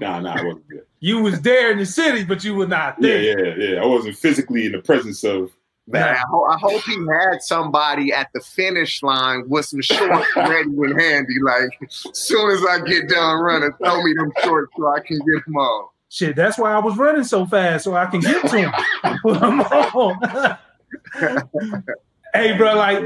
nah, 0.00 0.20
nah, 0.20 0.36
it 0.38 0.44
wasn't 0.44 0.68
good. 0.68 0.82
You 1.00 1.20
was 1.22 1.40
there 1.42 1.70
in 1.72 1.78
the 1.78 1.86
city, 1.86 2.24
but 2.24 2.44
you 2.44 2.54
were 2.54 2.66
not 2.66 3.00
there. 3.00 3.20
yeah, 3.20 3.54
yeah. 3.56 3.74
yeah. 3.74 3.82
I 3.82 3.86
wasn't 3.86 4.16
physically 4.16 4.66
in 4.66 4.72
the 4.72 4.78
presence 4.78 5.24
of. 5.24 5.50
Man, 5.86 6.02
I, 6.16 6.22
ho- 6.30 6.44
I 6.44 6.56
hope 6.56 6.80
he 6.84 6.96
had 6.96 7.42
somebody 7.42 8.10
at 8.10 8.30
the 8.32 8.40
finish 8.40 9.02
line 9.02 9.46
with 9.50 9.66
some 9.66 9.82
shorts 9.82 10.26
ready 10.36 10.62
and 10.70 10.98
handy. 10.98 11.34
Like, 11.42 11.68
as 11.86 12.06
soon 12.14 12.50
as 12.52 12.64
I 12.64 12.80
get 12.86 13.06
done 13.10 13.38
running, 13.42 13.70
throw 13.72 14.02
me 14.02 14.14
them 14.14 14.32
shorts 14.42 14.72
so 14.78 14.86
I 14.88 15.00
can 15.00 15.18
get 15.18 15.44
them 15.44 15.56
on. 15.56 15.88
Shit, 16.08 16.36
that's 16.36 16.56
why 16.56 16.72
I 16.72 16.78
was 16.78 16.96
running 16.96 17.24
so 17.24 17.44
fast 17.44 17.84
so 17.84 17.94
I 17.94 18.06
can 18.06 18.20
get 18.20 18.48
to 18.48 18.56
him. 18.56 18.72
Put 19.22 19.36
him 19.42 19.60
on. 19.60 20.58
hey, 22.32 22.56
bro, 22.56 22.76
like 22.76 23.02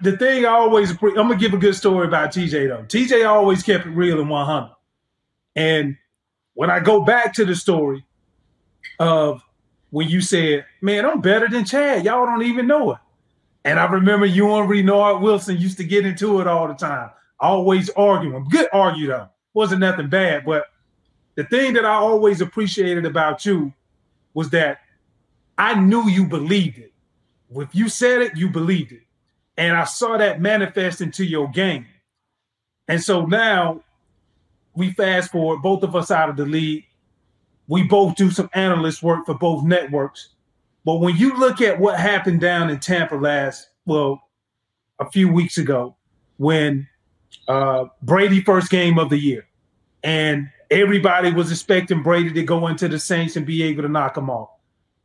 the 0.00 0.16
thing 0.16 0.44
I 0.44 0.50
always 0.50 0.90
I'm 0.90 1.14
gonna 1.14 1.36
give 1.36 1.54
a 1.54 1.58
good 1.58 1.74
story 1.74 2.06
about 2.06 2.32
TJ 2.32 2.68
though. 2.68 2.84
TJ 2.84 3.26
always 3.28 3.62
kept 3.62 3.86
it 3.86 3.90
real 3.90 4.20
and 4.20 4.30
100. 4.30 4.74
And 5.56 5.96
when 6.54 6.70
I 6.70 6.80
go 6.80 7.02
back 7.02 7.34
to 7.34 7.44
the 7.44 7.54
story 7.54 8.04
of 8.98 9.42
when 9.90 10.08
you 10.08 10.20
said, 10.20 10.64
"Man, 10.80 11.04
I'm 11.04 11.20
better 11.20 11.48
than 11.48 11.64
Chad," 11.64 12.04
y'all 12.04 12.26
don't 12.26 12.42
even 12.42 12.66
know 12.66 12.92
it. 12.92 12.98
And 13.64 13.78
I 13.78 13.86
remember 13.86 14.26
you 14.26 14.52
and 14.54 14.68
Reinard 14.68 15.20
Wilson 15.20 15.56
used 15.58 15.76
to 15.78 15.84
get 15.84 16.04
into 16.04 16.40
it 16.40 16.46
all 16.46 16.68
the 16.68 16.74
time, 16.74 17.10
always 17.38 17.90
arguing. 17.90 18.48
Good 18.48 18.68
argue 18.72 19.08
though, 19.08 19.28
wasn't 19.54 19.80
nothing 19.80 20.08
bad. 20.08 20.44
But 20.44 20.66
the 21.34 21.44
thing 21.44 21.74
that 21.74 21.84
I 21.84 21.94
always 21.94 22.40
appreciated 22.40 23.06
about 23.06 23.46
you 23.46 23.72
was 24.34 24.50
that 24.50 24.80
I 25.58 25.74
knew 25.74 26.08
you 26.08 26.26
believed 26.26 26.78
it. 26.78 26.92
If 27.54 27.74
you 27.74 27.88
said 27.88 28.22
it, 28.22 28.36
you 28.36 28.48
believed 28.48 28.92
it. 28.92 29.02
And 29.56 29.76
I 29.76 29.84
saw 29.84 30.16
that 30.16 30.40
manifest 30.40 31.00
into 31.00 31.24
your 31.24 31.48
game. 31.48 31.86
And 32.88 33.02
so 33.02 33.26
now 33.26 33.82
we 34.74 34.92
fast 34.92 35.30
forward, 35.30 35.62
both 35.62 35.82
of 35.82 35.94
us 35.94 36.10
out 36.10 36.28
of 36.28 36.36
the 36.36 36.46
league. 36.46 36.84
We 37.68 37.84
both 37.84 38.16
do 38.16 38.30
some 38.30 38.50
analyst 38.54 39.02
work 39.02 39.26
for 39.26 39.34
both 39.34 39.64
networks. 39.64 40.30
But 40.84 40.96
when 40.96 41.16
you 41.16 41.38
look 41.38 41.60
at 41.60 41.78
what 41.78 41.98
happened 41.98 42.40
down 42.40 42.70
in 42.70 42.80
Tampa 42.80 43.14
last, 43.14 43.68
well, 43.86 44.22
a 44.98 45.10
few 45.10 45.32
weeks 45.32 45.58
ago, 45.58 45.96
when 46.38 46.88
uh, 47.48 47.86
Brady 48.02 48.40
first 48.40 48.70
game 48.70 48.98
of 48.98 49.10
the 49.10 49.18
year, 49.18 49.46
and 50.02 50.48
everybody 50.70 51.32
was 51.32 51.52
expecting 51.52 52.02
Brady 52.02 52.32
to 52.32 52.42
go 52.42 52.66
into 52.66 52.88
the 52.88 52.98
Saints 52.98 53.36
and 53.36 53.46
be 53.46 53.62
able 53.62 53.82
to 53.82 53.88
knock 53.88 54.14
them 54.14 54.30
off. 54.30 54.50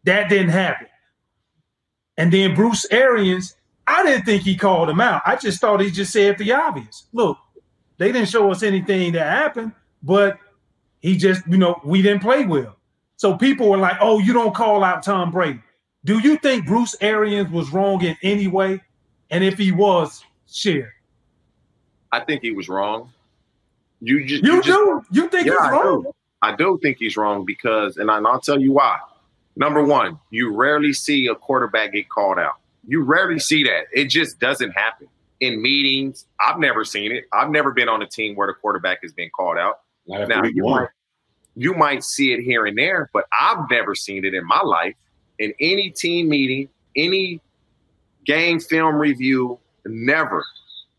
That 0.05 0.29
didn't 0.29 0.49
happen. 0.49 0.87
And 2.17 2.31
then 2.31 2.55
Bruce 2.55 2.85
Arians, 2.89 3.55
I 3.87 4.03
didn't 4.03 4.25
think 4.25 4.43
he 4.43 4.55
called 4.55 4.89
him 4.89 4.99
out. 5.01 5.21
I 5.25 5.35
just 5.37 5.61
thought 5.61 5.79
he 5.79 5.89
just 5.89 6.11
said 6.11 6.37
the 6.37 6.51
obvious. 6.51 7.07
Look, 7.13 7.37
they 7.97 8.11
didn't 8.11 8.29
show 8.29 8.51
us 8.51 8.61
anything 8.63 9.13
that 9.13 9.25
happened, 9.27 9.71
but 10.03 10.37
he 10.99 11.15
just, 11.17 11.47
you 11.47 11.57
know, 11.57 11.79
we 11.85 12.01
didn't 12.01 12.21
play 12.21 12.45
well. 12.45 12.75
So 13.15 13.35
people 13.37 13.69
were 13.69 13.77
like, 13.77 13.97
oh, 14.01 14.19
you 14.19 14.33
don't 14.33 14.53
call 14.53 14.83
out 14.83 15.03
Tom 15.03 15.31
Brady. 15.31 15.61
Do 16.05 16.19
you 16.19 16.37
think 16.37 16.65
Bruce 16.67 16.95
Arians 17.01 17.49
was 17.49 17.71
wrong 17.71 18.03
in 18.03 18.15
any 18.21 18.47
way? 18.47 18.81
And 19.31 19.43
if 19.43 19.57
he 19.57 19.71
was, 19.71 20.23
share. 20.47 20.93
I 22.11 22.19
think 22.21 22.41
he 22.41 22.51
was 22.51 22.69
wrong. 22.69 23.11
You 24.01 24.23
just 24.25 24.43
You, 24.43 24.61
just, 24.61 24.67
do? 24.67 25.01
You 25.11 25.27
think 25.29 25.47
Yeah, 25.47 25.53
he's 25.53 25.61
I 25.61 25.71
wrong? 25.71 26.03
do. 26.03 26.11
I 26.41 26.55
do 26.55 26.79
think 26.83 26.97
he's 26.99 27.17
wrong 27.17 27.45
because, 27.45 27.97
and, 27.97 28.11
I, 28.11 28.17
and 28.17 28.27
I'll 28.27 28.39
tell 28.39 28.59
you 28.61 28.71
why. 28.73 28.99
Number 29.55 29.83
one, 29.83 30.19
you 30.29 30.53
rarely 30.55 30.93
see 30.93 31.25
a 31.27 31.35
quarterback 31.35 31.93
get 31.93 32.07
called 32.09 32.37
out. 32.37 32.57
You 32.87 33.03
rarely 33.03 33.37
see 33.37 33.63
that. 33.65 33.85
It 33.91 34.05
just 34.05 34.39
doesn't 34.39 34.71
happen 34.71 35.07
in 35.39 35.61
meetings. 35.61 36.25
I've 36.39 36.57
never 36.57 36.83
seen 36.85 37.11
it. 37.11 37.25
I've 37.33 37.49
never 37.49 37.71
been 37.71 37.89
on 37.89 38.01
a 38.01 38.07
team 38.07 38.35
where 38.35 38.47
the 38.47 38.53
quarterback 38.53 38.99
has 39.03 39.13
been 39.13 39.29
called 39.29 39.57
out. 39.57 39.81
Now 40.07 40.43
you 40.45 40.63
one. 40.63 40.81
might 40.83 40.89
you 41.55 41.73
might 41.73 42.03
see 42.03 42.33
it 42.33 42.41
here 42.41 42.65
and 42.65 42.77
there, 42.77 43.09
but 43.13 43.25
I've 43.37 43.69
never 43.69 43.93
seen 43.93 44.23
it 44.23 44.33
in 44.33 44.45
my 44.45 44.61
life 44.61 44.95
in 45.37 45.53
any 45.59 45.89
team 45.89 46.29
meeting, 46.29 46.69
any 46.95 47.41
game 48.25 48.59
film 48.59 48.95
review, 48.95 49.59
never 49.85 50.45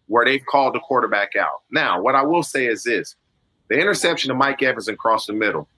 where 0.09 0.25
they've 0.25 0.45
called 0.45 0.75
the 0.75 0.81
quarterback 0.81 1.37
out. 1.37 1.63
Now, 1.71 2.01
what 2.01 2.15
I 2.15 2.23
will 2.23 2.43
say 2.43 2.67
is 2.67 2.83
this: 2.83 3.15
the 3.69 3.79
interception 3.79 4.31
of 4.31 4.37
Mike 4.37 4.63
Evans 4.63 4.89
across 4.89 5.27
the 5.27 5.33
middle. 5.33 5.69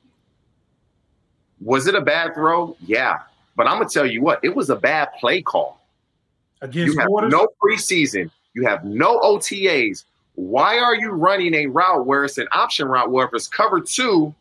Was 1.61 1.87
it 1.87 1.95
a 1.95 2.01
bad 2.01 2.35
throw? 2.35 2.77
Yeah. 2.85 3.19
But 3.55 3.67
I'm 3.67 3.79
gonna 3.79 3.91
tell 3.91 4.07
you 4.07 4.23
what, 4.23 4.41
it 4.43 4.57
was 4.57 4.71
a 4.71 4.77
bad 4.77 5.11
play 5.21 5.43
call. 5.43 5.80
Against 6.63 6.95
You 6.95 7.01
have 7.01 7.09
Waters? 7.09 7.33
no 7.33 7.49
preseason. 7.63 8.31
You 8.55 8.67
have 8.67 8.85
no 8.85 9.19
OTAs. 9.21 10.05
Why 10.35 10.79
are 10.79 10.95
you 10.95 11.11
running 11.11 11.55
a 11.55 11.67
route 11.67 12.07
where 12.07 12.25
it's 12.25 12.39
an 12.39 12.49
option 12.53 12.89
route 12.89 13.11
where 13.11 13.27
if 13.27 13.35
it's 13.35 13.49
cover 13.49 13.81
two, 13.81 14.35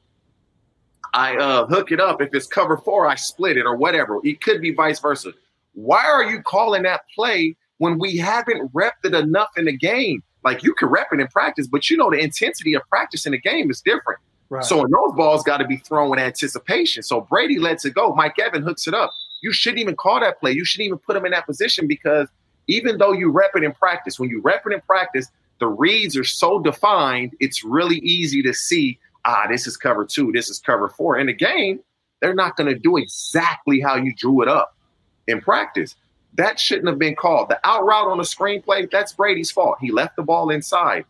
I 1.13 1.35
uh, 1.37 1.65
hook 1.65 1.91
it 1.91 1.99
up. 1.99 2.21
If 2.21 2.33
it's 2.33 2.47
cover 2.47 2.77
four, 2.77 3.07
I 3.07 3.15
split 3.15 3.57
it 3.57 3.65
or 3.65 3.75
whatever. 3.75 4.19
It 4.23 4.41
could 4.41 4.61
be 4.61 4.71
vice 4.73 4.99
versa. 4.99 5.33
Why 5.73 6.03
are 6.05 6.23
you 6.23 6.41
calling 6.41 6.83
that 6.83 7.01
play 7.13 7.55
when 7.77 7.99
we 7.99 8.17
haven't 8.17 8.71
repped 8.73 9.05
it 9.05 9.13
enough 9.13 9.49
in 9.57 9.65
the 9.65 9.75
game? 9.75 10.23
Like 10.43 10.63
you 10.63 10.73
can 10.73 10.87
rep 10.89 11.07
it 11.11 11.19
in 11.19 11.27
practice, 11.27 11.67
but 11.67 11.89
you 11.89 11.97
know 11.97 12.09
the 12.09 12.17
intensity 12.17 12.73
of 12.73 12.81
practice 12.89 13.25
in 13.25 13.31
the 13.33 13.37
game 13.37 13.69
is 13.69 13.81
different. 13.81 14.19
Right. 14.49 14.63
So 14.63 14.77
those 14.77 15.15
balls 15.15 15.43
got 15.43 15.57
to 15.57 15.67
be 15.67 15.77
thrown 15.77 16.09
with 16.09 16.19
anticipation. 16.19 17.03
So 17.03 17.21
Brady 17.21 17.59
lets 17.59 17.85
it 17.85 17.93
go. 17.93 18.13
Mike 18.15 18.39
Evan 18.39 18.63
hooks 18.63 18.87
it 18.87 18.93
up. 18.93 19.11
You 19.41 19.51
shouldn't 19.51 19.79
even 19.79 19.95
call 19.95 20.19
that 20.19 20.39
play. 20.39 20.51
You 20.51 20.65
shouldn't 20.65 20.87
even 20.87 20.99
put 20.99 21.15
him 21.15 21.25
in 21.25 21.31
that 21.31 21.45
position 21.45 21.87
because 21.87 22.27
even 22.67 22.97
though 22.97 23.13
you 23.13 23.31
rep 23.31 23.51
it 23.55 23.63
in 23.63 23.73
practice, 23.73 24.19
when 24.19 24.29
you 24.29 24.41
rep 24.41 24.65
it 24.65 24.73
in 24.73 24.81
practice, 24.81 25.27
the 25.59 25.67
reads 25.67 26.15
are 26.17 26.23
so 26.23 26.59
defined, 26.59 27.35
it's 27.39 27.63
really 27.63 27.97
easy 27.97 28.41
to 28.43 28.53
see, 28.53 28.99
ah, 29.25 29.47
this 29.49 29.67
is 29.67 29.75
cover 29.75 30.05
two, 30.05 30.31
this 30.31 30.49
is 30.49 30.59
cover 30.59 30.89
four. 30.89 31.17
In 31.17 31.27
the 31.27 31.33
game, 31.33 31.79
they're 32.21 32.33
not 32.33 32.55
going 32.57 32.71
to 32.71 32.77
do 32.77 32.97
exactly 32.97 33.79
how 33.79 33.95
you 33.95 34.13
drew 34.13 34.41
it 34.41 34.47
up 34.47 34.75
in 35.27 35.41
practice. 35.41 35.95
That 36.35 36.59
shouldn't 36.59 36.87
have 36.87 36.99
been 36.99 37.15
called. 37.15 37.49
The 37.49 37.59
out 37.67 37.85
route 37.85 38.07
on 38.07 38.17
the 38.17 38.23
screenplay, 38.23 38.89
that's 38.89 39.13
Brady's 39.13 39.51
fault. 39.51 39.77
He 39.81 39.91
left 39.91 40.15
the 40.15 40.23
ball 40.23 40.49
inside. 40.49 41.05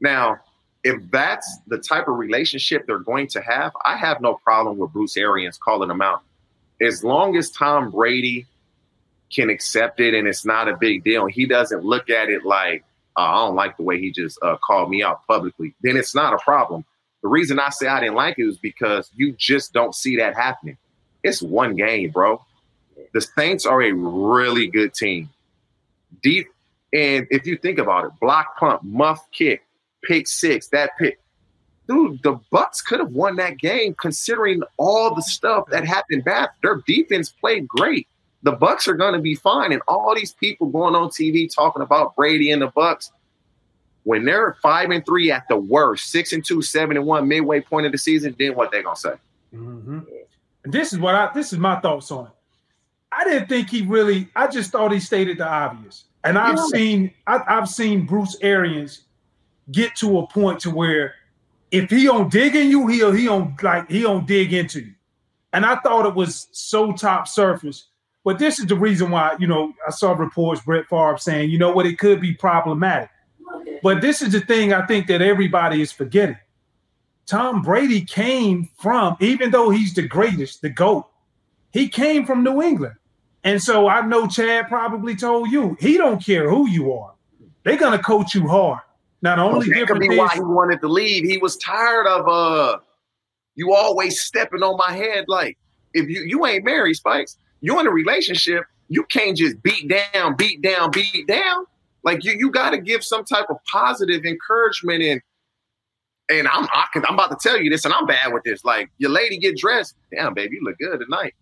Now, 0.00 0.38
if 0.84 1.00
that's 1.10 1.58
the 1.66 1.78
type 1.78 2.08
of 2.08 2.16
relationship 2.16 2.86
they're 2.86 2.98
going 2.98 3.28
to 3.28 3.40
have, 3.40 3.72
I 3.84 3.96
have 3.96 4.20
no 4.20 4.34
problem 4.34 4.78
with 4.78 4.92
Bruce 4.92 5.16
Arians 5.16 5.58
calling 5.58 5.88
them 5.88 6.00
out. 6.00 6.22
As 6.80 7.02
long 7.02 7.36
as 7.36 7.50
Tom 7.50 7.90
Brady 7.90 8.46
can 9.34 9.50
accept 9.50 10.00
it 10.00 10.14
and 10.14 10.26
it's 10.26 10.44
not 10.44 10.68
a 10.68 10.76
big 10.76 11.04
deal, 11.04 11.26
he 11.26 11.46
doesn't 11.46 11.84
look 11.84 12.08
at 12.08 12.28
it 12.28 12.44
like, 12.44 12.84
uh, 13.16 13.22
I 13.22 13.34
don't 13.46 13.56
like 13.56 13.76
the 13.76 13.82
way 13.82 13.98
he 13.98 14.10
just 14.12 14.38
uh, 14.42 14.56
called 14.64 14.90
me 14.90 15.02
out 15.02 15.26
publicly, 15.26 15.74
then 15.82 15.96
it's 15.96 16.14
not 16.14 16.34
a 16.34 16.38
problem. 16.38 16.84
The 17.22 17.28
reason 17.28 17.58
I 17.58 17.70
say 17.70 17.88
I 17.88 18.00
didn't 18.00 18.14
like 18.14 18.38
it 18.38 18.44
is 18.44 18.58
because 18.58 19.10
you 19.16 19.32
just 19.32 19.72
don't 19.72 19.94
see 19.94 20.16
that 20.16 20.36
happening. 20.36 20.78
It's 21.24 21.42
one 21.42 21.74
game, 21.74 22.10
bro. 22.10 22.44
The 23.12 23.20
Saints 23.20 23.66
are 23.66 23.82
a 23.82 23.92
really 23.92 24.68
good 24.68 24.94
team. 24.94 25.30
Deep, 26.22 26.48
and 26.92 27.26
if 27.30 27.46
you 27.46 27.56
think 27.56 27.78
about 27.78 28.06
it, 28.06 28.12
block 28.20 28.56
punt, 28.56 28.82
muff 28.84 29.20
kick, 29.32 29.64
pick 30.02 30.28
six, 30.28 30.68
that 30.68 30.90
pick. 30.98 31.18
Dude, 31.88 32.22
the 32.22 32.38
Bucs 32.52 32.84
could 32.86 33.00
have 33.00 33.12
won 33.12 33.36
that 33.36 33.58
game 33.58 33.94
considering 34.00 34.62
all 34.76 35.14
the 35.14 35.22
stuff 35.22 35.64
that 35.70 35.84
happened 35.86 36.24
back. 36.24 36.50
Their 36.62 36.82
defense 36.86 37.30
played 37.30 37.66
great. 37.66 38.06
The 38.42 38.52
Bucs 38.52 38.86
are 38.86 38.94
going 38.94 39.14
to 39.14 39.20
be 39.20 39.34
fine, 39.34 39.72
and 39.72 39.82
all 39.88 40.14
these 40.14 40.32
people 40.34 40.68
going 40.68 40.94
on 40.94 41.08
TV 41.08 41.48
talking 41.52 41.82
about 41.82 42.14
Brady 42.14 42.50
and 42.50 42.62
the 42.62 42.68
Bucs. 42.68 43.10
When 44.04 44.24
they're 44.24 44.56
five 44.62 44.90
and 44.90 45.04
three 45.04 45.30
at 45.30 45.44
the 45.48 45.56
worst, 45.56 46.10
six 46.10 46.32
and 46.32 46.44
two, 46.46 46.62
seven 46.62 46.96
and 46.96 47.04
one, 47.04 47.26
midway 47.26 47.60
point 47.60 47.86
of 47.86 47.92
the 47.92 47.98
season, 47.98 48.34
then 48.38 48.54
what 48.54 48.70
they 48.70 48.82
gonna 48.82 48.96
say? 48.96 49.14
hmm 49.52 49.98
And 50.64 50.72
this 50.72 50.92
is 50.92 50.98
what 50.98 51.14
I 51.14 51.30
this 51.34 51.52
is 51.52 51.58
my 51.58 51.80
thoughts 51.80 52.10
on 52.10 52.26
it. 52.26 52.32
I 53.12 53.24
didn't 53.24 53.48
think 53.48 53.70
he 53.70 53.82
really. 53.82 54.28
I 54.36 54.46
just 54.46 54.70
thought 54.70 54.92
he 54.92 55.00
stated 55.00 55.38
the 55.38 55.48
obvious. 55.48 56.04
And 56.24 56.38
I've 56.38 56.56
Yeah. 56.56 56.64
seen 56.66 57.12
I, 57.26 57.40
I've 57.48 57.68
seen 57.68 58.06
Bruce 58.06 58.36
Arians 58.40 59.02
get 59.72 59.94
to 59.96 60.18
a 60.20 60.26
point 60.28 60.60
to 60.60 60.70
where 60.70 61.14
if 61.70 61.90
he 61.90 62.04
don't 62.04 62.30
dig 62.30 62.56
in 62.56 62.70
you, 62.70 62.86
he'll 62.86 63.12
he 63.12 63.24
don't 63.24 63.60
like 63.62 63.90
he 63.90 64.02
don't 64.02 64.26
dig 64.26 64.52
into 64.52 64.80
you. 64.80 64.94
And 65.52 65.64
I 65.64 65.76
thought 65.76 66.06
it 66.06 66.14
was 66.14 66.48
so 66.52 66.92
top 66.92 67.28
surface. 67.28 67.88
But 68.24 68.38
this 68.38 68.58
is 68.58 68.66
the 68.66 68.74
reason 68.74 69.10
why, 69.10 69.36
you 69.38 69.46
know, 69.46 69.72
I 69.86 69.90
saw 69.90 70.12
reports, 70.12 70.60
Brett 70.60 70.86
Favre 70.88 71.16
saying, 71.18 71.50
you 71.50 71.58
know 71.58 71.72
what, 71.72 71.86
it 71.86 71.98
could 71.98 72.20
be 72.20 72.34
problematic. 72.34 73.08
But 73.82 74.02
this 74.02 74.20
is 74.20 74.32
the 74.32 74.40
thing 74.40 74.72
I 74.72 74.84
think 74.86 75.06
that 75.06 75.22
everybody 75.22 75.80
is 75.80 75.92
forgetting. 75.92 76.36
Tom 77.26 77.62
Brady 77.62 78.02
came 78.02 78.68
from, 78.78 79.16
even 79.20 79.50
though 79.50 79.70
he's 79.70 79.94
the 79.94 80.02
greatest, 80.02 80.62
the 80.62 80.68
GOAT, 80.68 81.06
he 81.72 81.88
came 81.88 82.26
from 82.26 82.42
New 82.42 82.62
England. 82.62 82.96
And 83.44 83.62
so 83.62 83.88
I 83.88 84.04
know 84.04 84.26
Chad 84.26 84.68
probably 84.68 85.14
told 85.14 85.50
you 85.50 85.76
he 85.80 85.96
don't 85.96 86.22
care 86.22 86.50
who 86.50 86.68
you 86.68 86.92
are. 86.92 87.14
They're 87.62 87.76
gonna 87.76 88.02
coach 88.02 88.34
you 88.34 88.48
hard. 88.48 88.80
Now 89.22 89.36
the 89.36 89.42
only 89.42 89.68
that 89.68 89.88
could 89.88 89.98
be 89.98 90.06
is 90.06 90.18
why 90.18 90.30
he 90.34 90.40
wanted 90.40 90.80
to 90.80 90.88
leave. 90.88 91.24
He 91.24 91.38
was 91.38 91.56
tired 91.56 92.06
of 92.06 92.28
uh 92.28 92.78
you 93.54 93.74
always 93.74 94.20
stepping 94.20 94.62
on 94.62 94.76
my 94.76 94.94
head. 94.94 95.24
Like 95.28 95.58
if 95.94 96.08
you 96.08 96.22
you 96.26 96.46
ain't 96.46 96.64
married, 96.64 96.94
Spikes, 96.94 97.36
you 97.60 97.78
in 97.80 97.86
a 97.86 97.90
relationship, 97.90 98.64
you 98.88 99.04
can't 99.04 99.36
just 99.36 99.62
beat 99.62 99.88
down, 99.88 100.36
beat 100.36 100.62
down, 100.62 100.90
beat 100.90 101.26
down. 101.26 101.64
Like 102.04 102.24
you 102.24 102.32
you 102.38 102.50
got 102.50 102.70
to 102.70 102.78
give 102.78 103.02
some 103.02 103.24
type 103.24 103.46
of 103.50 103.56
positive 103.70 104.24
encouragement 104.24 105.02
and 105.02 105.20
and 106.30 106.46
I'm 106.48 106.64
I 106.64 106.86
can, 106.92 107.04
I'm 107.06 107.14
about 107.14 107.30
to 107.30 107.48
tell 107.48 107.60
you 107.60 107.70
this, 107.70 107.84
and 107.84 107.94
I'm 107.94 108.06
bad 108.06 108.32
with 108.32 108.44
this. 108.44 108.64
Like 108.64 108.90
your 108.98 109.10
lady 109.10 109.38
get 109.38 109.56
dressed, 109.56 109.94
damn 110.14 110.34
baby, 110.34 110.56
you 110.56 110.64
look 110.64 110.78
good 110.78 111.00
tonight. 111.00 111.34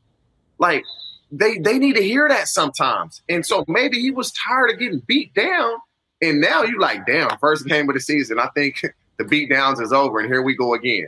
Like 0.59 0.85
they 1.31 1.59
they 1.59 1.79
need 1.79 1.97
to 1.97 2.03
hear 2.03 2.29
that 2.29 2.49
sometimes. 2.49 3.23
And 3.29 3.45
so 3.45 3.65
maybe 3.69 4.01
he 4.01 4.11
was 4.11 4.33
tired 4.33 4.71
of 4.71 4.79
getting 4.79 5.03
beat 5.07 5.35
down, 5.35 5.75
and 6.23 6.41
now 6.41 6.63
you 6.63 6.81
like, 6.81 7.07
damn, 7.07 7.37
first 7.39 7.67
game 7.67 7.89
of 7.89 7.95
the 7.95 8.01
season. 8.01 8.39
I 8.39 8.49
think 8.55 8.83
the 9.19 9.25
beat 9.25 9.51
downs 9.51 9.81
is 9.81 9.93
over, 9.93 10.21
and 10.21 10.29
here 10.29 10.43
we 10.43 10.57
go 10.57 10.75
again. 10.75 11.07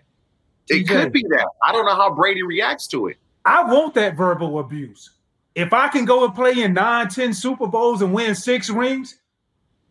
It 0.68 0.86
TJ. 0.86 0.88
could 0.88 1.12
be 1.12 1.22
that. 1.30 1.48
I 1.66 1.72
don't 1.72 1.86
know 1.86 1.94
how 1.94 2.14
Brady 2.14 2.42
reacts 2.42 2.86
to 2.88 3.08
it. 3.08 3.16
I 3.44 3.64
want 3.64 3.94
that 3.94 4.16
verbal 4.16 4.58
abuse. 4.58 5.10
If 5.54 5.72
I 5.72 5.88
can 5.88 6.04
go 6.04 6.24
and 6.24 6.34
play 6.34 6.62
in 6.62 6.74
nine, 6.74 7.08
ten 7.08 7.32
Super 7.32 7.66
Bowls 7.66 8.02
and 8.02 8.12
win 8.12 8.34
six 8.34 8.68
rings, 8.68 9.18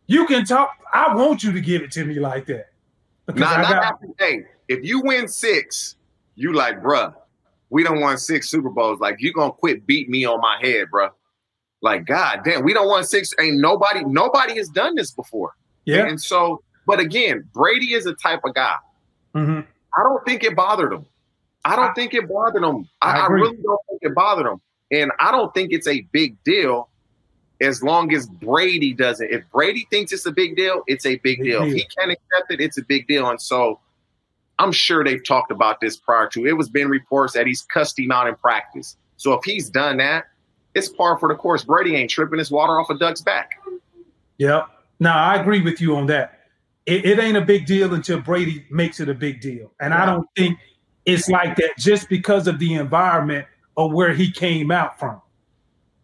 you 0.06 0.26
can 0.28 0.46
talk. 0.46 0.72
I 0.94 1.14
want 1.16 1.44
you 1.44 1.52
to 1.52 1.60
give 1.60 1.82
it 1.82 1.92
to 1.94 2.06
me 2.06 2.20
like 2.20 2.46
that. 2.46 2.68
Because 3.26 3.42
Not, 3.42 3.60
after, 3.60 4.08
hey, 4.20 4.46
if 4.70 4.86
you 4.86 5.02
win 5.02 5.28
six, 5.28 5.96
you 6.36 6.54
like, 6.54 6.82
bruh, 6.82 7.14
we 7.70 7.84
don't 7.84 8.00
want 8.00 8.20
six 8.20 8.50
Super 8.50 8.70
Bowls. 8.70 9.00
Like, 9.00 9.18
you're 9.20 9.34
gonna 9.34 9.52
quit 9.52 9.86
beat 9.86 10.10
me 10.10 10.24
on 10.26 10.40
my 10.40 10.58
head, 10.62 10.88
bruh. 10.94 11.10
Like, 11.82 12.06
god 12.06 12.42
damn, 12.44 12.64
we 12.64 12.74
don't 12.74 12.88
want 12.88 13.08
six. 13.08 13.34
Ain't 13.40 13.60
nobody, 13.60 14.04
nobody 14.04 14.56
has 14.58 14.70
done 14.70 14.96
this 14.96 15.12
before. 15.12 15.56
yeah. 15.86 16.06
And 16.08 16.20
so, 16.20 16.62
but 16.86 17.00
again, 17.00 17.48
Brady 17.54 17.94
is 17.94 18.06
a 18.06 18.14
type 18.14 18.42
of 18.46 18.54
guy. 18.56 18.76
Mhm. 19.36 19.66
I 19.98 20.04
don't 20.04 20.26
think 20.26 20.44
it 20.44 20.56
bothered 20.56 20.92
him. 20.94 21.06
I 21.66 21.76
don't 21.76 21.92
I- 21.92 21.94
think 21.94 22.14
it 22.14 22.28
bothered 22.28 22.64
him. 22.64 22.88
I 23.02 23.12
I, 23.12 23.26
I 23.26 23.28
really 23.28 23.58
don't 23.58 23.80
think 23.90 24.00
it 24.04 24.16
bothered 24.16 24.46
him. 24.48 24.62
And 24.92 25.12
I 25.20 25.32
don't 25.32 25.54
think 25.54 25.72
it's 25.74 25.88
a 25.88 26.02
big 26.14 26.42
deal 26.44 26.90
as 27.60 27.84
long 27.84 28.14
as 28.14 28.26
Brady 28.28 28.94
doesn't. 28.94 29.30
If 29.30 29.44
Brady 29.52 29.86
thinks 29.90 30.12
it's 30.14 30.26
a 30.26 30.32
big 30.32 30.56
deal, 30.56 30.84
it's 30.88 31.06
a 31.06 31.18
big 31.18 31.40
Big 31.40 31.44
deal. 31.44 31.64
If 31.64 31.70
deal. 31.70 31.76
he 31.78 31.86
can't 31.98 32.12
accept 32.12 32.52
it, 32.52 32.62
it's 32.62 32.78
a 32.78 32.84
big 32.84 33.06
deal. 33.08 33.30
And 33.30 33.42
so 33.42 33.80
I'm 34.60 34.72
sure 34.72 35.04
they've 35.04 35.24
talked 35.26 35.52
about 35.52 35.82
this 35.82 35.98
prior 35.98 36.28
to. 36.30 36.46
It 36.48 36.54
was 36.54 36.70
been 36.70 36.88
reports 36.90 37.34
that 37.34 37.46
he's 37.48 37.64
cussed 37.64 38.00
him 38.00 38.12
out 38.12 38.28
in 38.28 38.36
practice. 38.36 38.96
So 39.18 39.34
if 39.34 39.44
he's 39.44 39.70
done 39.70 39.98
that, 39.98 40.26
it's 40.78 40.90
par 40.90 41.18
for 41.18 41.28
the 41.30 41.36
course. 41.36 41.64
Brady 41.64 41.96
ain't 41.96 42.10
tripping 42.10 42.40
his 42.40 42.52
water 42.52 42.80
off 42.80 42.90
a 42.90 42.98
duck's 42.98 43.22
back. 43.22 43.62
Yep. 44.38 44.68
Now 45.00 45.18
I 45.18 45.36
agree 45.36 45.62
with 45.62 45.82
you 45.82 45.96
on 45.96 46.08
that. 46.08 46.40
It, 46.86 47.06
it 47.06 47.20
ain't 47.20 47.36
a 47.36 47.42
big 47.42 47.66
deal 47.66 47.94
until 47.94 48.22
Brady 48.22 48.66
makes 48.70 49.00
it 49.00 49.10
a 49.10 49.14
big 49.14 49.42
deal, 49.42 49.72
and 49.82 49.94
I 49.94 50.06
don't 50.06 50.28
think 50.38 50.58
it's 51.06 51.28
like 51.28 51.58
that 51.58 51.72
just 51.78 52.08
because 52.08 52.48
of 52.48 52.60
the 52.60 52.76
environment 52.76 53.46
or 53.76 53.92
where 53.92 54.14
he 54.14 54.32
came 54.32 54.72
out 54.72 54.98
from. 54.98 55.22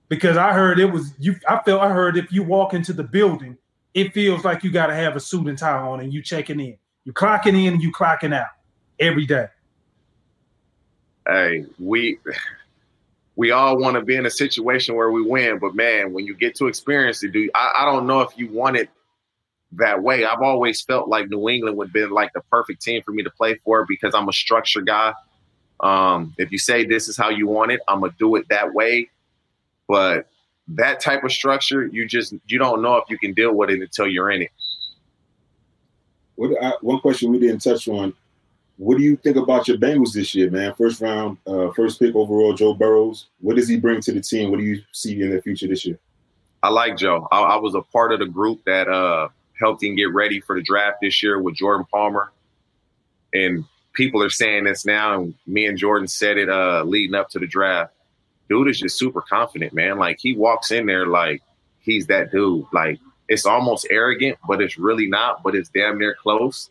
Because 0.09 0.35
I 0.35 0.53
heard 0.53 0.79
it 0.79 0.91
was 0.91 1.13
you. 1.19 1.35
I 1.47 1.61
felt 1.63 1.81
I 1.81 1.89
heard 1.89 2.17
if 2.17 2.31
you 2.31 2.43
walk 2.43 2.73
into 2.73 2.91
the 2.91 3.03
building, 3.03 3.57
it 3.93 4.13
feels 4.13 4.43
like 4.43 4.63
you 4.63 4.71
got 4.71 4.87
to 4.87 4.95
have 4.95 5.15
a 5.15 5.19
suit 5.19 5.47
and 5.47 5.57
tie 5.57 5.79
on, 5.79 6.01
and 6.01 6.13
you 6.13 6.21
checking 6.21 6.59
in, 6.59 6.77
you 7.05 7.13
clocking 7.13 7.65
in, 7.65 7.73
and 7.73 7.81
you 7.81 7.91
clocking 7.91 8.35
out 8.35 8.47
every 8.99 9.25
day. 9.25 9.47
hey, 11.27 11.65
we 11.79 12.19
we 13.35 13.51
all 13.51 13.77
want 13.77 13.95
to 13.95 14.01
be 14.01 14.15
in 14.15 14.25
a 14.25 14.31
situation 14.31 14.95
where 14.95 15.11
we 15.11 15.21
win, 15.21 15.59
but 15.59 15.75
man, 15.75 16.13
when 16.13 16.25
you 16.25 16.35
get 16.35 16.55
to 16.55 16.67
experience 16.67 17.23
it, 17.23 17.31
do 17.31 17.49
I, 17.55 17.73
I 17.79 17.85
don't 17.85 18.05
know 18.05 18.21
if 18.21 18.37
you 18.37 18.47
want 18.51 18.77
it 18.77 18.89
that 19.73 20.03
way. 20.03 20.25
I've 20.25 20.41
always 20.41 20.81
felt 20.81 21.07
like 21.07 21.29
New 21.29 21.49
England 21.49 21.77
would 21.77 21.87
have 21.87 21.93
been 21.93 22.11
like 22.11 22.31
the 22.33 22.41
perfect 22.51 22.81
team 22.81 23.01
for 23.03 23.11
me 23.11 23.23
to 23.23 23.31
play 23.31 23.55
for 23.63 23.85
because 23.87 24.13
I'm 24.13 24.29
a 24.29 24.33
structure 24.33 24.81
guy. 24.81 25.13
Um, 25.79 26.33
if 26.37 26.51
you 26.51 26.59
say 26.59 26.85
this 26.85 27.09
is 27.09 27.17
how 27.17 27.29
you 27.29 27.47
want 27.47 27.71
it, 27.71 27.81
I'm 27.87 28.01
gonna 28.01 28.13
do 28.19 28.35
it 28.35 28.47
that 28.49 28.73
way. 28.73 29.09
But 29.87 30.27
that 30.69 31.01
type 31.01 31.23
of 31.23 31.31
structure, 31.31 31.87
you 31.87 32.07
just 32.07 32.33
you 32.45 32.59
don't 32.59 32.81
know 32.81 32.97
if 32.97 33.09
you 33.09 33.17
can 33.17 33.33
deal 33.33 33.53
with 33.53 33.69
it 33.69 33.81
until 33.81 34.07
you're 34.07 34.29
in 34.29 34.43
it. 34.43 34.51
What 36.35 36.51
I, 36.63 36.73
one 36.81 36.99
question 36.99 37.31
we 37.31 37.39
didn't 37.39 37.59
touch 37.59 37.87
on. 37.87 38.13
What 38.77 38.97
do 38.97 39.03
you 39.03 39.15
think 39.17 39.37
about 39.37 39.67
your 39.67 39.77
Bengals 39.77 40.13
this 40.13 40.33
year, 40.33 40.49
man? 40.49 40.73
First 40.73 40.99
round, 40.99 41.37
uh, 41.45 41.71
first 41.71 41.99
pick 41.99 42.15
overall, 42.15 42.53
Joe 42.53 42.73
Burrows. 42.73 43.27
What 43.39 43.55
does 43.55 43.67
he 43.67 43.77
bring 43.77 44.01
to 44.01 44.11
the 44.11 44.21
team? 44.21 44.49
What 44.49 44.57
do 44.59 44.65
you 44.65 44.81
see 44.91 45.21
in 45.21 45.29
the 45.29 45.41
future 45.41 45.67
this 45.67 45.85
year? 45.85 45.99
I 46.63 46.69
like 46.69 46.97
Joe. 46.97 47.27
I, 47.31 47.41
I 47.41 47.55
was 47.57 47.75
a 47.75 47.81
part 47.81 48.13
of 48.13 48.19
the 48.19 48.25
group 48.25 48.63
that 48.65 48.87
uh, 48.87 49.29
helped 49.59 49.83
him 49.83 49.95
get 49.95 50.13
ready 50.13 50.39
for 50.39 50.55
the 50.55 50.63
draft 50.63 50.97
this 51.01 51.21
year 51.21 51.39
with 51.39 51.55
Jordan 51.55 51.85
Palmer. 51.91 52.31
And 53.33 53.65
people 53.93 54.23
are 54.23 54.29
saying 54.29 54.63
this 54.63 54.85
now, 54.85 55.21
and 55.21 55.35
me 55.45 55.65
and 55.65 55.77
Jordan 55.77 56.07
said 56.07 56.37
it 56.37 56.49
uh, 56.49 56.83
leading 56.83 57.15
up 57.15 57.29
to 57.29 57.39
the 57.39 57.47
draft. 57.47 57.93
Dude 58.49 58.69
is 58.69 58.79
just 58.79 58.97
super 58.97 59.21
confident, 59.21 59.73
man. 59.73 59.97
Like 59.97 60.17
he 60.19 60.35
walks 60.35 60.71
in 60.71 60.85
there 60.85 61.05
like 61.05 61.41
he's 61.79 62.07
that 62.07 62.31
dude. 62.31 62.65
Like 62.73 62.99
it's 63.27 63.45
almost 63.45 63.87
arrogant, 63.89 64.37
but 64.47 64.61
it's 64.61 64.77
really 64.77 65.07
not. 65.07 65.43
But 65.43 65.55
it's 65.55 65.69
damn 65.69 65.97
near 65.97 66.15
close. 66.15 66.69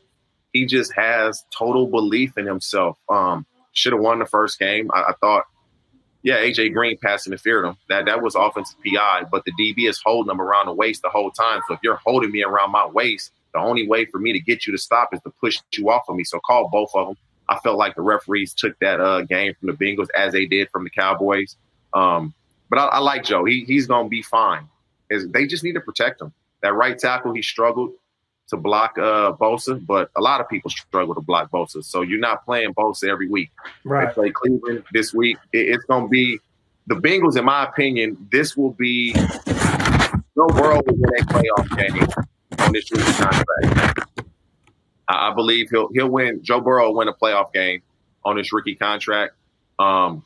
He 0.53 0.67
just 0.67 0.93
has 0.95 1.45
total 1.57 1.87
belief 1.87 2.37
in 2.37 2.47
himself. 2.47 2.99
Um, 3.09 3.47
should 3.73 3.93
have 3.93 4.03
won 4.03 4.19
the 4.19 4.27
first 4.27 4.59
game. 4.59 4.91
I, 4.93 5.03
I 5.03 5.13
thought 5.21 5.45
yeah, 6.23 6.37
AJ 6.37 6.73
Green 6.73 6.97
pass 6.99 7.27
interfered 7.27 7.65
him. 7.65 7.77
That 7.89 8.07
that 8.07 8.23
was 8.23 8.35
offensive 8.35 8.77
PI, 8.85 9.25
but 9.31 9.45
the 9.45 9.53
DB 9.53 9.89
is 9.89 10.01
holding 10.05 10.31
him 10.31 10.41
around 10.41 10.67
the 10.67 10.73
waist 10.73 11.03
the 11.03 11.09
whole 11.09 11.31
time. 11.31 11.61
So 11.67 11.75
if 11.75 11.81
you're 11.83 11.97
holding 11.97 12.31
me 12.31 12.45
around 12.45 12.71
my 12.71 12.87
waist, 12.87 13.33
the 13.53 13.61
only 13.61 13.89
way 13.89 14.05
for 14.05 14.19
me 14.19 14.33
to 14.33 14.41
get 14.41 14.67
you 14.67 14.73
to 14.73 14.79
stop 14.79 15.13
is 15.13 15.21
to 15.23 15.31
push 15.31 15.59
you 15.77 15.91
off 15.91 16.03
of 16.09 16.17
me. 16.17 16.25
So 16.25 16.39
call 16.41 16.69
both 16.71 16.91
of 16.95 17.09
them. 17.09 17.17
I 17.49 17.59
felt 17.59 17.77
like 17.77 17.97
the 17.97 18.03
referees 18.03 18.55
took 18.55 18.79
that 18.79 19.01
uh, 19.01 19.23
game 19.23 19.55
from 19.59 19.67
the 19.67 19.73
Bengals 19.73 20.07
as 20.17 20.33
they 20.33 20.47
did 20.47 20.71
from 20.71 20.85
the 20.85 20.91
Cowboys. 20.91 21.57
Um, 21.93 22.35
but 22.71 22.79
I, 22.79 22.87
I 22.87 22.99
like 23.01 23.25
Joe. 23.25 23.45
He 23.45 23.65
he's 23.65 23.87
gonna 23.87 24.09
be 24.09 24.23
fine. 24.23 24.69
Is 25.11 25.29
they 25.29 25.47
just 25.47 25.65
need 25.65 25.75
to 25.75 25.81
protect 25.81 26.21
him. 26.21 26.33
That 26.63 26.75
right 26.75 26.97
tackle, 26.97 27.35
he 27.35 27.43
struggled 27.43 27.95
to 28.53 28.57
block 28.57 28.97
uh, 28.99 29.33
Bosa, 29.33 29.85
but 29.85 30.11
a 30.17 30.21
lot 30.21 30.41
of 30.41 30.49
people 30.49 30.71
struggle 30.71 31.15
to 31.15 31.21
block 31.21 31.51
Bosa. 31.51 31.83
So 31.85 32.03
you're 32.03 32.21
not 32.21 32.45
playing 32.45 32.73
Bosa 32.75 33.09
every 33.09 33.29
week. 33.29 33.51
They 33.85 33.91
Right. 33.91 34.15
play 34.15 34.31
Cleveland 34.31 34.85
this 34.93 35.13
week. 35.13 35.37
It- 35.53 35.69
it's 35.69 35.85
going 35.85 36.05
to 36.05 36.09
be 36.09 36.39
the 36.87 36.95
Bengals, 36.95 37.37
in 37.37 37.45
my 37.45 37.65
opinion. 37.65 38.17
This 38.31 38.57
will 38.57 38.73
be 38.73 39.13
Joe 39.15 40.47
Burrow 40.49 40.81
will 40.87 40.97
win 40.97 41.11
a 41.21 41.25
playoff 41.27 41.77
game 41.77 42.07
on 42.61 42.73
this 42.73 42.91
rookie 42.91 43.13
contract. 43.13 44.01
I, 45.09 45.31
I 45.31 45.35
believe 45.35 45.69
he'll 45.71 45.89
he'll 45.93 46.09
win. 46.09 46.43
Joe 46.43 46.61
Burrow 46.61 46.87
will 46.89 46.97
win 46.97 47.09
a 47.09 47.13
playoff 47.13 47.53
game 47.53 47.83
on 48.25 48.37
this 48.37 48.53
rookie 48.53 48.75
contract. 48.77 49.35
Um, 49.79 50.25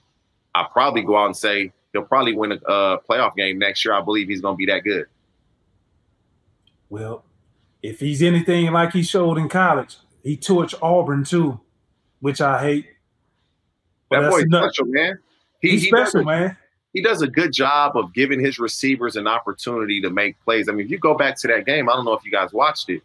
I 0.55 0.67
probably 0.73 1.03
go 1.03 1.17
out 1.17 1.27
and 1.27 1.37
say 1.37 1.73
he'll 1.93 2.03
probably 2.03 2.35
win 2.35 2.53
a 2.53 2.57
uh, 2.69 2.99
playoff 3.09 3.35
game 3.37 3.59
next 3.59 3.85
year. 3.85 3.95
I 3.95 4.01
believe 4.03 4.29
he's 4.29 4.41
going 4.41 4.55
to 4.55 4.59
be 4.59 4.67
that 4.67 4.85
good. 4.85 5.07
Well, 6.89 7.25
if 7.89 8.01
he's 8.01 8.23
anything 8.23 8.73
like 8.73 8.93
he 8.93 9.03
showed 9.03 9.39
in 9.39 9.49
college, 9.49 9.97
he 10.23 10.37
torched 10.37 10.75
Auburn 10.83 11.25
too, 11.25 11.61
which 12.21 12.41
I 12.41 12.61
hate. 12.63 12.87
But 14.09 14.23
That 14.23 14.31
boy's 14.31 14.45
special, 14.45 14.87
man. 14.87 15.19
He, 15.61 15.71
He's 15.71 15.85
he 15.85 15.91
does 15.91 16.11
special, 16.11 16.29
a- 16.29 16.33
man. 16.41 16.57
he 16.93 17.03
does 17.03 17.23
a 17.23 17.27
good 17.29 17.53
job 17.53 17.97
of 17.97 18.13
giving 18.13 18.41
his 18.41 18.59
receivers 18.59 19.17
an 19.17 19.27
opportunity 19.27 20.01
to 20.03 20.11
make 20.11 20.39
plays. 20.45 20.69
I 20.69 20.73
mean, 20.73 20.87
if 20.87 20.91
you 20.93 20.99
go 20.99 21.15
back 21.15 21.37
to 21.41 21.49
that 21.49 21.67
game, 21.67 21.89
I 21.89 21.93
don't 21.93 22.05
know 22.05 22.13
if 22.13 22.25
you 22.25 22.31
guys 22.31 22.53
watched 22.53 22.89
it. 22.91 23.03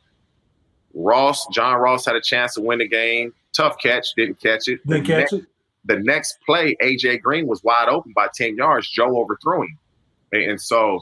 Ross, 0.93 1.47
John 1.53 1.79
Ross 1.79 2.05
had 2.05 2.15
a 2.15 2.21
chance 2.21 2.55
to 2.55 2.61
win 2.61 2.79
the 2.79 2.87
game. 2.87 3.33
Tough 3.53 3.77
catch, 3.81 4.13
didn't 4.15 4.39
catch 4.41 4.67
it. 4.67 4.85
Didn't 4.85 5.03
the 5.03 5.07
catch 5.07 5.19
next, 5.31 5.33
it. 5.33 5.45
The 5.85 5.99
next 5.99 6.37
play, 6.45 6.75
AJ 6.81 7.21
Green 7.21 7.47
was 7.47 7.63
wide 7.63 7.87
open 7.89 8.11
by 8.13 8.27
10 8.33 8.55
yards. 8.57 8.89
Joe 8.89 9.17
overthrew 9.17 9.63
him. 9.63 9.77
And 10.33 10.61
so 10.61 11.01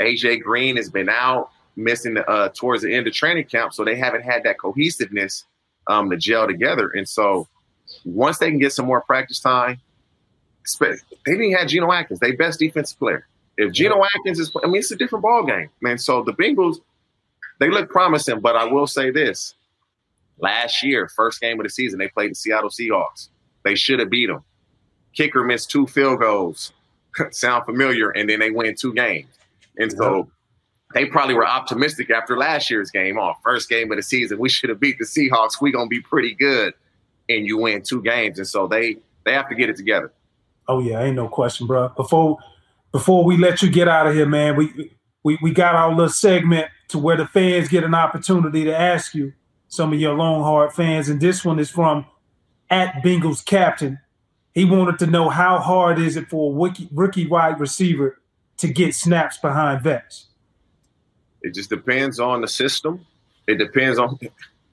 AJ 0.00 0.42
Green 0.42 0.76
has 0.76 0.90
been 0.90 1.08
out, 1.08 1.50
missing 1.76 2.14
the, 2.14 2.28
uh, 2.28 2.48
towards 2.50 2.82
the 2.82 2.94
end 2.94 3.06
of 3.06 3.12
training 3.12 3.44
camp. 3.44 3.72
So 3.72 3.84
they 3.84 3.96
haven't 3.96 4.22
had 4.22 4.44
that 4.44 4.58
cohesiveness 4.58 5.44
um, 5.86 6.10
to 6.10 6.16
gel 6.16 6.46
together. 6.46 6.90
And 6.90 7.08
so 7.08 7.48
once 8.04 8.38
they 8.38 8.50
can 8.50 8.58
get 8.58 8.72
some 8.72 8.86
more 8.86 9.00
practice 9.00 9.40
time, 9.40 9.80
they 10.80 10.96
didn't 11.26 11.54
have 11.54 11.68
Geno 11.68 11.92
Atkins, 11.92 12.20
their 12.20 12.36
best 12.36 12.58
defensive 12.58 12.98
player. 12.98 13.26
If 13.56 13.72
Geno 13.72 14.02
Atkins 14.16 14.38
is, 14.38 14.52
I 14.62 14.66
mean, 14.66 14.76
it's 14.76 14.90
a 14.90 14.96
different 14.96 15.22
ball 15.22 15.44
game, 15.44 15.68
man. 15.80 15.98
So 15.98 16.22
the 16.22 16.32
Bengals, 16.32 16.78
they 17.58 17.68
look 17.68 17.90
promising, 17.90 18.40
but 18.40 18.56
I 18.56 18.64
will 18.64 18.86
say 18.86 19.10
this: 19.10 19.54
last 20.38 20.82
year, 20.82 21.08
first 21.08 21.40
game 21.40 21.58
of 21.60 21.64
the 21.64 21.70
season, 21.70 21.98
they 21.98 22.08
played 22.08 22.30
the 22.30 22.34
Seattle 22.34 22.70
Seahawks. 22.70 23.28
They 23.64 23.74
should 23.74 24.00
have 24.00 24.10
beat 24.10 24.26
them. 24.26 24.42
kicker 25.14 25.44
missed 25.44 25.70
two 25.70 25.86
field 25.86 26.20
goals. 26.20 26.72
Sound 27.30 27.64
familiar? 27.64 28.10
And 28.10 28.28
then 28.28 28.40
they 28.40 28.50
win 28.50 28.74
two 28.74 28.94
games. 28.94 29.28
And 29.78 29.92
so 29.92 30.28
they 30.94 31.06
probably 31.06 31.34
were 31.34 31.46
optimistic 31.46 32.10
after 32.10 32.36
last 32.36 32.70
year's 32.70 32.90
game. 32.90 33.18
Oh, 33.18 33.34
first 33.42 33.68
game 33.68 33.90
of 33.90 33.96
the 33.96 34.02
season, 34.02 34.38
we 34.38 34.48
should 34.48 34.70
have 34.70 34.80
beat 34.80 34.98
the 34.98 35.04
Seahawks. 35.04 35.60
We 35.60 35.72
gonna 35.72 35.88
be 35.88 36.00
pretty 36.00 36.34
good. 36.34 36.74
And 37.28 37.46
you 37.46 37.56
win 37.58 37.82
two 37.82 38.02
games, 38.02 38.38
and 38.38 38.46
so 38.46 38.66
they 38.66 38.96
they 39.24 39.32
have 39.32 39.48
to 39.48 39.54
get 39.54 39.70
it 39.70 39.76
together. 39.76 40.12
Oh 40.68 40.80
yeah, 40.80 41.02
ain't 41.02 41.16
no 41.16 41.28
question, 41.28 41.66
bro. 41.66 41.88
Before 41.90 42.38
before 42.90 43.24
we 43.24 43.36
let 43.36 43.62
you 43.62 43.70
get 43.70 43.88
out 43.88 44.06
of 44.06 44.14
here, 44.14 44.26
man, 44.26 44.56
we 44.56 44.92
we 45.22 45.38
we 45.42 45.52
got 45.52 45.74
our 45.74 45.90
little 45.90 46.08
segment 46.08 46.66
to 46.88 46.98
where 46.98 47.16
the 47.16 47.26
fans 47.26 47.68
get 47.68 47.84
an 47.84 47.94
opportunity 47.94 48.64
to 48.64 48.76
ask 48.76 49.14
you 49.14 49.32
some 49.68 49.92
of 49.92 49.98
your 49.98 50.14
Longhorn 50.14 50.70
fans, 50.70 51.08
and 51.08 51.20
this 51.20 51.44
one 51.44 51.58
is 51.58 51.70
from 51.70 52.04
at 52.70 53.02
Bengals 53.02 53.44
captain. 53.44 53.98
He 54.52 54.66
wanted 54.66 54.98
to 54.98 55.06
know 55.06 55.30
how 55.30 55.58
hard 55.58 55.98
is 55.98 56.16
it 56.16 56.28
for 56.28 56.52
a 56.52 56.74
rookie 56.92 57.26
wide 57.26 57.58
receiver 57.58 58.18
to 58.58 58.68
get 58.68 58.94
snaps 58.94 59.38
behind 59.38 59.82
vets. 59.82 60.28
It 61.42 61.54
just 61.54 61.70
depends 61.70 62.20
on 62.20 62.40
the 62.40 62.48
system. 62.48 63.04
It 63.46 63.58
depends 63.58 63.98
on 63.98 64.18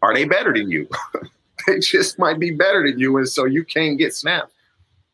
are 0.01 0.13
they 0.13 0.26
better 0.26 0.53
than 0.53 0.70
you? 0.70 0.88
they 1.67 1.80
just 1.80 2.20
might 2.20 2.39
be 2.39 2.51
better 2.51 2.89
than 2.89 2.99
you, 2.99 3.17
and 3.17 3.28
so 3.28 3.45
you 3.45 3.63
can't 3.63 3.97
get 3.97 4.13
snapped. 4.13 4.51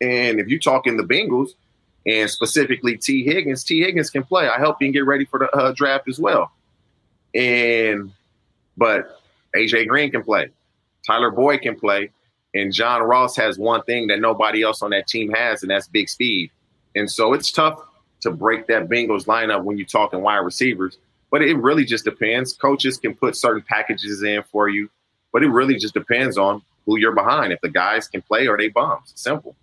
And 0.01 0.39
if 0.39 0.47
you 0.47 0.59
talk 0.59 0.85
in 0.87 0.97
the 0.97 1.03
Bengals, 1.03 1.51
and 2.05 2.29
specifically 2.29 2.97
Tee 2.97 3.23
Higgins, 3.23 3.63
Tee 3.63 3.81
Higgins 3.81 4.09
can 4.09 4.23
play. 4.23 4.47
I 4.47 4.59
help 4.59 4.81
him 4.81 4.91
get 4.91 5.05
ready 5.05 5.25
for 5.25 5.39
the 5.39 5.49
uh, 5.55 5.71
draft 5.71 6.07
as 6.07 6.19
well. 6.19 6.51
And 7.33 8.11
but 8.77 9.19
AJ 9.55 9.87
Green 9.87 10.11
can 10.11 10.23
play, 10.23 10.49
Tyler 11.05 11.31
Boyd 11.31 11.61
can 11.61 11.79
play, 11.79 12.11
and 12.53 12.71
John 12.71 13.01
Ross 13.01 13.35
has 13.37 13.57
one 13.57 13.83
thing 13.83 14.07
that 14.07 14.19
nobody 14.19 14.61
else 14.61 14.81
on 14.81 14.91
that 14.91 15.07
team 15.07 15.31
has, 15.31 15.61
and 15.61 15.71
that's 15.71 15.87
big 15.87 16.09
speed. 16.09 16.51
And 16.95 17.09
so 17.09 17.33
it's 17.33 17.51
tough 17.51 17.81
to 18.21 18.31
break 18.31 18.67
that 18.67 18.87
Bengals 18.87 19.25
lineup 19.25 19.63
when 19.63 19.77
you're 19.77 19.87
talking 19.87 20.21
wide 20.21 20.37
receivers. 20.37 20.97
But 21.35 21.41
it 21.41 21.57
really 21.57 21.83
just 21.83 22.05
depends. 22.05 22.53
Coaches 22.53 22.97
can 22.97 23.13
put 23.13 23.35
certain 23.35 23.61
packages 23.61 24.23
in 24.23 24.41
for 24.53 24.69
you, 24.69 24.89
but 25.33 25.43
it 25.43 25.49
really 25.49 25.75
just 25.75 25.93
depends 25.93 26.37
on 26.37 26.61
who 26.85 26.97
you're 26.97 27.11
behind. 27.13 27.51
If 27.51 27.59
the 27.59 27.67
guys 27.67 28.07
can 28.07 28.21
play 28.21 28.47
or 28.47 28.57
they 28.57 28.69
bombs. 28.69 29.11
Simple. 29.15 29.53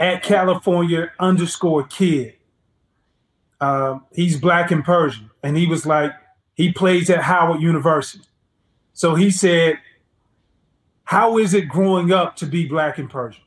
At 0.00 0.24
California 0.24 1.12
underscore 1.20 1.84
kid. 1.84 2.34
Um, 3.60 4.04
he's 4.12 4.36
black 4.36 4.72
and 4.72 4.84
Persian. 4.84 5.30
And 5.44 5.56
he 5.56 5.68
was 5.68 5.86
like, 5.86 6.10
he 6.54 6.72
plays 6.72 7.08
at 7.08 7.22
Howard 7.22 7.62
University. 7.62 8.24
So 8.94 9.14
he 9.14 9.30
said, 9.30 9.78
How 11.04 11.38
is 11.38 11.54
it 11.54 11.68
growing 11.68 12.10
up 12.10 12.34
to 12.38 12.46
be 12.46 12.66
black 12.66 12.98
and 12.98 13.08
Persian? 13.08 13.44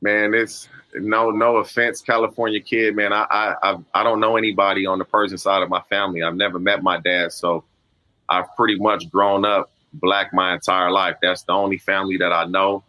Man, 0.00 0.32
it's 0.32 0.68
no 0.94 1.30
no 1.30 1.56
offense, 1.56 2.00
California 2.00 2.60
kid, 2.60 2.94
man. 2.94 3.12
I 3.12 3.26
I 3.62 3.76
I 3.94 4.02
don't 4.04 4.20
know 4.20 4.36
anybody 4.36 4.86
on 4.86 4.98
the 4.98 5.04
Persian 5.04 5.38
side 5.38 5.62
of 5.62 5.68
my 5.68 5.82
family. 5.90 6.22
I've 6.22 6.36
never 6.36 6.58
met 6.58 6.82
my 6.82 6.98
dad, 6.98 7.32
so 7.32 7.64
I've 8.28 8.54
pretty 8.56 8.78
much 8.78 9.10
grown 9.10 9.44
up 9.44 9.70
black 9.92 10.32
my 10.32 10.54
entire 10.54 10.90
life. 10.90 11.16
That's 11.20 11.42
the 11.42 11.52
only 11.52 11.78
family 11.78 12.16
that 12.18 12.32
I 12.32 12.44
know, 12.44 12.84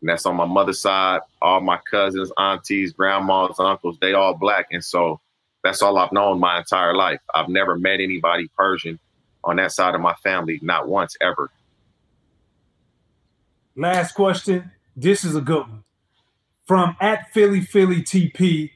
and 0.00 0.08
that's 0.08 0.24
on 0.24 0.36
my 0.36 0.44
mother's 0.44 0.80
side. 0.80 1.20
All 1.40 1.60
my 1.60 1.78
cousins, 1.90 2.30
aunties, 2.38 2.92
grandmas, 2.92 3.58
uncles, 3.58 3.98
they 4.00 4.12
all 4.12 4.34
black, 4.34 4.68
and 4.70 4.84
so 4.84 5.20
that's 5.64 5.82
all 5.82 5.98
I've 5.98 6.12
known 6.12 6.38
my 6.38 6.58
entire 6.58 6.94
life. 6.94 7.20
I've 7.34 7.48
never 7.48 7.76
met 7.76 8.00
anybody 8.00 8.48
Persian 8.56 8.98
on 9.44 9.56
that 9.56 9.72
side 9.72 9.94
of 9.94 10.00
my 10.00 10.14
family, 10.14 10.60
not 10.62 10.88
once 10.88 11.16
ever. 11.20 11.50
Last 13.74 14.12
question. 14.14 14.70
This 14.94 15.24
is 15.24 15.34
a 15.34 15.40
good 15.40 15.66
one 15.68 15.84
from 16.72 16.96
at 17.02 17.30
Philly 17.34 17.60
Philly 17.60 18.00
TP. 18.02 18.70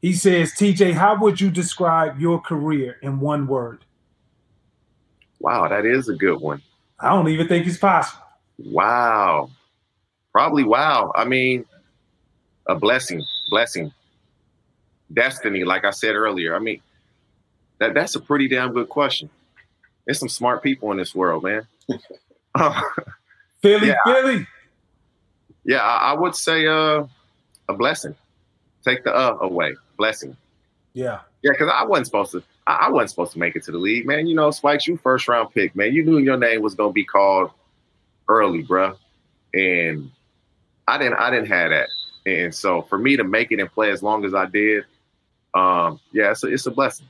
He 0.00 0.14
says, 0.14 0.52
TJ, 0.52 0.94
how 0.94 1.20
would 1.20 1.38
you 1.38 1.50
describe 1.50 2.18
your 2.18 2.40
career 2.40 2.96
in 3.02 3.20
one 3.20 3.46
word? 3.46 3.84
Wow, 5.40 5.68
that 5.68 5.84
is 5.84 6.08
a 6.08 6.14
good 6.14 6.40
one. 6.40 6.62
I 6.98 7.10
don't 7.10 7.28
even 7.28 7.48
think 7.48 7.66
it's 7.66 7.76
possible. 7.76 8.24
Wow. 8.56 9.50
Probably 10.32 10.64
wow. 10.64 11.12
I 11.14 11.26
mean, 11.26 11.66
a 12.66 12.76
blessing, 12.76 13.22
blessing. 13.50 13.92
Destiny, 15.12 15.64
like 15.64 15.84
I 15.84 15.90
said 15.90 16.14
earlier. 16.14 16.56
I 16.56 16.60
mean, 16.60 16.80
that 17.76 17.92
that's 17.92 18.14
a 18.14 18.20
pretty 18.20 18.48
damn 18.48 18.72
good 18.72 18.88
question. 18.88 19.28
There's 20.06 20.18
some 20.18 20.30
smart 20.30 20.62
people 20.62 20.90
in 20.92 20.96
this 20.96 21.14
world, 21.14 21.42
man. 21.44 21.66
Philly, 23.60 23.88
yeah. 23.88 23.96
Philly 24.06 24.46
yeah, 25.64 25.82
I, 25.82 26.10
I 26.10 26.12
would 26.14 26.34
say 26.34 26.66
uh, 26.66 27.04
a 27.68 27.74
blessing. 27.74 28.14
Take 28.84 29.04
the 29.04 29.14
uh 29.14 29.36
away, 29.40 29.74
blessing. 29.96 30.36
Yeah, 30.94 31.20
yeah, 31.42 31.52
because 31.52 31.70
I 31.72 31.84
wasn't 31.84 32.06
supposed 32.06 32.32
to. 32.32 32.42
I, 32.66 32.86
I, 32.86 32.90
wasn't 32.90 33.10
supposed 33.10 33.32
to 33.32 33.38
make 33.38 33.56
it 33.56 33.62
to 33.64 33.72
the 33.72 33.78
league, 33.78 34.06
man. 34.06 34.26
You 34.26 34.34
know, 34.34 34.50
Spikes, 34.50 34.86
you 34.86 34.96
first 34.96 35.28
round 35.28 35.52
pick, 35.52 35.76
man. 35.76 35.92
You 35.92 36.04
knew 36.04 36.18
your 36.18 36.36
name 36.36 36.62
was 36.62 36.74
gonna 36.74 36.92
be 36.92 37.04
called 37.04 37.50
early, 38.28 38.64
bruh. 38.64 38.96
and 39.54 40.10
I 40.88 40.98
didn't. 40.98 41.14
I 41.14 41.30
didn't 41.30 41.48
have 41.48 41.70
that, 41.70 41.88
and 42.26 42.54
so 42.54 42.82
for 42.82 42.98
me 42.98 43.16
to 43.16 43.24
make 43.24 43.52
it 43.52 43.60
and 43.60 43.70
play 43.70 43.90
as 43.90 44.02
long 44.02 44.24
as 44.24 44.34
I 44.34 44.46
did, 44.46 44.84
um, 45.54 46.00
yeah, 46.12 46.30
it's 46.30 46.42
a, 46.42 46.48
it's 46.48 46.66
a 46.66 46.70
blessing. 46.70 47.06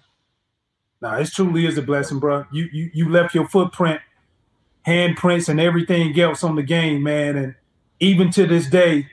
Nah, 1.01 1.19
it 1.19 1.29
truly 1.29 1.67
is 1.67 1.79
a 1.79 1.83
blessing, 1.83 2.19
bro. 2.19 2.47
You 2.53 2.69
you 2.73 2.91
you 2.93 3.09
left 3.09 3.35
your 3.35 3.49
footprint, 3.49 4.01
handprints, 4.87 5.49
and 5.49 5.61
everything 5.61 6.19
else 6.19 6.45
on 6.45 6.57
the 6.57 6.63
game, 6.63 7.03
man, 7.03 7.37
and 7.37 7.55
even 8.01 8.31
to 8.31 8.47
this 8.47 8.69
day, 8.69 9.07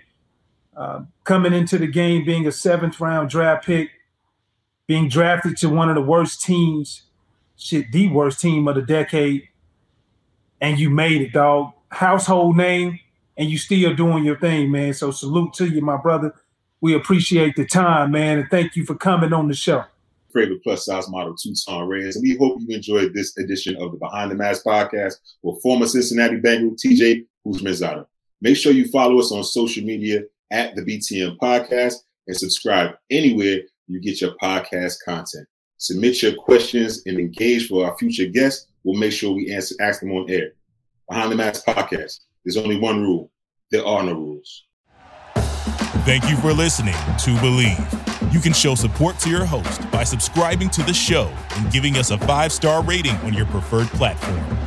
uh, 0.75 1.01
coming 1.25 1.53
into 1.53 1.77
the 1.77 1.87
game 1.87 2.25
being 2.25 2.47
a 2.47 2.51
seventh 2.51 2.99
round 2.99 3.29
draft 3.29 3.65
pick, 3.65 3.89
being 4.87 5.09
drafted 5.09 5.57
to 5.57 5.69
one 5.69 5.89
of 5.89 5.95
the 5.95 6.01
worst 6.01 6.41
teams, 6.41 7.03
shit, 7.57 7.91
the 7.91 8.07
worst 8.09 8.39
team 8.39 8.67
of 8.67 8.75
the 8.75 8.81
decade, 8.81 9.43
and 10.61 10.79
you 10.79 10.89
made 10.89 11.21
it, 11.21 11.33
dog. 11.33 11.73
Household 11.89 12.57
name, 12.57 12.99
and 13.37 13.49
you 13.49 13.57
still 13.57 13.93
doing 13.95 14.23
your 14.23 14.37
thing, 14.39 14.71
man. 14.71 14.93
So 14.93 15.11
salute 15.11 15.53
to 15.53 15.67
you, 15.67 15.81
my 15.81 15.97
brother. 15.97 16.33
We 16.79 16.93
appreciate 16.93 17.55
the 17.55 17.65
time, 17.65 18.11
man, 18.11 18.39
and 18.39 18.49
thank 18.49 18.75
you 18.75 18.85
for 18.85 18.95
coming 18.95 19.33
on 19.33 19.47
the 19.47 19.53
show. 19.53 19.83
Favorite 20.33 20.61
plus 20.63 20.85
size 20.85 21.09
model 21.09 21.35
Tucson 21.35 21.87
Reds. 21.87 22.15
And 22.17 22.23
we 22.23 22.37
hope 22.37 22.59
you 22.61 22.75
enjoyed 22.75 23.13
this 23.13 23.35
edition 23.37 23.75
of 23.77 23.91
the 23.91 23.97
Behind 23.97 24.29
the 24.29 24.35
Mask 24.35 24.63
podcast 24.63 25.15
with 25.41 25.61
former 25.61 25.87
Cincinnati 25.87 26.37
Bengal 26.37 26.75
TJ 26.75 27.25
Houshmandzadeh. 27.45 28.05
Make 28.41 28.57
sure 28.57 28.71
you 28.71 28.87
follow 28.89 29.19
us 29.19 29.31
on 29.31 29.43
social 29.43 29.83
media 29.83 30.21
at 30.51 30.75
the 30.75 30.83
BTM 30.83 31.37
Podcast 31.37 31.95
and 32.27 32.37
subscribe 32.37 32.91
anywhere 33.09 33.61
you 33.87 33.99
get 33.99 34.21
your 34.21 34.35
podcast 34.41 34.97
content. 35.03 35.47
Submit 35.77 36.21
your 36.21 36.35
questions 36.35 37.03
and 37.05 37.19
engage 37.19 37.67
for 37.67 37.85
our 37.85 37.97
future 37.97 38.25
guests. 38.25 38.67
We'll 38.83 38.99
make 38.99 39.11
sure 39.11 39.33
we 39.33 39.51
answer 39.51 39.75
ask 39.79 40.01
them 40.01 40.11
on 40.11 40.29
air. 40.29 40.51
Behind 41.09 41.31
the 41.31 41.35
Mask 41.35 41.65
Podcast. 41.65 42.19
There's 42.43 42.57
only 42.57 42.79
one 42.79 43.01
rule. 43.01 43.31
There 43.71 43.85
are 43.85 44.03
no 44.03 44.13
rules. 44.13 44.65
Thank 46.05 46.29
you 46.29 46.37
for 46.37 46.53
listening 46.53 46.93
to 46.93 47.35
Bleav. 47.41 48.33
You 48.33 48.39
can 48.39 48.53
show 48.53 48.75
support 48.75 49.19
to 49.19 49.29
your 49.29 49.45
host 49.45 49.89
by 49.91 50.03
subscribing 50.03 50.69
to 50.71 50.83
the 50.83 50.93
show 50.93 51.33
and 51.55 51.71
giving 51.71 51.97
us 51.97 52.11
a 52.11 52.17
five 52.19 52.51
star 52.51 52.83
rating 52.83 53.15
on 53.17 53.33
your 53.33 53.45
preferred 53.47 53.87
platform. 53.87 54.66